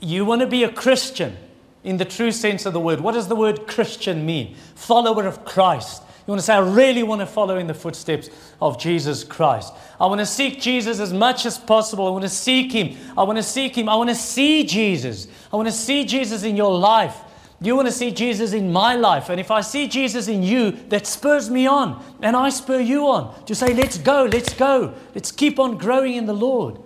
You 0.00 0.24
want 0.24 0.40
to 0.40 0.46
be 0.46 0.62
a 0.62 0.72
Christian 0.72 1.36
in 1.84 1.96
the 1.96 2.04
true 2.04 2.30
sense 2.30 2.64
of 2.64 2.72
the 2.72 2.80
word. 2.80 3.00
What 3.00 3.12
does 3.12 3.28
the 3.28 3.36
word 3.36 3.66
Christian 3.66 4.24
mean? 4.24 4.54
Follower 4.74 5.26
of 5.26 5.44
Christ. 5.44 6.02
You 6.26 6.30
want 6.30 6.40
to 6.40 6.46
say, 6.46 6.54
I 6.54 6.60
really 6.60 7.02
want 7.02 7.20
to 7.20 7.26
follow 7.26 7.58
in 7.58 7.66
the 7.66 7.74
footsteps 7.74 8.30
of 8.60 8.78
Jesus 8.78 9.24
Christ. 9.24 9.72
I 9.98 10.06
want 10.06 10.20
to 10.20 10.26
seek 10.26 10.60
Jesus 10.60 11.00
as 11.00 11.12
much 11.12 11.46
as 11.46 11.58
possible. 11.58 12.06
I 12.06 12.10
want 12.10 12.22
to 12.22 12.28
seek 12.28 12.70
Him. 12.70 12.96
I 13.18 13.24
want 13.24 13.38
to 13.38 13.42
seek 13.42 13.76
Him. 13.76 13.88
I 13.88 13.96
want 13.96 14.08
to 14.08 14.14
see 14.14 14.62
Jesus. 14.62 15.26
I 15.52 15.56
want 15.56 15.66
to 15.66 15.72
see 15.72 16.04
Jesus 16.04 16.44
in 16.44 16.56
your 16.56 16.78
life. 16.78 17.16
You 17.60 17.74
want 17.74 17.88
to 17.88 17.92
see 17.92 18.12
Jesus 18.12 18.52
in 18.52 18.72
my 18.72 18.94
life. 18.94 19.30
And 19.30 19.40
if 19.40 19.50
I 19.50 19.62
see 19.62 19.88
Jesus 19.88 20.28
in 20.28 20.44
you, 20.44 20.70
that 20.90 21.08
spurs 21.08 21.50
me 21.50 21.66
on. 21.66 22.04
And 22.22 22.36
I 22.36 22.50
spur 22.50 22.78
you 22.78 23.08
on 23.08 23.44
to 23.46 23.54
say, 23.56 23.74
let's 23.74 23.98
go, 23.98 24.24
let's 24.24 24.54
go. 24.54 24.94
Let's 25.16 25.32
keep 25.32 25.58
on 25.58 25.76
growing 25.76 26.14
in 26.14 26.26
the 26.26 26.34
Lord. 26.34 26.78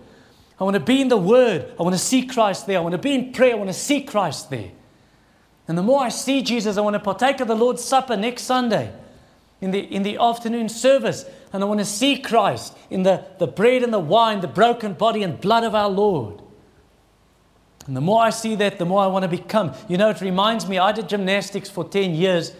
I 0.58 0.64
want 0.64 0.74
to 0.74 0.80
be 0.80 1.02
in 1.02 1.08
the 1.08 1.18
Word. 1.18 1.74
I 1.78 1.82
want 1.82 1.94
to 1.94 2.00
see 2.00 2.24
Christ 2.24 2.66
there. 2.66 2.78
I 2.78 2.80
want 2.80 2.92
to 2.92 2.98
be 2.98 3.14
in 3.14 3.32
prayer. 3.34 3.52
I 3.52 3.56
want 3.56 3.68
to 3.68 3.74
see 3.74 4.02
Christ 4.02 4.48
there. 4.48 4.70
And 5.68 5.76
the 5.76 5.82
more 5.82 6.02
I 6.02 6.08
see 6.08 6.40
Jesus, 6.40 6.78
I 6.78 6.80
want 6.80 6.94
to 6.94 7.00
partake 7.00 7.40
of 7.40 7.48
the 7.48 7.54
Lord's 7.54 7.84
Supper 7.84 8.16
next 8.16 8.44
Sunday 8.44 8.92
in 9.60 9.70
the, 9.70 9.80
in 9.80 10.02
the 10.02 10.18
afternoon 10.18 10.68
service. 10.68 11.24
And 11.52 11.62
I 11.62 11.66
want 11.66 11.80
to 11.80 11.86
see 11.86 12.18
Christ 12.18 12.76
in 12.90 13.02
the, 13.02 13.24
the 13.38 13.46
bread 13.46 13.82
and 13.82 13.92
the 13.92 13.98
wine, 13.98 14.40
the 14.40 14.48
broken 14.48 14.92
body 14.92 15.22
and 15.22 15.40
blood 15.40 15.64
of 15.64 15.74
our 15.74 15.88
Lord. 15.88 16.42
And 17.86 17.96
the 17.96 18.00
more 18.00 18.22
I 18.22 18.30
see 18.30 18.56
that, 18.56 18.78
the 18.78 18.84
more 18.84 19.00
I 19.00 19.06
want 19.06 19.22
to 19.22 19.28
become. 19.28 19.72
You 19.88 19.96
know, 19.96 20.10
it 20.10 20.20
reminds 20.20 20.68
me, 20.68 20.78
I 20.78 20.92
did 20.92 21.08
gymnastics 21.08 21.70
for 21.70 21.84
10 21.84 22.14
years. 22.14 22.52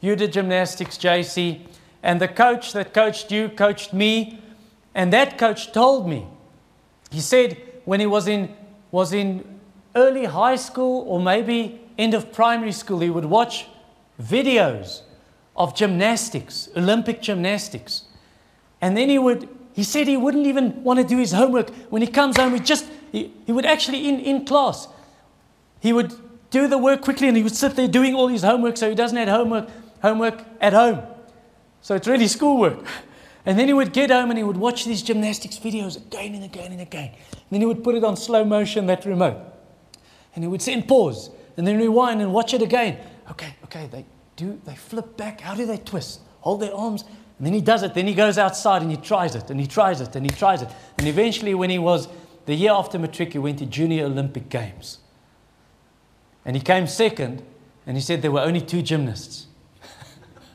You 0.00 0.16
did 0.16 0.32
gymnastics, 0.32 0.98
JC. 0.98 1.60
And 2.02 2.20
the 2.20 2.28
coach 2.28 2.72
that 2.72 2.92
coached 2.92 3.30
you 3.30 3.48
coached 3.48 3.92
me. 3.92 4.42
And 4.94 5.12
that 5.12 5.38
coach 5.38 5.72
told 5.72 6.08
me, 6.08 6.26
he 7.10 7.20
said, 7.20 7.56
when 7.84 8.00
he 8.00 8.06
was 8.06 8.26
in, 8.26 8.54
was 8.90 9.12
in 9.12 9.44
early 9.94 10.24
high 10.24 10.56
school 10.56 11.04
or 11.08 11.20
maybe 11.20 11.80
end 11.96 12.14
of 12.14 12.32
primary 12.32 12.72
school, 12.72 13.00
he 13.00 13.10
would 13.10 13.24
watch 13.24 13.66
videos 14.20 15.02
of 15.56 15.74
gymnastics, 15.74 16.68
Olympic 16.76 17.22
gymnastics. 17.22 18.02
And 18.80 18.96
then 18.96 19.08
he 19.08 19.18
would, 19.18 19.48
he 19.72 19.82
said 19.82 20.06
he 20.06 20.16
wouldn't 20.16 20.46
even 20.46 20.82
want 20.84 21.00
to 21.00 21.04
do 21.04 21.18
his 21.18 21.32
homework. 21.32 21.70
When 21.90 22.02
he 22.02 22.08
comes 22.08 22.36
home, 22.36 22.52
he 22.52 22.60
just, 22.60 22.86
he, 23.12 23.32
he 23.46 23.52
would 23.52 23.66
actually, 23.66 24.08
in, 24.08 24.20
in 24.20 24.44
class, 24.44 24.88
he 25.80 25.92
would 25.92 26.14
do 26.50 26.68
the 26.68 26.78
work 26.78 27.00
quickly 27.00 27.28
and 27.28 27.36
he 27.36 27.42
would 27.42 27.56
sit 27.56 27.74
there 27.76 27.88
doing 27.88 28.14
all 28.14 28.28
his 28.28 28.42
homework 28.42 28.76
so 28.76 28.88
he 28.88 28.94
doesn't 28.94 29.16
have 29.16 29.28
homework, 29.28 29.68
homework 30.02 30.44
at 30.60 30.72
home. 30.72 31.02
So 31.80 31.94
it's 31.94 32.06
really 32.06 32.28
schoolwork. 32.28 32.84
And 33.48 33.56
then 33.56 33.68
he 33.68 33.74
would 33.74 33.92
get 33.92 34.10
home 34.10 34.30
and 34.30 34.36
he 34.36 34.42
would 34.42 34.56
watch 34.56 34.84
these 34.84 35.02
gymnastics 35.02 35.56
videos 35.56 35.96
again 35.96 36.34
and 36.34 36.42
again 36.42 36.72
and 36.72 36.80
again. 36.80 37.10
And 37.30 37.44
then 37.48 37.60
he 37.60 37.66
would 37.66 37.84
put 37.84 37.94
it 37.94 38.02
on 38.02 38.16
slow 38.16 38.44
motion, 38.44 38.86
that 38.86 39.04
remote. 39.04 39.36
And 40.34 40.42
he 40.42 40.48
would 40.48 40.60
send 40.60 40.88
pause 40.88 41.30
and 41.56 41.64
then 41.64 41.78
rewind 41.78 42.20
and 42.20 42.32
watch 42.32 42.54
it 42.54 42.60
again. 42.60 42.98
Okay, 43.30 43.54
okay, 43.62 43.86
they 43.86 44.04
do, 44.36 44.60
they 44.64 44.76
flip 44.76 45.16
back. 45.16 45.40
How 45.40 45.54
do 45.54 45.66
they 45.66 45.78
twist? 45.78 46.20
Hold 46.40 46.60
their 46.60 46.74
arms. 46.74 47.02
And 47.38 47.46
then 47.46 47.52
he 47.52 47.60
does 47.60 47.82
it. 47.82 47.94
Then 47.94 48.06
he 48.06 48.14
goes 48.14 48.38
outside 48.38 48.82
and 48.82 48.90
he 48.90 48.96
tries 48.96 49.34
it 49.34 49.50
and 49.50 49.60
he 49.60 49.66
tries 49.66 50.00
it 50.00 50.14
and 50.14 50.24
he 50.24 50.30
tries 50.30 50.62
it. 50.62 50.68
And 50.98 51.08
eventually, 51.08 51.54
when 51.54 51.70
he 51.70 51.78
was 51.78 52.08
the 52.46 52.54
year 52.54 52.72
after 52.72 52.98
matric, 52.98 53.32
he 53.32 53.38
went 53.38 53.58
to 53.58 53.66
Junior 53.66 54.04
Olympic 54.04 54.48
Games. 54.48 54.98
And 56.44 56.54
he 56.54 56.62
came 56.62 56.86
second 56.86 57.42
and 57.86 57.96
he 57.96 58.00
said 58.00 58.22
there 58.22 58.30
were 58.30 58.40
only 58.40 58.60
two 58.60 58.82
gymnasts. 58.82 59.48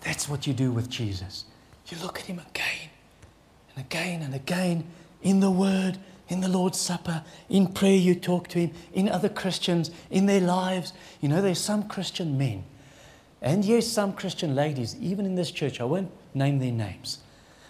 That's 0.00 0.28
what 0.28 0.46
you 0.46 0.54
do 0.54 0.72
with 0.72 0.88
Jesus. 0.88 1.44
You 1.88 1.98
look 2.02 2.18
at 2.18 2.26
him 2.26 2.40
again 2.50 2.90
and 3.74 3.84
again 3.84 4.22
and 4.22 4.34
again 4.34 4.84
in 5.22 5.40
the 5.40 5.50
Word, 5.50 5.98
in 6.28 6.40
the 6.40 6.48
Lord's 6.48 6.78
Supper, 6.78 7.24
in 7.48 7.68
prayer, 7.68 7.96
you 7.96 8.14
talk 8.14 8.48
to 8.48 8.58
him, 8.58 8.70
in 8.92 9.08
other 9.08 9.28
Christians, 9.28 9.90
in 10.10 10.26
their 10.26 10.40
lives. 10.40 10.92
You 11.20 11.28
know, 11.28 11.40
there's 11.40 11.60
some 11.60 11.88
Christian 11.88 12.36
men, 12.36 12.64
and 13.40 13.64
yes, 13.64 13.86
some 13.86 14.12
Christian 14.12 14.54
ladies, 14.54 14.96
even 15.00 15.24
in 15.24 15.34
this 15.34 15.50
church. 15.50 15.80
I 15.80 15.84
won't 15.84 16.10
name 16.34 16.58
their 16.58 16.72
names, 16.72 17.18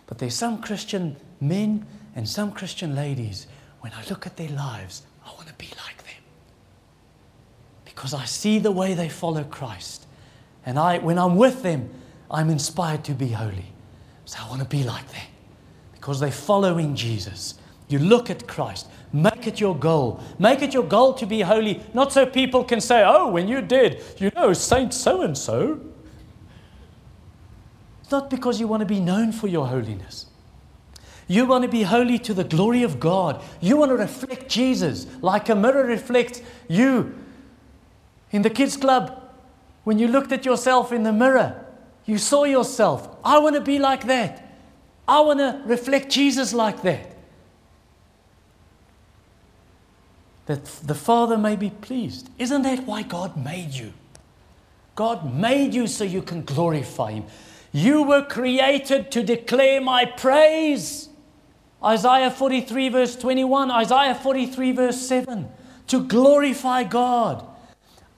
but 0.06 0.18
there's 0.18 0.34
some 0.34 0.60
Christian 0.60 1.16
men 1.40 1.86
and 2.16 2.28
some 2.28 2.52
Christian 2.52 2.94
ladies. 2.94 3.46
When 3.80 3.92
I 3.92 4.02
look 4.10 4.26
at 4.26 4.36
their 4.36 4.50
lives, 4.50 5.02
I 5.24 5.32
want 5.34 5.46
to 5.48 5.54
be 5.54 5.68
like 5.86 5.98
them 5.98 6.22
because 7.84 8.14
I 8.14 8.24
see 8.24 8.58
the 8.58 8.72
way 8.72 8.94
they 8.94 9.08
follow 9.08 9.44
Christ. 9.44 10.06
And 10.66 10.78
I, 10.78 10.98
when 10.98 11.18
I'm 11.18 11.36
with 11.36 11.62
them, 11.62 11.90
I'm 12.30 12.50
inspired 12.50 13.04
to 13.04 13.12
be 13.12 13.28
holy. 13.28 13.72
So 14.24 14.38
I 14.42 14.48
want 14.48 14.62
to 14.62 14.68
be 14.68 14.84
like 14.84 15.08
them 15.08 15.26
because 15.94 16.20
they're 16.20 16.30
following 16.30 16.94
Jesus. 16.94 17.54
You 17.88 17.98
look 17.98 18.28
at 18.30 18.46
Christ. 18.46 18.86
Make 19.12 19.46
it 19.46 19.60
your 19.60 19.74
goal. 19.74 20.20
Make 20.38 20.62
it 20.62 20.74
your 20.74 20.84
goal 20.84 21.14
to 21.14 21.26
be 21.26 21.40
holy, 21.40 21.80
not 21.94 22.12
so 22.12 22.26
people 22.26 22.64
can 22.64 22.80
say, 22.80 23.02
oh, 23.04 23.28
when 23.28 23.48
you 23.48 23.62
did, 23.62 24.02
you 24.18 24.30
know, 24.36 24.52
Saint 24.52 24.92
so 24.92 25.22
and 25.22 25.36
so. 25.36 25.80
It's 28.02 28.10
not 28.10 28.30
because 28.30 28.60
you 28.60 28.68
want 28.68 28.80
to 28.80 28.86
be 28.86 29.00
known 29.00 29.32
for 29.32 29.48
your 29.48 29.66
holiness. 29.66 30.26
You 31.26 31.44
want 31.44 31.62
to 31.62 31.68
be 31.68 31.82
holy 31.82 32.18
to 32.20 32.32
the 32.32 32.44
glory 32.44 32.82
of 32.82 32.98
God. 32.98 33.42
You 33.60 33.76
want 33.76 33.90
to 33.90 33.96
reflect 33.96 34.48
Jesus 34.48 35.06
like 35.20 35.48
a 35.50 35.54
mirror 35.54 35.84
reflects 35.84 36.40
you. 36.68 37.14
In 38.30 38.42
the 38.42 38.50
kids' 38.50 38.76
club, 38.76 39.22
when 39.84 39.98
you 39.98 40.08
looked 40.08 40.32
at 40.32 40.44
yourself 40.46 40.90
in 40.90 41.02
the 41.02 41.12
mirror, 41.12 41.64
you 42.06 42.16
saw 42.16 42.44
yourself. 42.44 43.14
I 43.22 43.38
want 43.38 43.56
to 43.56 43.60
be 43.60 43.78
like 43.78 44.06
that. 44.06 44.56
I 45.06 45.20
want 45.20 45.40
to 45.40 45.62
reflect 45.66 46.10
Jesus 46.10 46.54
like 46.54 46.80
that. 46.82 47.17
That 50.48 50.64
the 50.64 50.94
Father 50.94 51.36
may 51.36 51.56
be 51.56 51.68
pleased. 51.68 52.30
Isn't 52.38 52.62
that 52.62 52.86
why 52.86 53.02
God 53.02 53.36
made 53.36 53.74
you? 53.74 53.92
God 54.94 55.34
made 55.34 55.74
you 55.74 55.86
so 55.86 56.04
you 56.04 56.22
can 56.22 56.42
glorify 56.42 57.12
Him. 57.12 57.24
You 57.70 58.02
were 58.02 58.24
created 58.24 59.10
to 59.12 59.22
declare 59.22 59.82
my 59.82 60.06
praise. 60.06 61.10
Isaiah 61.84 62.30
43, 62.30 62.88
verse 62.88 63.14
21, 63.14 63.70
Isaiah 63.70 64.14
43, 64.14 64.72
verse 64.72 65.00
7. 65.00 65.48
To 65.88 66.04
glorify 66.04 66.82
God. 66.82 67.46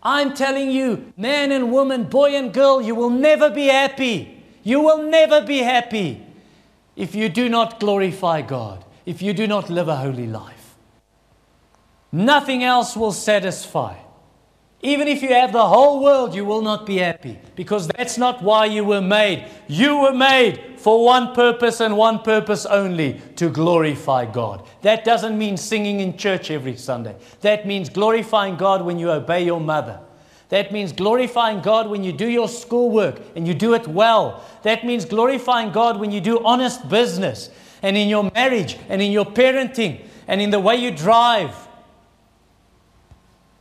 I'm 0.01 0.33
telling 0.33 0.70
you, 0.70 1.12
man 1.16 1.51
and 1.51 1.72
woman, 1.72 2.05
boy 2.05 2.37
and 2.37 2.55
girl, 2.55 2.81
you 2.81 2.95
will 2.95 3.11
never 3.11 3.51
be 3.51 3.66
happy. 3.66 4.43
You 4.62 4.81
will 4.81 5.03
never 5.03 5.41
be 5.43 5.59
happy 5.59 6.24
if 6.95 7.16
you 7.16 7.28
do 7.28 7.49
not 7.49 7.81
glorify 7.81 8.41
God, 8.43 8.85
if 9.05 9.20
you 9.20 9.35
do 9.35 9.49
not 9.49 9.68
live 9.68 9.89
a 9.89 9.97
holy 9.97 10.28
life. 10.28 10.60
Nothing 12.13 12.65
else 12.65 12.97
will 12.97 13.13
satisfy. 13.13 13.97
Even 14.83 15.09
if 15.09 15.23
you 15.23 15.29
have 15.29 15.53
the 15.53 15.67
whole 15.67 16.03
world, 16.03 16.35
you 16.35 16.45
will 16.45 16.63
not 16.63 16.87
be 16.87 16.97
happy 16.97 17.39
because 17.55 17.87
that's 17.89 18.17
not 18.17 18.43
why 18.43 18.65
you 18.65 18.83
were 18.83 19.03
made. 19.03 19.47
You 19.69 19.99
were 19.99 20.15
made 20.15 20.79
for 20.79 21.05
one 21.05 21.35
purpose 21.35 21.81
and 21.81 21.99
one 21.99 22.21
purpose 22.21 22.65
only 22.65 23.21
to 23.37 23.51
glorify 23.51 24.25
God. 24.25 24.67
That 24.81 25.05
doesn't 25.05 25.37
mean 25.37 25.59
singing 25.59 26.01
in 26.01 26.17
church 26.17 26.51
every 26.51 26.77
Sunday. 26.77 27.15
That 27.43 27.67
means 27.67 27.91
glorifying 27.91 28.57
God 28.57 28.83
when 28.83 28.99
you 28.99 29.11
obey 29.11 29.45
your 29.45 29.61
mother. 29.61 30.01
That 30.49 30.73
means 30.73 30.93
glorifying 30.93 31.61
God 31.61 31.91
when 31.91 32.03
you 32.03 32.13
do 32.13 32.27
your 32.27 32.49
schoolwork 32.49 33.21
and 33.37 33.47
you 33.47 33.53
do 33.53 33.75
it 33.75 33.87
well. 33.87 34.43
That 34.63 34.87
means 34.87 35.05
glorifying 35.05 35.73
God 35.73 36.01
when 36.01 36.11
you 36.11 36.23
do 36.23 36.43
honest 36.43 36.89
business 36.89 37.51
and 37.83 37.99
in 37.99 38.09
your 38.09 38.31
marriage 38.35 38.79
and 38.89 39.03
in 39.03 39.13
your 39.13 39.27
parenting 39.27 40.01
and 40.27 40.41
in 40.41 40.51
the 40.51 40.59
way 40.59 40.77
you 40.77 40.91
drive 40.91 41.55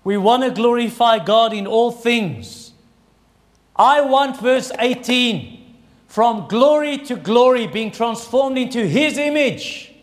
we 0.03 0.17
want 0.17 0.43
to 0.43 0.51
glorify 0.51 1.19
God 1.19 1.53
in 1.53 1.67
all 1.67 1.91
things. 1.91 2.73
I 3.75 4.01
want 4.01 4.39
verse 4.39 4.71
18 4.77 5.59
from 6.07 6.47
glory 6.47 6.97
to 6.97 7.15
glory, 7.15 7.67
being 7.67 7.91
transformed 7.91 8.57
into 8.57 8.85
His 8.85 9.17
image. 9.17 9.93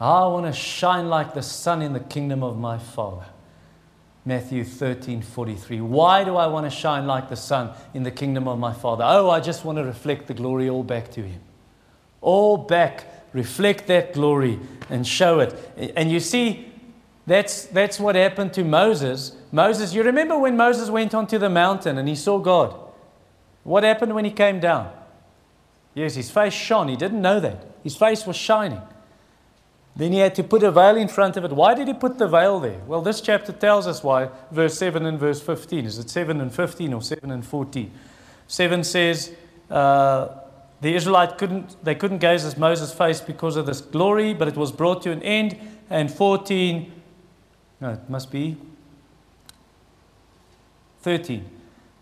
I 0.00 0.26
want 0.26 0.46
to 0.46 0.52
shine 0.52 1.08
like 1.10 1.34
the 1.34 1.42
sun 1.42 1.82
in 1.82 1.92
the 1.92 2.00
kingdom 2.00 2.42
of 2.42 2.58
my 2.58 2.78
Father. 2.78 3.26
Matthew 4.24 4.64
13 4.64 5.22
43. 5.22 5.80
Why 5.80 6.24
do 6.24 6.36
I 6.36 6.46
want 6.46 6.64
to 6.64 6.70
shine 6.70 7.06
like 7.06 7.28
the 7.28 7.36
sun 7.36 7.72
in 7.92 8.02
the 8.02 8.10
kingdom 8.10 8.48
of 8.48 8.58
my 8.58 8.72
Father? 8.72 9.04
Oh, 9.06 9.28
I 9.28 9.40
just 9.40 9.64
want 9.64 9.76
to 9.78 9.84
reflect 9.84 10.26
the 10.26 10.34
glory 10.34 10.70
all 10.70 10.84
back 10.84 11.10
to 11.12 11.22
Him. 11.22 11.40
All 12.20 12.56
back 12.56 13.19
reflect 13.32 13.86
that 13.86 14.14
glory 14.14 14.58
and 14.88 15.06
show 15.06 15.40
it. 15.40 15.92
And 15.96 16.10
you 16.10 16.20
see, 16.20 16.72
that's, 17.26 17.66
that's 17.66 18.00
what 18.00 18.16
happened 18.16 18.52
to 18.54 18.64
Moses. 18.64 19.36
Moses, 19.52 19.94
you 19.94 20.02
remember 20.02 20.38
when 20.38 20.56
Moses 20.56 20.90
went 20.90 21.14
onto 21.14 21.38
the 21.38 21.50
mountain 21.50 21.98
and 21.98 22.08
he 22.08 22.16
saw 22.16 22.38
God? 22.38 22.74
What 23.62 23.84
happened 23.84 24.14
when 24.14 24.24
he 24.24 24.30
came 24.30 24.58
down? 24.58 24.92
Yes, 25.94 26.14
his 26.14 26.30
face 26.30 26.54
shone. 26.54 26.88
He 26.88 26.96
didn't 26.96 27.20
know 27.20 27.40
that. 27.40 27.66
His 27.82 27.96
face 27.96 28.26
was 28.26 28.36
shining. 28.36 28.80
Then 29.96 30.12
he 30.12 30.18
had 30.18 30.34
to 30.36 30.44
put 30.44 30.62
a 30.62 30.70
veil 30.70 30.96
in 30.96 31.08
front 31.08 31.36
of 31.36 31.44
it. 31.44 31.52
Why 31.52 31.74
did 31.74 31.88
he 31.88 31.94
put 31.94 32.16
the 32.16 32.28
veil 32.28 32.60
there? 32.60 32.80
Well, 32.86 33.02
this 33.02 33.20
chapter 33.20 33.52
tells 33.52 33.86
us 33.86 34.02
why. 34.02 34.30
Verse 34.50 34.78
7 34.78 35.04
and 35.04 35.18
verse 35.18 35.40
15. 35.40 35.84
Is 35.84 35.98
it 35.98 36.08
7 36.08 36.40
and 36.40 36.54
15 36.54 36.94
or 36.94 37.02
7 37.02 37.30
and 37.30 37.44
14? 37.44 37.90
7 38.46 38.84
says, 38.84 39.32
uh, 39.70 40.28
the 40.80 40.94
Israelites 40.94 41.34
couldn't, 41.36 41.82
they 41.84 41.94
couldn't 41.94 42.18
gaze 42.18 42.44
at 42.44 42.58
Moses' 42.58 42.92
face 42.92 43.20
because 43.20 43.56
of 43.56 43.66
this 43.66 43.80
glory, 43.80 44.32
but 44.32 44.48
it 44.48 44.56
was 44.56 44.72
brought 44.72 45.02
to 45.02 45.10
an 45.10 45.22
end. 45.22 45.58
And 45.90 46.10
14, 46.10 46.90
no, 47.80 47.90
it 47.90 48.08
must 48.08 48.30
be 48.30 48.56
13. 51.02 51.44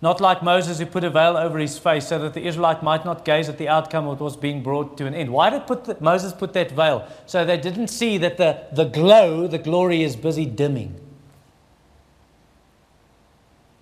Not 0.00 0.20
like 0.20 0.44
Moses 0.44 0.78
who 0.78 0.86
put 0.86 1.02
a 1.02 1.10
veil 1.10 1.36
over 1.36 1.58
his 1.58 1.76
face 1.76 2.06
so 2.06 2.20
that 2.20 2.34
the 2.34 2.46
Israelite 2.46 2.84
might 2.84 3.04
not 3.04 3.24
gaze 3.24 3.48
at 3.48 3.58
the 3.58 3.68
outcome 3.68 4.06
of 4.06 4.20
what 4.20 4.24
was 4.24 4.36
being 4.36 4.62
brought 4.62 4.96
to 4.98 5.06
an 5.06 5.14
end. 5.14 5.32
Why 5.32 5.50
did 5.50 5.66
put 5.66 5.84
the, 5.84 5.96
Moses 6.00 6.32
put 6.32 6.52
that 6.52 6.70
veil? 6.70 7.08
So 7.26 7.44
they 7.44 7.56
didn't 7.56 7.88
see 7.88 8.16
that 8.18 8.36
the, 8.36 8.64
the 8.72 8.84
glow, 8.84 9.48
the 9.48 9.58
glory 9.58 10.04
is 10.04 10.14
busy 10.14 10.46
dimming. 10.46 11.00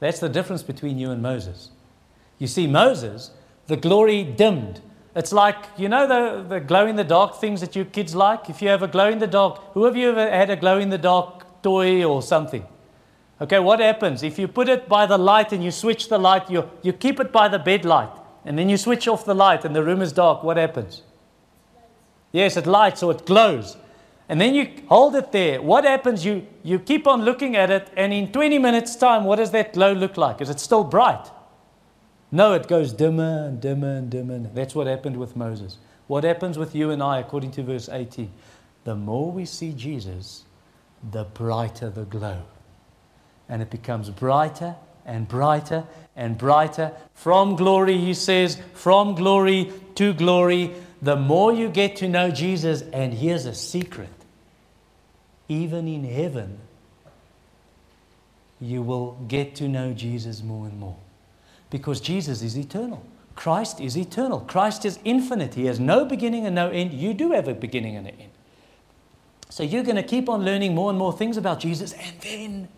That's 0.00 0.20
the 0.20 0.28
difference 0.30 0.62
between 0.62 0.98
you 0.98 1.10
and 1.10 1.20
Moses. 1.20 1.70
You 2.38 2.46
see, 2.46 2.66
Moses, 2.66 3.30
the 3.66 3.76
glory 3.76 4.24
dimmed. 4.24 4.80
It's 5.14 5.32
like, 5.32 5.56
you 5.76 5.88
know, 5.88 6.06
the, 6.06 6.46
the 6.46 6.60
glow 6.60 6.86
in 6.86 6.96
the 6.96 7.04
dark 7.04 7.36
things 7.36 7.60
that 7.62 7.74
you 7.74 7.84
kids 7.84 8.14
like? 8.14 8.50
If 8.50 8.60
you 8.60 8.68
have 8.68 8.82
a 8.82 8.88
glow 8.88 9.08
in 9.08 9.18
the 9.18 9.26
dark, 9.26 9.60
who 9.72 9.84
have 9.84 9.96
you 9.96 10.10
ever 10.10 10.30
had 10.30 10.50
a 10.50 10.56
glow 10.56 10.78
in 10.78 10.90
the 10.90 10.98
dark 10.98 11.62
toy 11.62 12.04
or 12.04 12.22
something? 12.22 12.66
Okay, 13.40 13.58
what 13.58 13.80
happens? 13.80 14.22
If 14.22 14.38
you 14.38 14.48
put 14.48 14.68
it 14.68 14.88
by 14.88 15.06
the 15.06 15.18
light 15.18 15.52
and 15.52 15.64
you 15.64 15.70
switch 15.70 16.08
the 16.08 16.18
light, 16.18 16.50
you, 16.50 16.68
you 16.82 16.92
keep 16.92 17.18
it 17.20 17.32
by 17.32 17.48
the 17.48 17.58
bed 17.58 17.84
light, 17.84 18.10
and 18.44 18.58
then 18.58 18.68
you 18.68 18.76
switch 18.76 19.08
off 19.08 19.24
the 19.24 19.34
light 19.34 19.64
and 19.64 19.74
the 19.74 19.82
room 19.82 20.00
is 20.00 20.12
dark, 20.12 20.42
what 20.42 20.56
happens? 20.56 21.02
Yes, 22.32 22.56
it 22.56 22.66
lights 22.66 23.02
or 23.02 23.12
it 23.12 23.26
glows. 23.26 23.76
And 24.28 24.40
then 24.40 24.54
you 24.54 24.70
hold 24.88 25.14
it 25.14 25.32
there. 25.32 25.62
What 25.62 25.84
happens? 25.84 26.24
You, 26.24 26.46
you 26.62 26.78
keep 26.78 27.06
on 27.06 27.22
looking 27.22 27.56
at 27.56 27.70
it, 27.70 27.90
and 27.96 28.12
in 28.12 28.32
20 28.32 28.58
minutes' 28.58 28.96
time, 28.96 29.24
what 29.24 29.36
does 29.36 29.52
that 29.52 29.72
glow 29.72 29.92
look 29.92 30.16
like? 30.16 30.40
Is 30.40 30.50
it 30.50 30.60
still 30.60 30.84
bright? 30.84 31.30
No, 32.36 32.52
it 32.52 32.68
goes 32.68 32.92
dimmer 32.92 33.46
and 33.46 33.62
dimmer 33.62 33.96
and 33.96 34.10
dimmer. 34.10 34.38
That's 34.38 34.74
what 34.74 34.86
happened 34.86 35.16
with 35.16 35.36
Moses. 35.36 35.78
What 36.06 36.22
happens 36.22 36.58
with 36.58 36.74
you 36.74 36.90
and 36.90 37.02
I, 37.02 37.18
according 37.18 37.52
to 37.52 37.62
verse 37.62 37.88
18? 37.88 38.30
The 38.84 38.94
more 38.94 39.32
we 39.32 39.46
see 39.46 39.72
Jesus, 39.72 40.44
the 41.10 41.24
brighter 41.24 41.88
the 41.88 42.04
glow. 42.04 42.42
And 43.48 43.62
it 43.62 43.70
becomes 43.70 44.10
brighter 44.10 44.76
and 45.06 45.26
brighter 45.26 45.84
and 46.14 46.36
brighter. 46.36 46.92
From 47.14 47.56
glory, 47.56 47.96
he 47.96 48.12
says, 48.12 48.60
from 48.74 49.14
glory 49.14 49.72
to 49.94 50.12
glory. 50.12 50.74
The 51.00 51.16
more 51.16 51.54
you 51.54 51.70
get 51.70 51.96
to 51.96 52.08
know 52.08 52.30
Jesus, 52.30 52.82
and 52.92 53.14
here's 53.14 53.46
a 53.46 53.54
secret 53.54 54.10
even 55.48 55.88
in 55.88 56.04
heaven, 56.04 56.58
you 58.60 58.82
will 58.82 59.12
get 59.26 59.54
to 59.54 59.68
know 59.68 59.94
Jesus 59.94 60.42
more 60.42 60.66
and 60.66 60.78
more. 60.78 60.98
Because 61.70 62.00
Jesus 62.00 62.42
is 62.42 62.56
eternal. 62.56 63.04
Christ 63.36 63.80
is 63.80 63.96
eternal. 63.96 64.40
Christ 64.40 64.84
is 64.84 64.98
infinite. 65.04 65.54
He 65.54 65.66
has 65.66 65.78
no 65.78 66.04
beginning 66.04 66.46
and 66.46 66.54
no 66.54 66.70
end. 66.70 66.92
You 66.92 67.12
do 67.12 67.32
have 67.32 67.48
a 67.48 67.54
beginning 67.54 67.96
and 67.96 68.08
an 68.08 68.14
end. 68.18 68.30
So 69.50 69.62
you're 69.62 69.84
going 69.84 69.96
to 69.96 70.02
keep 70.02 70.28
on 70.28 70.44
learning 70.44 70.74
more 70.74 70.90
and 70.90 70.98
more 70.98 71.12
things 71.12 71.36
about 71.36 71.60
Jesus, 71.60 71.92
and 71.92 72.20
then 72.20 72.68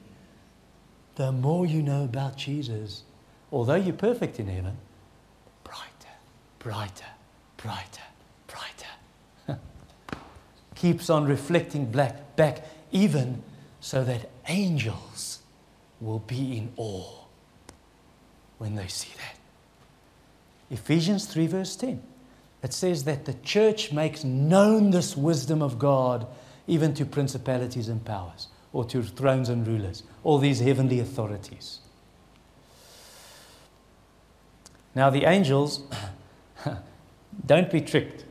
the 1.14 1.32
more 1.32 1.64
you 1.64 1.82
know 1.82 2.04
about 2.04 2.36
Jesus, 2.36 3.04
although 3.50 3.74
you're 3.74 3.94
perfect 3.94 4.38
in 4.38 4.48
heaven, 4.48 4.76
brighter, 5.64 6.14
brighter, 6.58 7.06
brighter, 7.56 8.02
brighter. 8.46 9.58
Keeps 10.74 11.08
on 11.08 11.24
reflecting 11.24 11.90
black, 11.90 12.36
back, 12.36 12.64
even 12.92 13.42
so 13.80 14.04
that 14.04 14.28
angels 14.46 15.40
will 16.00 16.20
be 16.20 16.58
in 16.58 16.72
awe 16.76 17.17
when 18.58 18.74
they 18.74 18.86
see 18.88 19.10
that. 19.16 19.36
Ephesians 20.70 21.26
3, 21.26 21.46
verse 21.46 21.76
10. 21.76 22.02
It 22.62 22.72
says 22.72 23.04
that 23.04 23.24
the 23.24 23.34
church 23.34 23.92
makes 23.92 24.24
known 24.24 24.90
this 24.90 25.16
wisdom 25.16 25.62
of 25.62 25.78
God 25.78 26.26
even 26.66 26.92
to 26.94 27.06
principalities 27.06 27.88
and 27.88 28.04
powers, 28.04 28.48
or 28.72 28.84
to 28.84 29.02
thrones 29.02 29.48
and 29.48 29.66
rulers, 29.66 30.02
all 30.22 30.38
these 30.38 30.60
heavenly 30.60 31.00
authorities. 31.00 31.78
Now, 34.94 35.08
the 35.08 35.24
angels, 35.24 35.82
don't 37.46 37.70
be 37.70 37.80
tricked. 37.80 38.24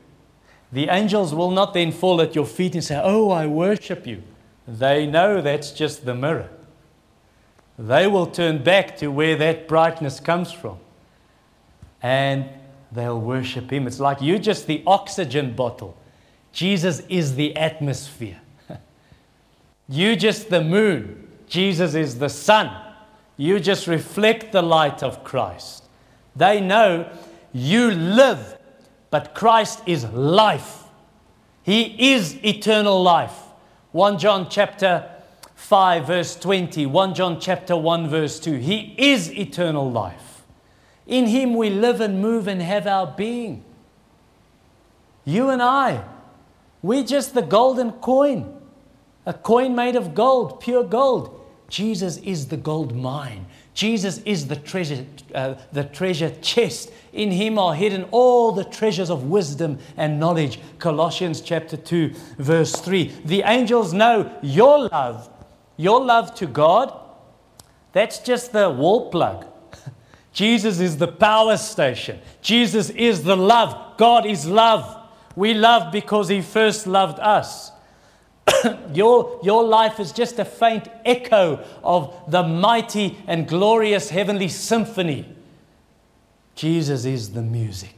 The 0.72 0.90
angels 0.90 1.34
will 1.34 1.52
not 1.52 1.74
then 1.74 1.92
fall 1.92 2.22
at 2.22 2.36
your 2.36 2.46
feet 2.46 2.76
and 2.76 2.84
say, 2.84 3.00
Oh, 3.02 3.32
I 3.32 3.48
worship 3.48 4.06
you. 4.06 4.22
They 4.68 5.08
know 5.08 5.42
that's 5.42 5.72
just 5.72 6.06
the 6.06 6.14
mirror. 6.14 6.50
They 7.78 8.08
will 8.08 8.26
turn 8.26 8.64
back 8.64 8.98
to 8.98 9.08
where 9.08 9.36
that 9.36 9.68
brightness 9.68 10.20
comes 10.20 10.52
from 10.52 10.80
and 12.02 12.46
they'll 12.92 13.20
worship 13.20 13.72
him. 13.72 13.86
It's 13.86 14.00
like 14.00 14.22
you're 14.22 14.40
just 14.40 14.68
the 14.68 14.84
oxygen 14.88 15.56
bottle, 15.56 15.96
Jesus 16.52 17.02
is 17.10 17.36
the 17.36 17.56
atmosphere. 17.56 18.40
you 19.90 20.16
just 20.16 20.50
the 20.50 20.64
moon, 20.64 21.28
Jesus 21.48 21.94
is 21.94 22.18
the 22.20 22.30
sun. 22.30 22.72
You 23.38 23.60
just 23.60 23.86
reflect 23.86 24.52
the 24.52 24.64
light 24.64 25.04
of 25.04 25.24
Christ. 25.24 25.84
They 26.36 26.60
know 26.60 27.08
you 27.54 27.92
live, 27.92 28.58
but 29.12 29.36
Christ 29.36 29.84
is 29.86 30.06
life. 30.06 30.84
He 31.62 32.14
is 32.14 32.44
eternal 32.44 33.04
life. 33.04 33.36
1 33.92 34.18
John 34.18 34.48
chapter 34.50 35.10
5 35.58 36.06
verse 36.06 36.36
20, 36.36 36.86
1 36.86 37.16
John 37.16 37.42
chapter 37.42 37.76
1 37.76 38.08
verse 38.08 38.40
2. 38.40 38.54
He 38.58 38.94
is 38.96 39.34
eternal 39.34 39.92
life. 39.92 40.44
In 41.08 41.26
him 41.26 41.56
we 41.56 41.72
live 41.72 42.00
and 42.00 42.22
move 42.22 42.48
and 42.48 42.62
have 42.62 42.86
our 42.86 43.08
being. 43.08 43.66
You 45.26 45.50
and 45.50 45.62
I, 45.62 46.06
we're 46.82 47.04
just 47.04 47.34
the 47.34 47.42
golden 47.42 47.92
coin, 47.94 48.56
a 49.26 49.34
coin 49.34 49.76
made 49.76 49.96
of 49.96 50.14
gold, 50.14 50.62
pure 50.62 50.84
gold. 50.84 51.34
Jesus 51.70 52.18
is 52.18 52.48
the 52.48 52.56
gold 52.56 52.96
mine. 52.96 53.48
Jesus 53.74 54.20
is 54.20 54.48
the 54.48 54.56
treasure, 54.56 55.06
uh, 55.36 55.56
the 55.74 55.84
treasure 55.84 56.34
chest. 56.42 56.92
In 57.12 57.32
him 57.32 57.58
are 57.60 57.74
hidden 57.74 58.06
all 58.12 58.52
the 58.52 58.64
treasures 58.64 59.10
of 59.10 59.24
wisdom 59.24 59.80
and 59.98 60.20
knowledge. 60.20 60.60
Colossians 60.80 61.42
chapter 61.42 61.76
2, 61.76 62.14
verse 62.38 62.74
3. 62.74 63.12
The 63.26 63.42
angels 63.42 63.92
know 63.92 64.32
your 64.42 64.88
love, 64.90 65.30
your 65.78 66.04
love 66.04 66.34
to 66.36 66.48
God, 66.48 67.00
that's 67.94 68.20
just 68.20 68.52
the 68.52 68.70
wall 68.70 69.10
plug. 69.10 69.46
Jesus 70.34 70.80
is 70.80 70.98
the 70.98 71.08
power 71.08 71.58
station. 71.58 72.20
Jesus 72.42 72.90
is 72.90 73.24
the 73.24 73.38
love. 73.38 73.98
God 73.98 74.26
is 74.26 74.46
love. 74.46 74.96
We 75.36 75.54
love 75.54 75.92
because 75.92 76.30
He 76.30 76.42
first 76.42 76.88
loved 76.88 77.20
us. 77.20 77.72
your, 78.94 79.40
your 79.44 79.64
life 79.64 80.00
is 80.00 80.12
just 80.12 80.40
a 80.40 80.46
faint 80.46 80.88
echo 81.06 81.64
of 81.84 82.14
the 82.28 82.44
mighty 82.44 83.18
and 83.28 83.48
glorious 83.48 84.10
heavenly 84.10 84.48
symphony. 84.48 85.34
Jesus 86.56 87.06
is 87.06 87.34
the 87.34 87.42
music. 87.42 87.97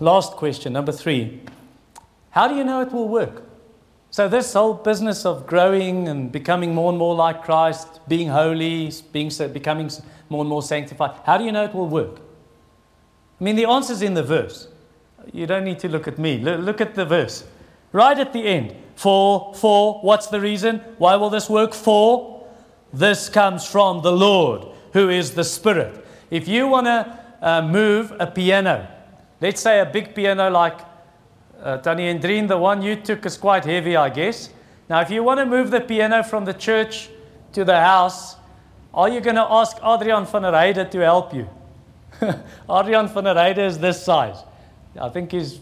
Last 0.00 0.32
question, 0.32 0.72
number 0.72 0.92
three. 0.92 1.40
How 2.30 2.48
do 2.48 2.56
you 2.56 2.64
know 2.64 2.80
it 2.80 2.92
will 2.92 3.08
work? 3.08 3.44
So, 4.10 4.28
this 4.28 4.52
whole 4.52 4.74
business 4.74 5.24
of 5.24 5.46
growing 5.46 6.08
and 6.08 6.30
becoming 6.30 6.74
more 6.74 6.90
and 6.90 6.98
more 6.98 7.14
like 7.14 7.42
Christ, 7.42 8.00
being 8.08 8.28
holy, 8.28 8.92
being, 9.12 9.30
becoming 9.52 9.90
more 10.28 10.42
and 10.42 10.48
more 10.48 10.62
sanctified, 10.62 11.12
how 11.24 11.38
do 11.38 11.44
you 11.44 11.52
know 11.52 11.64
it 11.64 11.74
will 11.74 11.88
work? 11.88 12.20
I 13.40 13.44
mean, 13.44 13.56
the 13.56 13.66
answer's 13.66 14.02
in 14.02 14.14
the 14.14 14.22
verse. 14.22 14.68
You 15.32 15.46
don't 15.46 15.64
need 15.64 15.78
to 15.80 15.88
look 15.88 16.06
at 16.06 16.18
me. 16.18 16.38
Look 16.38 16.80
at 16.80 16.94
the 16.94 17.04
verse. 17.04 17.44
Right 17.92 18.18
at 18.18 18.32
the 18.32 18.46
end. 18.46 18.74
For, 18.94 19.52
for, 19.54 20.00
what's 20.00 20.28
the 20.28 20.40
reason? 20.40 20.78
Why 20.98 21.16
will 21.16 21.30
this 21.30 21.50
work? 21.50 21.74
For, 21.74 22.46
this 22.92 23.28
comes 23.28 23.66
from 23.66 24.02
the 24.02 24.12
Lord, 24.12 24.66
who 24.92 25.08
is 25.08 25.32
the 25.32 25.44
Spirit. 25.44 26.06
If 26.30 26.46
you 26.46 26.68
want 26.68 26.86
to 26.86 27.18
uh, 27.42 27.62
move 27.62 28.12
a 28.20 28.28
piano, 28.28 28.93
let's 29.44 29.60
say 29.60 29.78
a 29.78 29.84
big 29.84 30.14
piano 30.14 30.48
like 30.48 30.80
uh, 31.62 31.76
Tony 31.76 32.04
Andreen, 32.04 32.48
the 32.48 32.56
one 32.56 32.80
you 32.80 32.96
took 32.96 33.26
is 33.26 33.36
quite 33.36 33.62
heavy, 33.66 33.94
I 33.94 34.08
guess. 34.08 34.48
Now, 34.88 35.02
if 35.02 35.10
you 35.10 35.22
want 35.22 35.38
to 35.38 35.44
move 35.44 35.70
the 35.70 35.82
piano 35.82 36.22
from 36.22 36.46
the 36.46 36.54
church 36.54 37.10
to 37.52 37.62
the 37.62 37.78
house, 37.78 38.36
are 38.94 39.10
you 39.10 39.20
going 39.20 39.36
to 39.36 39.46
ask 39.46 39.76
Adrian 39.84 40.24
van 40.24 40.42
der 40.42 40.84
to 40.84 40.98
help 41.00 41.34
you? 41.34 41.46
Adrian 42.70 43.06
van 43.06 43.24
der 43.24 43.60
is 43.60 43.78
this 43.78 44.02
size. 44.02 44.38
I 44.98 45.10
think 45.10 45.32
he's 45.32 45.60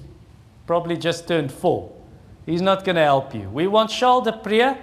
probably 0.64 0.96
just 0.96 1.26
turned 1.26 1.50
four. 1.50 1.90
He's 2.46 2.62
not 2.62 2.84
going 2.84 2.96
to 2.96 3.02
help 3.02 3.34
you. 3.34 3.48
We 3.50 3.66
want 3.66 3.90
Charles 3.90 4.24
de 4.24 4.32
Prier 4.32 4.78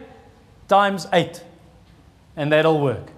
times 0.68 1.08
eight, 1.14 1.42
and 2.36 2.52
that'll 2.52 2.82
work. 2.82 3.12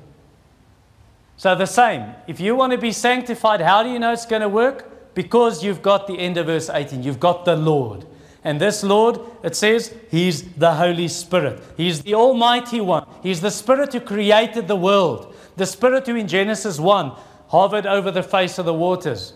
So, 1.38 1.56
the 1.56 1.66
same. 1.66 2.14
If 2.28 2.40
you 2.40 2.56
want 2.56 2.72
to 2.72 2.78
be 2.78 2.92
sanctified, 2.92 3.62
how 3.62 3.82
do 3.82 3.90
you 3.90 3.98
know 3.98 4.14
it's 4.14 4.28
going 4.28 4.44
to 4.44 4.50
work? 4.50 4.91
Because 5.14 5.64
you've 5.64 5.82
got 5.82 6.08
the 6.08 6.20
end 6.20 6.38
of 6.38 6.46
verse 6.46 6.70
18. 6.70 7.04
You've 7.04 7.20
got 7.20 7.46
the 7.46 7.56
Lord. 7.56 8.06
And 8.44 8.60
this 8.60 8.84
Lord, 8.84 9.20
it 9.44 9.56
says, 9.56 9.94
He's 10.10 10.44
the 10.54 10.74
Holy 10.74 11.08
Spirit. 11.08 11.62
He's 11.78 12.02
the 12.02 12.16
Almighty 12.16 12.82
One. 12.82 13.08
He's 13.22 13.42
the 13.42 13.52
Spirit 13.52 13.94
who 13.94 14.00
created 14.00 14.68
the 14.68 14.76
world. 14.76 15.36
The 15.58 15.66
Spirit 15.66 16.08
who 16.08 16.16
in 16.16 16.28
Genesis 16.28 16.80
1 16.80 17.12
hovered 17.50 17.86
over 17.86 18.10
the 18.10 18.24
face 18.24 18.58
of 18.58 18.66
the 18.66 18.74
waters. 18.74 19.34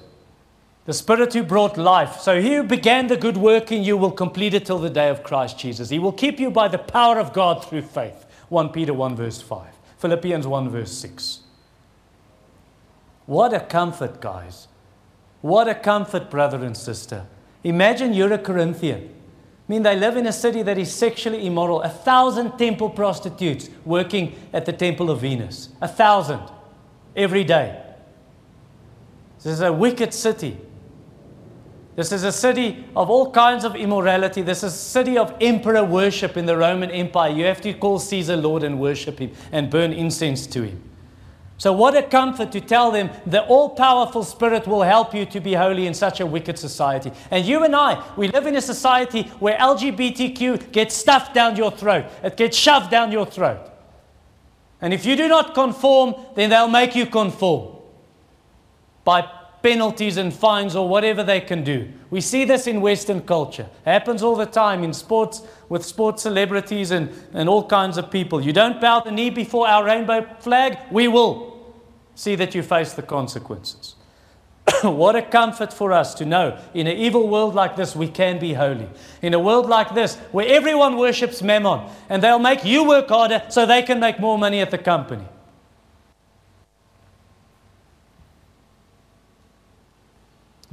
The 0.85 0.93
Spirit 0.93 1.33
who 1.33 1.43
brought 1.43 1.77
life. 1.77 2.19
So 2.19 2.41
he 2.41 2.55
who 2.55 2.63
began 2.63 3.07
the 3.07 3.17
good 3.17 3.37
work 3.37 3.71
in 3.71 3.83
you 3.83 3.97
will 3.97 4.11
complete 4.11 4.53
it 4.53 4.65
till 4.65 4.79
the 4.79 4.89
day 4.89 5.09
of 5.09 5.23
Christ 5.23 5.59
Jesus. 5.59 5.89
He 5.89 5.99
will 5.99 6.11
keep 6.11 6.39
you 6.39 6.49
by 6.49 6.67
the 6.67 6.77
power 6.77 7.19
of 7.19 7.33
God 7.33 7.65
through 7.65 7.81
faith. 7.81 8.25
1 8.49 8.69
Peter 8.69 8.93
1 8.93 9.15
verse 9.15 9.41
5. 9.41 9.67
Philippians 9.97 10.47
1 10.47 10.69
verse 10.69 10.91
6. 10.91 11.41
What 13.25 13.53
a 13.53 13.59
comfort, 13.59 14.21
guys. 14.21 14.67
What 15.45 15.67
a 15.67 15.75
comfort, 15.75 16.31
brother 16.31 16.65
and 16.65 16.75
sister. 16.75 17.27
Imagine 17.63 18.15
you're 18.15 18.33
a 18.33 18.39
Corinthian. 18.39 19.03
I 19.03 19.71
mean, 19.71 19.83
they 19.83 19.95
live 19.95 20.17
in 20.17 20.25
a 20.25 20.33
city 20.33 20.63
that 20.63 20.79
is 20.79 20.91
sexually 20.91 21.45
immoral. 21.45 21.83
A 21.83 21.89
thousand 21.89 22.57
temple 22.57 22.89
prostitutes 22.89 23.69
working 23.85 24.35
at 24.53 24.65
the 24.65 24.73
temple 24.73 25.11
of 25.11 25.21
Venus. 25.21 25.69
A 25.81 25.87
thousand 25.87 26.41
every 27.15 27.43
day. 27.43 27.79
This 29.37 29.53
is 29.53 29.61
a 29.61 29.71
wicked 29.71 30.15
city. 30.15 30.57
This 31.95 32.11
is 32.11 32.23
a 32.23 32.31
city 32.31 32.83
of 32.95 33.11
all 33.11 33.29
kinds 33.29 33.65
of 33.65 33.75
immorality. 33.75 34.41
This 34.41 34.63
is 34.63 34.73
a 34.73 34.75
city 34.75 35.15
of 35.15 35.31
emperor 35.39 35.83
worship 35.83 36.37
in 36.37 36.47
the 36.47 36.57
Roman 36.57 36.89
Empire. 36.89 37.29
You 37.29 37.45
have 37.45 37.61
to 37.61 37.73
call 37.75 37.99
Caesar 37.99 38.35
Lord 38.35 38.63
and 38.63 38.79
worship 38.79 39.19
him 39.19 39.31
and 39.51 39.69
burn 39.69 39.93
incense 39.93 40.47
to 40.47 40.63
him. 40.63 40.81
So, 41.57 41.71
what 41.71 41.95
a 41.95 42.03
comfort 42.03 42.51
to 42.51 42.59
tell 42.59 42.91
them 42.91 43.09
the 43.25 43.43
all 43.43 43.69
powerful 43.69 44.23
Spirit 44.23 44.67
will 44.67 44.83
help 44.83 45.15
you 45.15 45.25
to 45.27 45.39
be 45.39 45.53
holy 45.53 45.87
in 45.87 45.93
such 45.93 46.19
a 46.19 46.25
wicked 46.25 46.59
society. 46.59 47.11
And 47.31 47.45
you 47.45 47.63
and 47.63 47.73
I, 47.73 48.03
we 48.17 48.27
live 48.27 48.45
in 48.45 48.55
a 48.55 48.61
society 48.61 49.23
where 49.39 49.57
LGBTQ 49.57 50.73
gets 50.73 50.95
stuffed 50.95 51.33
down 51.33 51.55
your 51.55 51.71
throat, 51.71 52.05
it 52.23 52.35
gets 52.35 52.57
shoved 52.57 52.91
down 52.91 53.11
your 53.11 53.25
throat. 53.25 53.71
And 54.81 54.93
if 54.93 55.05
you 55.05 55.15
do 55.15 55.29
not 55.29 55.53
conform, 55.53 56.15
then 56.35 56.49
they'll 56.49 56.67
make 56.67 56.95
you 56.95 57.05
conform 57.05 57.77
by 59.05 59.29
penalties 59.65 60.17
and 60.17 60.31
fines 60.31 60.75
or 60.75 60.87
whatever 60.87 61.23
they 61.23 61.41
can 61.41 61.63
do. 61.63 61.91
We 62.11 62.21
see 62.21 62.45
this 62.45 62.67
in 62.67 62.81
Western 62.81 63.21
culture. 63.21 63.67
It 63.83 63.89
happens 63.89 64.21
all 64.21 64.35
the 64.35 64.45
time 64.45 64.83
in 64.83 64.93
sports 64.93 65.41
with 65.69 65.83
sports 65.83 66.21
celebrities 66.21 66.91
and, 66.91 67.09
and 67.33 67.49
all 67.49 67.65
kinds 67.65 67.97
of 67.97 68.11
people. 68.11 68.39
You 68.39 68.53
don't 68.53 68.79
bow 68.79 68.99
the 68.99 69.09
knee 69.09 69.31
before 69.31 69.67
our 69.67 69.83
rainbow 69.83 70.27
flag, 70.39 70.77
we 70.91 71.07
will 71.07 71.73
see 72.13 72.35
that 72.35 72.53
you 72.53 72.61
face 72.61 72.93
the 72.93 73.01
consequences. 73.01 73.95
what 74.83 75.15
a 75.15 75.23
comfort 75.23 75.73
for 75.73 75.91
us 75.91 76.13
to 76.13 76.27
know 76.27 76.59
in 76.75 76.85
an 76.85 76.95
evil 76.95 77.27
world 77.27 77.55
like 77.55 77.75
this, 77.75 77.95
we 77.95 78.07
can 78.07 78.37
be 78.37 78.53
holy. 78.53 78.87
In 79.23 79.33
a 79.33 79.39
world 79.39 79.67
like 79.67 79.95
this, 79.95 80.17
where 80.31 80.47
everyone 80.47 80.95
worships 80.95 81.41
Mammon 81.41 81.89
and 82.07 82.21
they'll 82.21 82.37
make 82.37 82.63
you 82.63 82.87
work 82.87 83.09
harder 83.09 83.41
so 83.49 83.65
they 83.65 83.81
can 83.81 83.99
make 83.99 84.19
more 84.19 84.37
money 84.37 84.59
at 84.59 84.69
the 84.69 84.77
company. 84.77 85.25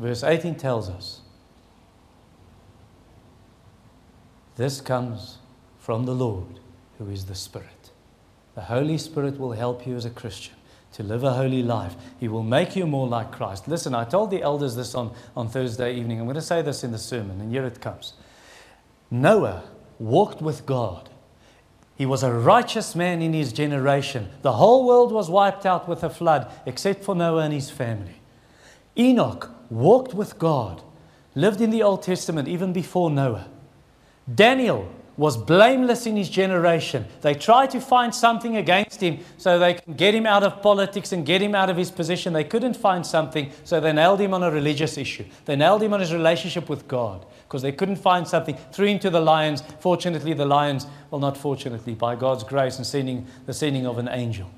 Verse 0.03 0.25
18 0.25 0.57
tells 0.57 0.89
us 0.89 1.21
this 4.57 4.81
comes 4.81 5.39
from 5.79 6.07
the 6.07 6.15
Lord, 6.15 6.59
who 6.99 7.09
is 7.09 7.27
the 7.27 7.37
Spirit. 7.37 7.93
The 8.57 8.63
Holy 8.63 8.99
Spirit 8.99 9.39
will 9.39 9.53
help 9.53 9.87
you 9.87 9.95
as 9.95 10.05
a 10.05 10.11
Christian 10.11 10.57
to 10.95 11.05
live 11.05 11.23
a 11.23 11.35
holy 11.35 11.63
life. 11.63 11.95
He 12.19 12.27
will 12.27 12.43
make 12.43 12.75
you 12.75 12.85
more 12.85 13.07
like 13.07 13.31
Christ. 13.31 13.69
Listen, 13.69 13.95
I 13.95 14.03
told 14.03 14.33
the 14.33 14.43
elders 14.43 14.75
this 14.75 14.97
on, 14.97 15.15
on 15.37 15.49
Thursday 15.49 15.95
evening. 15.95 16.19
I'm 16.19 16.27
going 16.27 16.35
to 16.35 16.43
say 16.43 16.63
this 16.63 16.83
in 16.83 16.91
the 16.91 16.99
sermon, 16.99 17.41
and 17.41 17.53
here 17.53 17.65
it 17.65 17.81
comes. 17.81 18.15
Noah 19.09 19.63
walked 20.01 20.43
with 20.43 20.67
God. 20.67 21.11
He 21.95 22.07
was 22.07 22.25
a 22.25 22.33
righteous 22.33 22.97
man 22.97 23.23
in 23.23 23.35
his 23.35 23.53
generation. 23.53 24.31
The 24.43 24.55
whole 24.55 24.85
world 24.85 25.13
was 25.13 25.31
wiped 25.31 25.65
out 25.65 25.89
with 25.89 26.03
a 26.03 26.11
flood, 26.11 26.51
except 26.67 27.05
for 27.05 27.15
Noah 27.15 27.45
and 27.45 27.55
his 27.55 27.71
family. 27.71 28.17
Enoch 28.97 29.51
walked 29.71 30.15
with 30.15 30.39
God, 30.39 30.83
lived 31.35 31.61
in 31.61 31.71
the 31.71 31.83
Old 31.83 32.03
Testament 32.03 32.49
even 32.49 32.73
before 32.73 33.11
Noah. 33.11 33.49
Daniel 34.33 34.89
was 35.17 35.37
blameless 35.37 36.07
in 36.07 36.17
his 36.17 36.29
generation. 36.29 37.05
They 37.21 37.35
tried 37.35 37.71
to 37.71 37.81
find 37.81 38.15
something 38.15 38.57
against 38.57 39.01
him 39.03 39.19
so 39.37 39.59
they 39.59 39.75
can 39.75 39.95
get 39.95 40.15
him 40.15 40.27
out 40.27 40.43
of 40.43 40.63
politics 40.63 41.13
and 41.13 41.27
get 41.27 41.43
him 41.43 41.55
out 41.55 41.69
of 41.69 41.77
his 41.77 41.91
position. 41.91 42.33
They 42.33 42.45
couldn't 42.45 42.77
find 42.77 43.05
something, 43.05 43.53
so 43.65 43.79
they 43.79 43.93
nailed 43.93 44.21
him 44.21 44.33
on 44.33 44.43
a 44.43 44.51
religious 44.51 44.97
issue. 44.97 45.25
They 45.45 45.57
nailed 45.57 45.83
him 45.83 45.93
on 45.93 46.01
his 46.01 46.13
relationship 46.13 46.69
with 46.69 46.89
God 46.89 47.27
because 47.45 47.61
they 47.61 47.73
couldn't 47.73 47.97
find 47.97 48.27
something. 48.27 48.57
Threw 48.73 48.87
him 48.87 48.99
to 49.01 49.11
the 49.11 49.21
lions. 49.21 49.63
Fortunately, 49.81 50.33
the 50.33 50.47
lions, 50.47 50.87
well, 51.11 51.21
not 51.21 51.37
fortunately, 51.37 51.95
by 51.95 52.17
God's 52.17 52.45
grace 52.45 52.79
and 52.79 52.87
sending 52.87 53.27
the 53.45 53.53
sending 53.53 53.87
of 53.87 53.99
an 53.99 54.09
angel. 54.09 54.51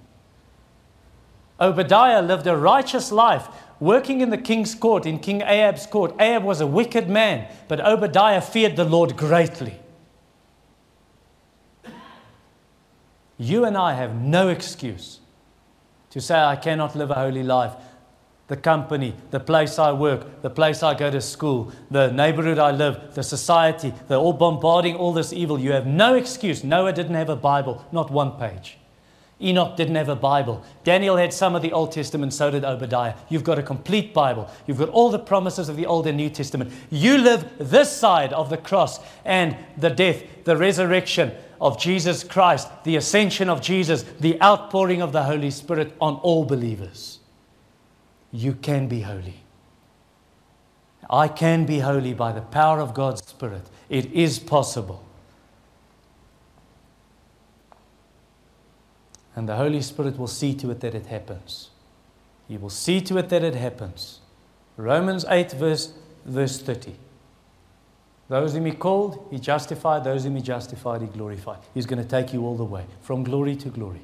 Obadiah 1.61 2.21
lived 2.23 2.47
a 2.47 2.57
righteous 2.57 3.13
life, 3.13 3.49
working 3.85 4.23
in 4.23 4.31
the 4.31 4.39
king's 4.39 4.75
court, 4.75 5.05
in 5.05 5.19
King 5.19 5.43
Ahab's 5.43 5.87
court. 5.87 6.15
Ahab 6.19 6.43
was 6.43 6.61
a 6.63 6.67
wicked 6.67 7.09
man, 7.09 7.47
but 7.69 7.81
Obadiah 7.81 8.41
feared 8.41 8.77
the 8.77 8.85
Lord 8.85 9.15
greatly. 9.17 9.79
You 13.37 13.65
and 13.65 13.77
I 13.77 13.93
have 13.93 14.15
no 14.15 14.49
excuse 14.49 15.21
to 16.11 16.21
say, 16.21 16.39
I 16.39 16.57
cannot 16.57 16.97
live 16.97 17.11
a 17.11 17.15
holy 17.15 17.43
life. 17.43 17.73
The 18.47 18.57
company, 18.57 19.15
the 19.31 19.41
place 19.41 19.79
I 19.79 19.93
work, 19.93 20.41
the 20.41 20.51
place 20.51 20.83
I 20.83 20.95
go 20.95 21.11
to 21.11 21.21
school, 21.21 21.73
the 21.91 22.11
neighborhood 22.11 22.59
I 22.59 22.71
live, 22.71 23.15
the 23.15 23.23
society, 23.23 23.93
they're 24.09 24.19
all 24.19 24.33
bombarding 24.33 24.97
all 24.97 25.13
this 25.13 25.33
evil. 25.33 25.59
You 25.59 25.73
have 25.73 25.87
no 25.87 26.15
excuse. 26.15 26.63
Noah 26.65 26.93
didn't 26.93 27.15
have 27.15 27.29
a 27.29 27.37
Bible, 27.37 27.85
not 27.91 28.11
one 28.11 28.33
page. 28.33 28.79
Enoch 29.45 29.77
didn't 29.77 29.97
have 29.97 30.09
a 30.09 30.17
Bible. 30.17 30.65
Daniel 30.83 31.17
had 31.17 31.33
some 31.33 31.55
of 31.55 31.63
the 31.63 31.73
Old 31.73 31.93
Testament, 31.93 32.33
so 32.33 32.51
did 32.51 32.65
Obadiah. 32.65 33.15
You've 33.29 33.45
got 33.45 33.59
a 33.59 33.63
complete 33.63 34.15
Bible. 34.15 34.51
You've 34.67 34.79
got 34.79 34.89
all 34.89 35.11
the 35.11 35.19
promises 35.19 35.69
of 35.69 35.77
the 35.77 35.87
Old 35.87 36.07
and 36.07 36.17
New 36.17 36.31
Testament. 36.31 36.73
You 36.91 37.19
live 37.19 37.51
this 37.59 37.91
side 37.91 38.33
of 38.33 38.51
the 38.51 38.57
cross 38.57 39.01
and 39.25 39.57
the 39.77 39.91
death, 39.91 40.23
the 40.45 40.57
resurrection, 40.57 41.33
of 41.61 41.81
Jesus 41.81 42.23
Christ, 42.23 42.69
the 42.85 42.97
ascension 42.97 43.49
of 43.49 43.63
Jesus, 43.63 44.03
the 44.21 44.41
outpouring 44.43 45.01
of 45.01 45.13
the 45.13 45.23
Holy 45.23 45.51
Spirit 45.51 45.95
on 45.99 46.17
all 46.17 46.45
believers. 46.45 47.21
You 48.33 48.55
can 48.55 48.87
be 48.87 49.01
holy. 49.01 49.45
I 51.09 51.29
can 51.29 51.65
be 51.65 51.79
holy 51.79 52.13
by 52.13 52.33
the 52.33 52.41
power 52.41 52.81
of 52.81 52.93
God's 52.93 53.25
Spirit. 53.27 53.63
It 53.89 54.13
is 54.13 54.39
possible. 54.39 55.05
And 59.37 59.49
the 59.49 59.57
Holy 59.57 59.83
Spirit 59.83 60.19
will 60.19 60.29
see 60.29 60.55
to 60.55 60.71
it 60.71 60.81
that 60.81 60.95
it 60.95 61.07
happens. 61.07 61.71
He 62.49 62.57
will 62.57 62.71
see 62.71 63.01
to 63.03 63.19
it 63.19 63.29
that 63.31 63.43
it 63.43 63.55
happens. 63.55 64.21
Romans 64.77 65.25
8, 65.29 65.53
verse, 65.53 65.93
verse 66.25 66.61
30. 66.61 66.95
Those 68.29 68.55
whom 68.55 68.67
he 68.67 68.73
called, 68.73 69.27
he 69.31 69.39
justified. 69.39 70.05
Those 70.05 70.25
whom 70.25 70.37
he 70.37 70.43
justified, 70.43 71.03
he 71.03 71.07
glorified. 71.07 71.59
He's 71.75 71.87
going 71.87 72.03
to 72.03 72.09
take 72.09 72.33
you 72.33 72.45
all 72.45 72.57
the 72.57 72.65
way, 72.65 72.85
from 73.03 73.23
glory 73.23 73.57
to 73.57 73.69
glory. 73.69 74.01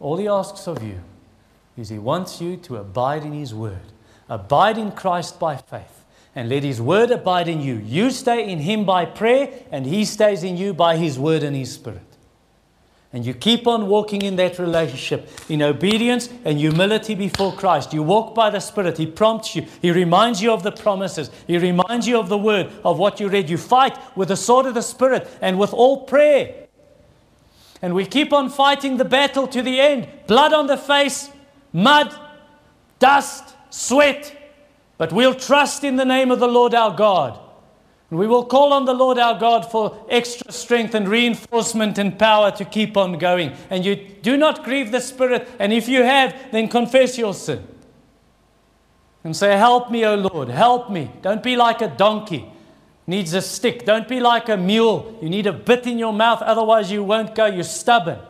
All 0.00 0.16
he 0.16 0.26
asks 0.26 0.66
of 0.66 0.82
you 0.82 1.00
is 1.76 1.88
he 1.88 1.98
wants 1.98 2.40
you 2.40 2.56
to 2.56 2.76
abide 2.76 3.24
in 3.24 3.32
his 3.32 3.54
word. 3.54 3.92
Abide 4.28 4.78
in 4.78 4.90
Christ 4.92 5.38
by 5.38 5.56
faith, 5.56 6.01
and 6.34 6.48
let 6.48 6.62
his 6.62 6.80
word 6.80 7.10
abide 7.10 7.48
in 7.48 7.60
you. 7.60 7.76
You 7.76 8.10
stay 8.10 8.50
in 8.50 8.60
him 8.60 8.84
by 8.84 9.04
prayer, 9.04 9.50
and 9.70 9.84
he 9.84 10.04
stays 10.04 10.42
in 10.42 10.56
you 10.56 10.72
by 10.72 10.96
his 10.96 11.18
word 11.18 11.42
and 11.42 11.54
his 11.54 11.72
spirit. 11.72 12.00
And 13.14 13.26
you 13.26 13.34
keep 13.34 13.66
on 13.66 13.88
walking 13.88 14.22
in 14.22 14.36
that 14.36 14.58
relationship 14.58 15.28
in 15.50 15.60
obedience 15.60 16.30
and 16.46 16.58
humility 16.58 17.14
before 17.14 17.52
Christ. 17.52 17.92
You 17.92 18.02
walk 18.02 18.34
by 18.34 18.48
the 18.48 18.58
Spirit. 18.58 18.96
He 18.96 19.06
prompts 19.06 19.54
you. 19.54 19.66
He 19.82 19.90
reminds 19.90 20.40
you 20.40 20.50
of 20.50 20.62
the 20.62 20.72
promises. 20.72 21.30
He 21.46 21.58
reminds 21.58 22.08
you 22.08 22.18
of 22.18 22.30
the 22.30 22.38
word, 22.38 22.72
of 22.82 22.98
what 22.98 23.20
you 23.20 23.28
read. 23.28 23.50
You 23.50 23.58
fight 23.58 23.98
with 24.16 24.28
the 24.28 24.36
sword 24.36 24.64
of 24.64 24.72
the 24.72 24.82
Spirit 24.82 25.28
and 25.42 25.58
with 25.58 25.74
all 25.74 26.04
prayer. 26.04 26.68
And 27.82 27.94
we 27.94 28.06
keep 28.06 28.32
on 28.32 28.48
fighting 28.48 28.96
the 28.96 29.04
battle 29.04 29.46
to 29.48 29.60
the 29.60 29.78
end. 29.78 30.08
Blood 30.26 30.54
on 30.54 30.66
the 30.66 30.78
face, 30.78 31.28
mud, 31.70 32.14
dust, 32.98 33.44
sweat. 33.68 34.38
But 35.02 35.12
we'll 35.12 35.34
trust 35.34 35.82
in 35.82 35.96
the 35.96 36.04
name 36.04 36.30
of 36.30 36.38
the 36.38 36.46
Lord 36.46 36.76
our 36.76 36.94
God. 36.94 37.36
And 38.08 38.20
we 38.20 38.28
will 38.28 38.44
call 38.44 38.72
on 38.72 38.84
the 38.84 38.94
Lord 38.94 39.18
our 39.18 39.36
God 39.36 39.68
for 39.68 40.06
extra 40.08 40.52
strength 40.52 40.94
and 40.94 41.08
reinforcement 41.08 41.98
and 41.98 42.16
power 42.16 42.52
to 42.52 42.64
keep 42.64 42.96
on 42.96 43.18
going. 43.18 43.52
And 43.68 43.84
you 43.84 43.96
do 43.96 44.36
not 44.36 44.62
grieve 44.62 44.92
the 44.92 45.00
Spirit. 45.00 45.48
And 45.58 45.72
if 45.72 45.88
you 45.88 46.04
have, 46.04 46.52
then 46.52 46.68
confess 46.68 47.18
your 47.18 47.34
sin. 47.34 47.66
And 49.24 49.34
say, 49.34 49.56
Help 49.56 49.90
me, 49.90 50.06
O 50.06 50.14
Lord, 50.14 50.48
help 50.48 50.88
me. 50.88 51.10
Don't 51.20 51.42
be 51.42 51.56
like 51.56 51.82
a 51.82 51.88
donkey, 51.88 52.48
needs 53.04 53.34
a 53.34 53.42
stick. 53.42 53.84
Don't 53.84 54.06
be 54.06 54.20
like 54.20 54.48
a 54.48 54.56
mule. 54.56 55.18
You 55.20 55.30
need 55.30 55.48
a 55.48 55.52
bit 55.52 55.84
in 55.84 55.98
your 55.98 56.12
mouth, 56.12 56.42
otherwise, 56.42 56.92
you 56.92 57.02
won't 57.02 57.34
go. 57.34 57.46
You're 57.46 57.64
stubborn. 57.64 58.20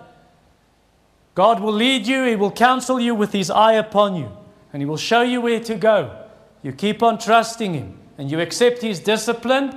God 1.35 1.61
will 1.61 1.75
lead 1.75 2.07
you, 2.07 2.25
He 2.25 2.35
will 2.35 2.51
counsel 2.51 2.99
you 2.99 3.15
with 3.15 3.35
His 3.35 3.51
eye 3.51 3.75
upon 3.75 4.17
you, 4.17 4.33
and 4.73 4.81
He 4.81 4.87
will 4.87 4.97
show 4.97 5.21
you 5.21 5.43
where 5.43 5.61
to 5.61 5.75
go. 5.75 6.22
You 6.63 6.73
keep 6.73 7.03
on 7.03 7.19
trusting 7.19 7.75
Him 7.75 7.99
and 8.19 8.31
you 8.31 8.41
accept 8.41 8.83
his 8.83 9.01
discipline 9.01 9.77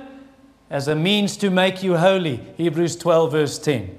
as 0.70 0.88
a 0.88 0.94
means 0.94 1.36
to 1.38 1.50
make 1.50 1.82
you 1.82 1.96
holy. 1.96 2.40
Hebrews 2.56 2.96
12, 2.96 3.32
verse 3.32 3.58
10. 3.58 3.98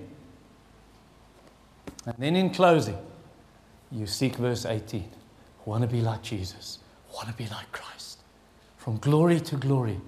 And 2.05 2.15
then 2.17 2.35
in 2.35 2.51
closing, 2.51 2.97
you 3.91 4.05
seek 4.07 4.35
verse 4.35 4.65
18. 4.65 5.09
Want 5.65 5.81
to 5.81 5.88
be 5.88 6.01
like 6.01 6.21
Jesus, 6.21 6.79
want 7.13 7.27
to 7.27 7.33
be 7.33 7.47
like 7.49 7.69
Christ. 7.71 8.19
From 8.77 8.97
glory 8.99 9.41
to 9.41 9.57
glory. 9.57 9.99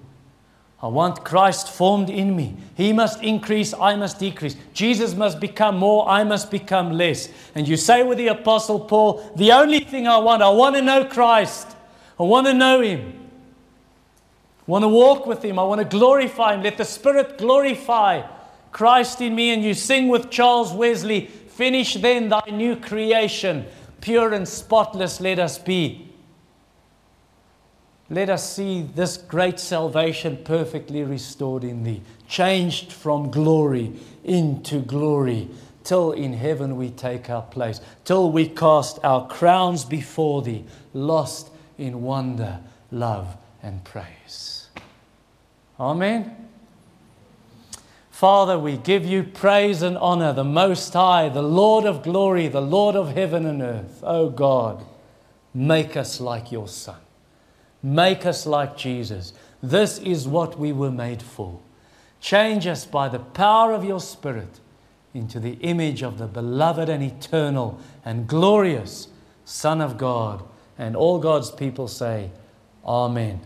I 0.82 0.86
want 0.86 1.22
Christ 1.22 1.68
formed 1.68 2.08
in 2.08 2.34
me. 2.34 2.56
He 2.74 2.94
must 2.94 3.22
increase, 3.22 3.74
I 3.74 3.94
must 3.96 4.18
decrease. 4.18 4.56
Jesus 4.72 5.14
must 5.14 5.38
become 5.38 5.76
more, 5.76 6.08
I 6.08 6.24
must 6.24 6.50
become 6.50 6.92
less. 6.92 7.28
And 7.54 7.68
you 7.68 7.76
say 7.76 8.02
with 8.02 8.16
the 8.16 8.28
Apostle 8.28 8.80
Paul, 8.80 9.30
the 9.36 9.52
only 9.52 9.80
thing 9.80 10.08
I 10.08 10.16
want, 10.16 10.42
I 10.42 10.48
want 10.48 10.76
to 10.76 10.82
know 10.82 11.04
Christ. 11.04 11.76
I 12.20 12.22
want 12.22 12.46
to 12.46 12.54
know 12.54 12.80
Him 12.82 13.20
I 14.68 14.70
want 14.70 14.84
to 14.84 14.88
walk 14.88 15.26
with 15.26 15.44
Him. 15.44 15.58
I 15.58 15.64
want 15.64 15.80
to 15.80 15.84
glorify 15.84 16.54
Him. 16.54 16.62
Let 16.62 16.76
the 16.76 16.84
Spirit 16.84 17.38
glorify 17.38 18.22
Christ 18.70 19.20
in 19.20 19.34
me. 19.34 19.50
And 19.50 19.64
you 19.64 19.74
sing 19.74 20.06
with 20.06 20.30
Charles 20.30 20.72
Wesley 20.72 21.26
Finish 21.26 21.94
then 21.94 22.28
thy 22.28 22.44
new 22.52 22.76
creation, 22.76 23.66
pure 24.00 24.32
and 24.32 24.46
spotless 24.46 25.20
let 25.20 25.40
us 25.40 25.58
be. 25.58 26.08
Let 28.08 28.30
us 28.30 28.54
see 28.54 28.82
this 28.94 29.16
great 29.16 29.58
salvation 29.58 30.38
perfectly 30.44 31.02
restored 31.02 31.64
in 31.64 31.82
thee, 31.82 32.00
changed 32.28 32.92
from 32.92 33.30
glory 33.30 33.92
into 34.22 34.80
glory, 34.80 35.48
till 35.82 36.12
in 36.12 36.32
heaven 36.32 36.76
we 36.76 36.90
take 36.90 37.28
our 37.28 37.42
place, 37.42 37.80
till 38.04 38.30
we 38.30 38.48
cast 38.48 38.98
our 39.04 39.26
crowns 39.26 39.84
before 39.84 40.42
thee, 40.42 40.64
lost 40.94 41.50
in 41.80 42.02
wonder, 42.02 42.60
love, 42.90 43.36
and 43.62 43.82
praise. 43.84 44.68
Amen. 45.78 46.48
Father, 48.10 48.58
we 48.58 48.76
give 48.76 49.06
you 49.06 49.22
praise 49.22 49.80
and 49.80 49.96
honor, 49.96 50.34
the 50.34 50.44
Most 50.44 50.92
High, 50.92 51.30
the 51.30 51.42
Lord 51.42 51.86
of 51.86 52.02
glory, 52.02 52.48
the 52.48 52.60
Lord 52.60 52.94
of 52.94 53.14
heaven 53.14 53.46
and 53.46 53.62
earth. 53.62 54.00
Oh 54.02 54.28
God, 54.28 54.84
make 55.54 55.96
us 55.96 56.20
like 56.20 56.52
your 56.52 56.68
Son. 56.68 57.00
Make 57.82 58.26
us 58.26 58.44
like 58.44 58.76
Jesus. 58.76 59.32
This 59.62 59.98
is 59.98 60.28
what 60.28 60.58
we 60.58 60.70
were 60.70 60.90
made 60.90 61.22
for. 61.22 61.60
Change 62.20 62.66
us 62.66 62.84
by 62.84 63.08
the 63.08 63.18
power 63.18 63.72
of 63.72 63.84
your 63.84 64.00
Spirit 64.00 64.60
into 65.14 65.40
the 65.40 65.54
image 65.60 66.02
of 66.02 66.18
the 66.18 66.26
beloved 66.26 66.90
and 66.90 67.02
eternal 67.02 67.80
and 68.04 68.26
glorious 68.28 69.08
Son 69.46 69.80
of 69.80 69.96
God. 69.96 70.42
And 70.80 70.96
all 70.96 71.18
God's 71.18 71.50
people 71.50 71.88
say, 71.88 72.30
Amen. 72.86 73.40